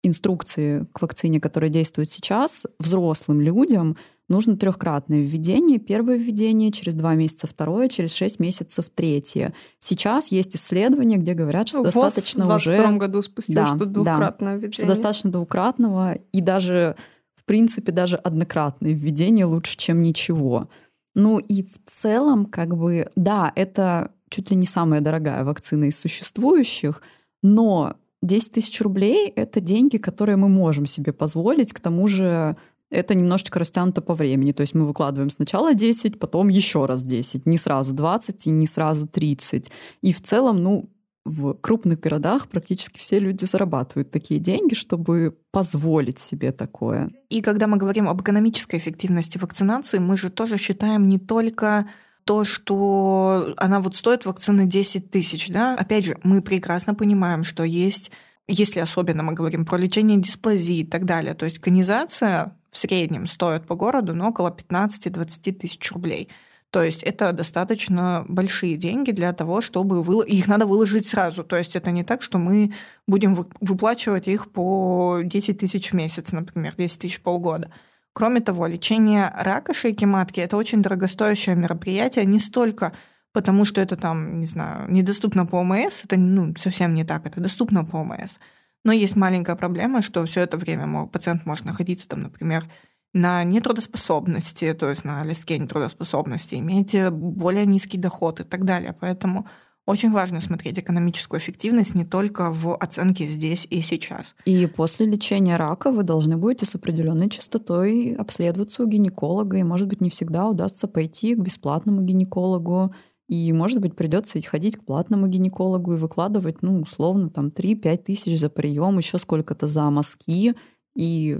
инструкции 0.05 0.87
к 0.91 1.01
вакцине, 1.01 1.39
которая 1.39 1.69
действует 1.69 2.09
сейчас, 2.09 2.65
взрослым 2.79 3.41
людям 3.41 3.97
нужно 4.27 4.57
трехкратное 4.57 5.21
введение. 5.21 5.79
Первое 5.79 6.17
введение, 6.17 6.71
через 6.71 6.93
два 6.95 7.15
месяца 7.15 7.47
второе, 7.47 7.89
через 7.89 8.13
шесть 8.13 8.39
месяцев 8.39 8.89
третье. 8.93 9.53
Сейчас 9.79 10.31
есть 10.31 10.55
исследования, 10.55 11.17
где 11.17 11.33
говорят, 11.33 11.67
что 11.67 11.83
ВОЗ 11.83 11.93
достаточно 11.93 12.45
в 12.45 12.55
уже... 12.55 12.81
в 12.81 12.97
году 12.97 13.21
спустил, 13.21 13.55
да, 13.55 13.67
что 13.67 13.85
двукратное 13.85 14.53
да, 14.53 14.55
введение. 14.55 14.73
Что 14.73 14.87
достаточно 14.87 15.31
двукратного, 15.31 16.13
и 16.13 16.41
даже, 16.41 16.95
в 17.35 17.45
принципе, 17.45 17.91
даже 17.91 18.17
однократное 18.17 18.93
введение 18.93 19.45
лучше, 19.45 19.77
чем 19.77 20.01
ничего. 20.01 20.69
Ну 21.13 21.39
и 21.39 21.63
в 21.63 21.79
целом, 21.85 22.45
как 22.45 22.75
бы, 22.75 23.09
да, 23.15 23.51
это 23.55 24.11
чуть 24.29 24.49
ли 24.51 24.57
не 24.57 24.65
самая 24.65 25.01
дорогая 25.01 25.43
вакцина 25.43 25.85
из 25.85 25.97
существующих, 25.97 27.01
но 27.41 27.95
10 28.25 28.51
тысяч 28.51 28.81
рублей— 28.81 29.29
это 29.35 29.61
деньги, 29.61 29.97
которые 29.97 30.35
мы 30.35 30.49
можем 30.49 30.85
себе 30.85 31.13
позволить. 31.13 31.73
К 31.73 31.79
тому 31.79 32.07
же 32.07 32.57
это 32.89 33.15
немножечко 33.15 33.59
растянуто 33.59 34.01
по 34.01 34.13
времени. 34.13 34.51
То 34.51 34.61
есть 34.61 34.73
мы 34.73 34.85
выкладываем 34.85 35.29
сначала 35.29 35.73
10, 35.73 36.19
потом 36.19 36.49
еще 36.49 36.85
раз 36.85 37.03
10. 37.03 37.45
Не 37.45 37.57
сразу 37.57 37.93
20 37.93 38.47
и 38.47 38.51
не 38.51 38.67
сразу 38.67 39.07
30. 39.07 39.71
И 40.01 40.13
в 40.13 40.21
целом, 40.21 40.63
ну, 40.63 40.89
в 41.25 41.55
крупных 41.55 41.99
городах 41.99 42.47
практически 42.47 42.99
все 42.99 43.19
люди 43.19 43.45
зарабатывают 43.45 44.11
такие 44.11 44.39
деньги, 44.39 44.75
чтобы 44.75 45.35
позволить 45.51 46.19
себе 46.19 46.51
такое. 46.51 47.09
И 47.29 47.41
когда 47.41 47.65
мы 47.65 47.77
говорим 47.77 48.07
об 48.07 48.21
экономической 48.21 48.77
эффективности 48.77 49.39
вакцинации, 49.39 49.97
мы 49.97 50.17
же 50.17 50.29
тоже 50.29 50.57
считаем 50.57 51.09
не 51.09 51.17
только 51.17 51.87
то, 52.25 52.43
что 52.43 53.53
она 53.57 53.79
вот 53.79 53.95
стоит 53.95 54.25
вакцины 54.25 54.65
10 54.65 55.11
тысяч, 55.11 55.47
да, 55.49 55.75
опять 55.75 56.05
же, 56.05 56.17
мы 56.23 56.41
прекрасно 56.41 56.95
понимаем, 56.95 57.43
что 57.43 57.63
есть, 57.63 58.11
если 58.47 58.79
особенно 58.79 59.23
мы 59.23 59.33
говорим 59.33 59.65
про 59.65 59.77
лечение 59.77 60.17
дисплазии 60.17 60.79
и 60.79 60.85
так 60.85 61.05
далее, 61.05 61.35
то 61.35 61.45
есть 61.45 61.59
конизация 61.59 62.57
в 62.71 62.77
среднем 62.77 63.27
стоит 63.27 63.65
по 63.67 63.75
городу 63.75 64.13
ну, 64.13 64.27
около 64.29 64.49
15-20 64.49 65.53
тысяч 65.53 65.91
рублей. 65.91 66.29
То 66.71 66.83
есть 66.83 67.03
это 67.03 67.31
достаточно 67.31 68.25
большие 68.27 68.75
деньги 68.75 69.11
для 69.11 69.31
того, 69.31 69.61
чтобы 69.61 70.03
вы... 70.03 70.25
их 70.27 70.47
надо 70.47 70.65
выложить 70.65 71.07
сразу. 71.07 71.43
То 71.45 71.55
есть 71.55 71.75
это 71.75 71.91
не 71.91 72.03
так, 72.03 72.21
что 72.21 72.37
мы 72.37 72.73
будем 73.07 73.47
выплачивать 73.61 74.27
их 74.27 74.51
по 74.51 75.19
10 75.23 75.57
тысяч 75.57 75.91
в 75.91 75.93
месяц, 75.93 76.33
например, 76.33 76.73
10 76.75 76.99
тысяч 76.99 77.21
полгода. 77.21 77.71
Кроме 78.15 78.39
того, 78.39 78.65
лечение 78.65 79.29
рака 79.35 79.73
шейки 79.73 80.05
матки– 80.05 80.39
это 80.41 80.55
очень 80.55 80.81
дорогостоящее 80.81 81.53
мероприятие, 81.57 82.23
не 82.23 82.39
столько 82.39 82.93
потому, 83.33 83.65
что 83.65 83.81
это 83.81 83.97
там, 83.97 84.39
не 84.39 84.45
знаю, 84.45 84.89
недоступно 84.89 85.45
по 85.45 85.57
ОМС, 85.57 86.05
это 86.05 86.15
ну, 86.15 86.55
совсем 86.57 86.93
не 86.93 87.03
так, 87.03 87.25
это 87.25 87.41
доступно 87.41 87.83
по 87.83 87.97
ОМС. 87.97 88.37
Но 88.85 88.93
есть 88.93 89.17
маленькая 89.17 89.57
проблема, 89.57 90.01
что 90.01 90.25
все 90.25 90.39
это 90.39 90.55
время 90.55 91.07
пациент 91.07 91.45
может 91.45 91.65
находиться, 91.65 92.07
там, 92.07 92.21
например, 92.21 92.63
на 93.11 93.43
нетрудоспособности, 93.43 94.71
то 94.71 94.89
есть 94.89 95.03
на 95.03 95.21
листке 95.25 95.59
нетрудоспособности, 95.59 96.55
иметь 96.55 96.95
более 97.11 97.65
низкий 97.65 97.97
доход 97.97 98.39
и 98.39 98.43
так 98.45 98.63
далее. 98.63 98.95
Поэтому 98.97 99.45
очень 99.85 100.11
важно 100.11 100.41
смотреть 100.41 100.79
экономическую 100.79 101.39
эффективность 101.39 101.93
не 101.93 102.05
только 102.05 102.51
в 102.51 102.75
оценке 102.75 103.27
здесь 103.27 103.67
и 103.69 103.81
сейчас. 103.81 104.35
И 104.45 104.65
после 104.65 105.05
лечения 105.05 105.57
рака 105.57 105.91
вы 105.91 106.03
должны 106.03 106.37
будете 106.37 106.65
с 106.65 106.75
определенной 106.75 107.29
частотой 107.29 108.15
обследоваться 108.15 108.83
у 108.83 108.87
гинеколога, 108.87 109.57
и, 109.57 109.63
может 109.63 109.87
быть, 109.87 110.01
не 110.01 110.09
всегда 110.09 110.47
удастся 110.47 110.87
пойти 110.87 111.35
к 111.35 111.39
бесплатному 111.39 112.01
гинекологу, 112.01 112.93
и, 113.27 113.51
может 113.53 113.79
быть, 113.79 113.95
придется 113.95 114.39
ходить 114.41 114.77
к 114.77 114.85
платному 114.85 115.27
гинекологу 115.27 115.93
и 115.93 115.97
выкладывать, 115.97 116.61
ну, 116.61 116.81
условно, 116.81 117.29
там 117.29 117.47
3-5 117.47 117.97
тысяч 117.97 118.39
за 118.39 118.49
прием, 118.49 118.97
еще 118.97 119.17
сколько-то 119.17 119.67
за 119.67 119.89
мазки. 119.89 120.53
И 120.95 121.39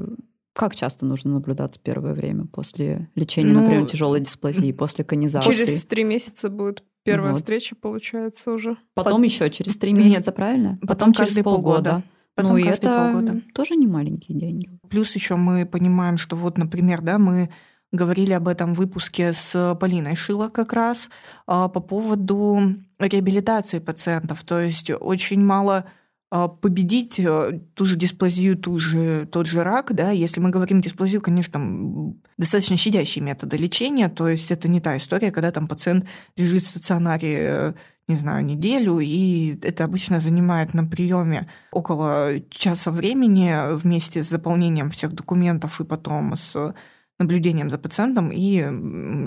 как 0.53 0.75
часто 0.75 1.05
нужно 1.05 1.33
наблюдаться 1.33 1.79
первое 1.79 2.13
время 2.13 2.47
после 2.47 3.09
лечения, 3.13 3.53
ну, 3.53 3.61
например, 3.61 3.85
тяжелой 3.85 4.19
дисплазии, 4.19 4.71
после 4.71 5.03
конизации? 5.03 5.53
Через 5.53 5.85
три 5.85 6.03
месяца 6.03 6.49
будет 6.49 6.83
Первая 7.06 7.34
вот. 7.34 7.38
встреча 7.38 7.76
получается 7.76 8.51
уже. 8.51 8.78
Потом 8.95 9.22
Под... 9.22 9.30
еще 9.30 9.49
через 9.51 9.78
три 9.78 9.93
месяца, 9.93 10.32
Нет, 10.32 10.36
правильно? 10.36 10.70
Потом, 10.82 10.88
потом 10.88 11.14
через 11.14 11.36
полгода. 11.36 11.53
полгода. 11.53 12.03
Потом 12.34 12.51
ну, 12.51 12.58
и 12.58 12.64
это 12.66 13.12
полгода. 13.14 13.41
тоже 13.53 13.76
не 13.76 13.88
маленькие 13.88 14.38
деньги. 14.38 14.70
Плюс 14.89 15.14
еще 15.14 15.36
мы 15.36 15.66
понимаем, 15.66 16.18
что 16.18 16.36
вот, 16.36 16.58
например, 16.58 17.01
да, 17.01 17.20
мы 17.20 17.51
говорили 17.91 18.34
об 18.34 18.47
этом 18.47 18.74
в 18.74 18.78
выпуске 18.78 19.34
с 19.34 19.78
Полиной 19.80 20.16
Шило 20.16 20.49
как 20.49 20.74
раз 20.74 21.10
а, 21.45 21.70
по 21.70 21.80
поводу 21.80 22.76
реабилитации 22.99 23.80
пациентов. 23.80 24.43
То 24.43 24.60
есть 24.60 24.89
очень 24.89 25.41
мало 25.41 25.86
победить 26.30 27.19
э, 27.19 27.59
ту 27.76 27.86
же 27.86 27.95
дисплазию, 27.95 28.57
ту 28.57 28.80
же, 28.80 29.28
тот 29.28 29.47
же 29.47 29.63
рак, 29.63 29.93
да, 29.93 30.11
если 30.11 30.39
мы 30.39 30.49
говорим 30.49 30.82
дисплазию, 30.82 31.21
конечно, 31.21 31.53
там 31.53 32.15
достаточно 32.38 32.78
щадящие 32.78 33.23
методы 33.23 33.57
лечения, 33.57 34.09
то 34.09 34.28
есть 34.28 34.51
это 34.51 34.67
не 34.67 34.82
та 34.82 34.97
история, 34.97 35.32
когда 35.32 35.51
там 35.51 35.67
пациент 35.67 36.05
лежит 36.36 36.63
в 36.63 36.67
стационаре, 36.67 37.38
э, 37.39 37.73
не 38.07 38.15
знаю, 38.15 38.43
неделю, 38.43 38.99
и 38.99 39.57
это 39.61 39.84
обычно 39.84 40.19
занимает 40.19 40.73
на 40.73 40.84
приеме 40.84 41.47
около 41.71 42.39
часа 42.49 42.91
времени 42.91 43.76
вместе 43.76 44.23
с 44.23 44.30
заполнением 44.30 44.91
всех 44.91 45.13
документов 45.13 45.80
и 45.80 45.86
потом 45.86 46.36
с 46.36 46.73
наблюдением 47.19 47.69
за 47.69 47.78
пациентом, 47.78 48.32
и 48.32 48.61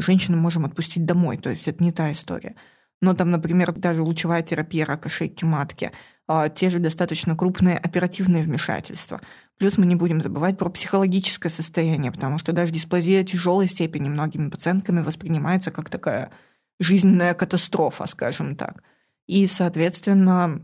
женщину 0.01 0.37
можем 0.37 0.65
отпустить 0.65 1.07
домой, 1.07 1.39
то 1.39 1.49
есть 1.49 1.69
это 1.69 1.83
не 1.83 1.93
та 1.93 2.13
история. 2.13 2.55
Но 3.01 3.15
там, 3.15 3.31
например, 3.31 3.73
даже 3.73 4.03
лучевая 4.03 4.43
терапия 4.43 4.85
рака 4.85 5.09
шейки 5.09 5.45
матки– 5.45 5.93
а, 6.01 6.18
те 6.55 6.69
же 6.69 6.79
достаточно 6.79 7.35
крупные 7.35 7.79
оперативные 7.79 8.43
вмешательства. 8.43 9.21
Плюс 9.57 9.79
мы 9.79 9.87
не 9.87 9.97
будем 9.97 10.21
забывать 10.21 10.59
про 10.59 10.69
психологическое 10.69 11.49
состояние, 11.49 12.13
потому 12.13 12.39
что 12.39 12.53
даже 12.53 12.73
дисплазия 12.73 13.25
тяжелой 13.25 13.67
степени 13.67 14.09
многими 14.09 14.51
пациентками 14.51 15.01
воспринимается 15.01 15.71
как 15.71 15.89
такая 15.89 16.31
жизненная 16.79 17.35
катастрофа, 17.35 18.07
скажем 18.07 18.57
так. 18.57 18.83
И, 19.27 19.47
соответственно, 19.47 20.63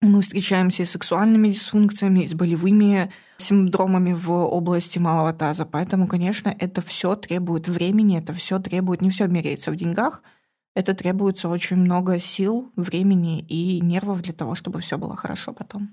мы 0.00 0.22
встречаемся 0.22 0.82
и 0.82 0.86
с 0.86 0.90
сексуальными 0.90 1.48
дисфункциями, 1.48 2.20
и 2.20 2.28
с 2.28 2.34
болевыми 2.34 3.12
синдромами 3.36 4.14
в 4.14 4.30
области 4.30 4.98
малого 4.98 5.32
таза. 5.32 5.66
Поэтому, 5.66 6.08
конечно, 6.08 6.54
это 6.58 6.80
все 6.80 7.14
требует 7.14 7.68
времени, 7.68 8.18
это 8.18 8.32
все 8.32 8.58
требует, 8.58 9.02
не 9.02 9.10
все 9.10 9.26
меряется 9.26 9.70
в 9.70 9.76
деньгах– 9.76 10.22
это 10.74 10.94
требуется 10.94 11.48
очень 11.48 11.76
много 11.76 12.18
сил, 12.18 12.72
времени 12.76 13.40
и 13.40 13.80
нервов 13.80 14.22
для 14.22 14.32
того, 14.32 14.54
чтобы 14.54 14.80
все 14.80 14.98
было 14.98 15.16
хорошо 15.16 15.52
потом. 15.52 15.90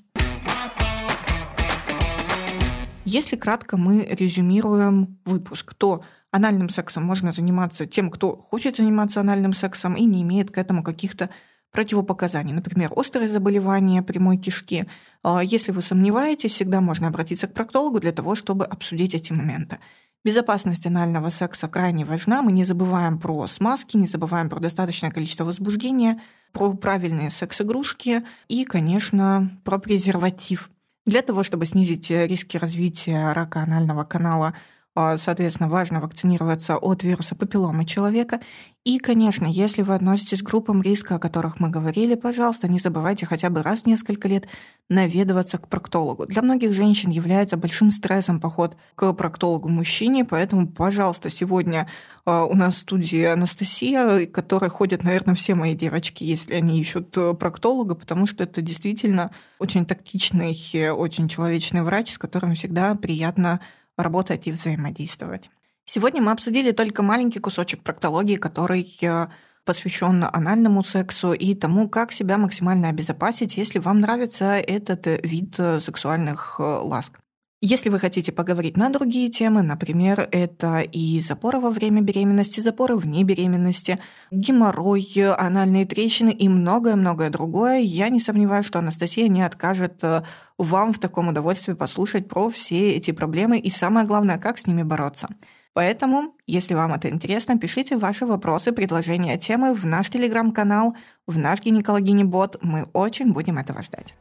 Если 3.05 3.35
кратко 3.35 3.77
мы 3.77 4.03
резюмируем 4.03 5.19
выпуск, 5.25 5.75
то 5.75 6.03
анальным 6.31 6.69
сексом 6.69 7.03
можно 7.03 7.33
заниматься 7.33 7.85
тем, 7.85 8.09
кто 8.09 8.35
хочет 8.35 8.77
заниматься 8.77 9.21
анальным 9.21 9.53
сексом 9.53 9.93
и 9.93 10.05
не 10.05 10.23
имеет 10.23 10.49
к 10.49 10.57
этому 10.57 10.83
каких-то 10.83 11.29
противопоказаний. 11.71 12.53
Например, 12.53 12.91
острые 12.95 13.29
заболевания 13.29 14.01
прямой 14.01 14.37
кишки. 14.37 14.85
А 15.23 15.43
если 15.43 15.71
вы 15.71 15.81
сомневаетесь, 15.81 16.53
всегда 16.53 16.81
можно 16.81 17.07
обратиться 17.07 17.47
к 17.47 17.53
проктологу 17.53 17.99
для 17.99 18.11
того, 18.11 18.35
чтобы 18.35 18.65
обсудить 18.65 19.13
эти 19.13 19.33
моменты. 19.33 19.79
Безопасность 20.25 20.87
анального 20.87 21.29
секса 21.29 21.67
крайне 21.67 22.03
важна. 22.03 22.41
Мы 22.41 22.51
не 22.51 22.65
забываем 22.65 23.19
про 23.19 23.45
смазки, 23.45 23.95
не 23.95 24.07
забываем 24.07 24.49
про 24.49 24.59
достаточное 24.59 25.11
количество 25.11 25.43
возбуждения, 25.43 26.19
про 26.51 26.73
правильные 26.73 27.29
секс-игрушки 27.29 28.23
и, 28.47 28.65
конечно, 28.65 29.51
про 29.63 29.77
презерватив. 29.77 30.71
Для 31.05 31.21
того, 31.21 31.43
чтобы 31.43 31.67
снизить 31.67 32.09
риски 32.09 32.57
развития 32.57 33.33
рака 33.33 33.61
анального 33.61 34.03
канала, 34.03 34.55
соответственно, 34.95 35.67
важно 35.67 35.99
вакцинироваться 35.99 36.77
от 36.77 37.03
вируса 37.03 37.35
папилломы 37.35 37.85
человека. 37.85 38.39
И, 38.85 38.97
конечно, 38.99 39.45
если 39.45 39.81
вы 39.81 39.95
относитесь 39.95 40.41
к 40.41 40.45
группам 40.45 40.81
риска, 40.81 41.15
о 41.15 41.19
которых 41.19 41.59
мы 41.59 41.69
говорили, 41.69 42.15
пожалуйста, 42.15 42.67
не 42.67 42.79
забывайте 42.79 43.25
хотя 43.25 43.49
бы 43.49 43.61
раз 43.61 43.81
в 43.81 43.85
несколько 43.87 44.27
лет 44.27 44.47
наведываться 44.87 45.57
к 45.57 45.67
проктологу. 45.67 46.27
Для 46.27 46.41
многих 46.41 46.73
женщин 46.73 47.09
является 47.09 47.57
большим 47.57 47.91
стрессом 47.91 48.39
поход 48.39 48.77
к 48.93 49.11
проктологу-мужчине, 49.11 50.23
поэтому, 50.23 50.67
пожалуйста, 50.67 51.29
сегодня 51.29 51.89
а, 52.25 52.45
у 52.45 52.53
нас 52.55 52.75
в 52.75 52.79
студии 52.79 53.23
Анастасия, 53.23 54.27
которой 54.27 54.69
ходят, 54.69 55.03
наверное, 55.03 55.35
все 55.35 55.55
мои 55.55 55.75
девочки, 55.75 56.23
если 56.23 56.53
они 56.53 56.79
ищут 56.79 57.17
э, 57.17 57.33
проктолога, 57.33 57.95
потому 57.95 58.27
что 58.27 58.43
это 58.43 58.61
действительно 58.61 59.31
очень 59.59 59.85
тактичный, 59.85 60.55
очень 60.91 61.27
человечный 61.27 61.81
врач, 61.81 62.13
с 62.13 62.17
которым 62.17 62.53
всегда 62.53 62.93
приятно 62.95 63.59
работать 63.97 64.47
и 64.47 64.51
взаимодействовать. 64.51 65.49
Сегодня 65.85 66.21
мы 66.21 66.31
обсудили 66.31 66.71
только 66.71 67.03
маленький 67.03 67.39
кусочек 67.39 67.83
проктологии, 67.83 68.37
который 68.37 68.97
э, 69.01 69.27
посвящен 69.65 70.23
анальному 70.23 70.83
сексу 70.83 71.33
и 71.33 71.53
тому, 71.55 71.89
как 71.89 72.11
себя 72.11 72.37
максимально 72.37 72.89
обезопасить, 72.89 73.57
если 73.57 73.79
вам 73.79 73.99
нравится 73.99 74.57
этот 74.57 75.05
вид 75.23 75.55
э, 75.59 75.79
сексуальных 75.79 76.55
э, 76.59 76.63
ласк. 76.63 77.19
Если 77.67 77.89
вы 77.89 77.97
хотите 77.97 78.31
поговорить 78.31 78.77
на 78.77 78.91
другие 78.91 79.31
темы, 79.31 79.63
например, 79.63 80.29
это 80.31 80.81
и 80.81 81.19
запоры 81.19 81.59
во 81.59 81.71
время 81.71 82.01
беременности, 82.01 82.59
запоры 82.59 82.95
вне 82.95 83.23
беременности, 83.23 83.97
геморрой, 84.29 85.03
анальные 85.35 85.87
трещины 85.87 86.29
и 86.29 86.47
многое-многое 86.47 87.31
другое, 87.31 87.79
я 87.79 88.09
не 88.09 88.19
сомневаюсь, 88.19 88.67
что 88.67 88.77
Анастасия 88.77 89.27
не 89.29 89.41
откажет 89.41 90.03
э, 90.03 90.21
вам 90.59 90.93
в 90.93 90.99
таком 90.99 91.29
удовольствии 91.29 91.73
послушать 91.73 92.27
про 92.27 92.51
все 92.51 92.91
эти 92.91 93.09
проблемы 93.09 93.57
и 93.57 93.71
самое 93.71 94.05
главное, 94.05 94.37
как 94.37 94.59
с 94.59 94.67
ними 94.67 94.83
бороться. 94.83 95.29
Поэтому, 95.73 96.35
если 96.45 96.75
вам 96.75 96.93
это 96.93 97.09
интересно, 97.09 97.57
пишите 97.57 97.97
ваши 97.97 98.27
вопросы, 98.27 98.73
предложения 98.73 99.39
темы 99.39 99.73
в 99.73 99.87
наш 99.87 100.11
телеграм-канал, 100.11 100.95
в 101.25 101.39
наш 101.39 101.61
гинекологини 101.63 102.25
бот. 102.25 102.59
Мы 102.61 102.83
очень 102.93 103.33
будем 103.33 103.57
этого 103.57 103.81
ждать. 103.81 104.13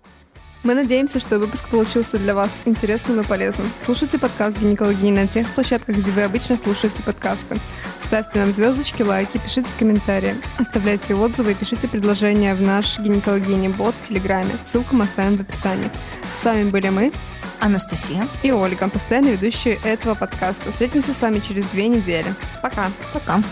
Мы 0.64 0.74
надеемся, 0.74 1.20
что 1.20 1.38
выпуск 1.38 1.68
получился 1.68 2.16
для 2.16 2.34
вас 2.34 2.50
интересным 2.64 3.20
и 3.20 3.24
полезным. 3.24 3.70
Слушайте 3.84 4.18
подкаст 4.18 4.56
«Гинекологии» 4.56 5.10
на 5.10 5.28
тех 5.28 5.46
площадках, 5.50 5.96
где 5.96 6.10
вы 6.10 6.22
обычно 6.22 6.56
слушаете 6.56 7.02
подкасты. 7.02 7.56
Ставьте 8.02 8.38
нам 8.38 8.50
звездочки, 8.50 9.02
лайки, 9.02 9.36
пишите 9.36 9.68
комментарии, 9.78 10.34
оставляйте 10.56 11.14
отзывы 11.14 11.52
и 11.52 11.54
пишите 11.54 11.86
предложения 11.86 12.54
в 12.54 12.62
наш 12.62 12.98
гинекологини 12.98 13.68
бот 13.68 13.94
в 13.94 14.08
Телеграме. 14.08 14.52
Ссылку 14.66 14.96
мы 14.96 15.04
оставим 15.04 15.36
в 15.36 15.42
описании. 15.42 15.90
С 16.40 16.44
вами 16.46 16.70
были 16.70 16.88
мы, 16.88 17.12
Анастасия 17.60 18.26
и 18.42 18.50
Ольга, 18.50 18.88
постоянные 18.88 19.36
ведущие 19.36 19.78
этого 19.84 20.14
подкаста. 20.14 20.72
Встретимся 20.72 21.12
с 21.12 21.20
вами 21.20 21.40
через 21.40 21.66
две 21.66 21.88
недели. 21.88 22.34
Пока. 22.62 22.86
Пока. 23.12 23.42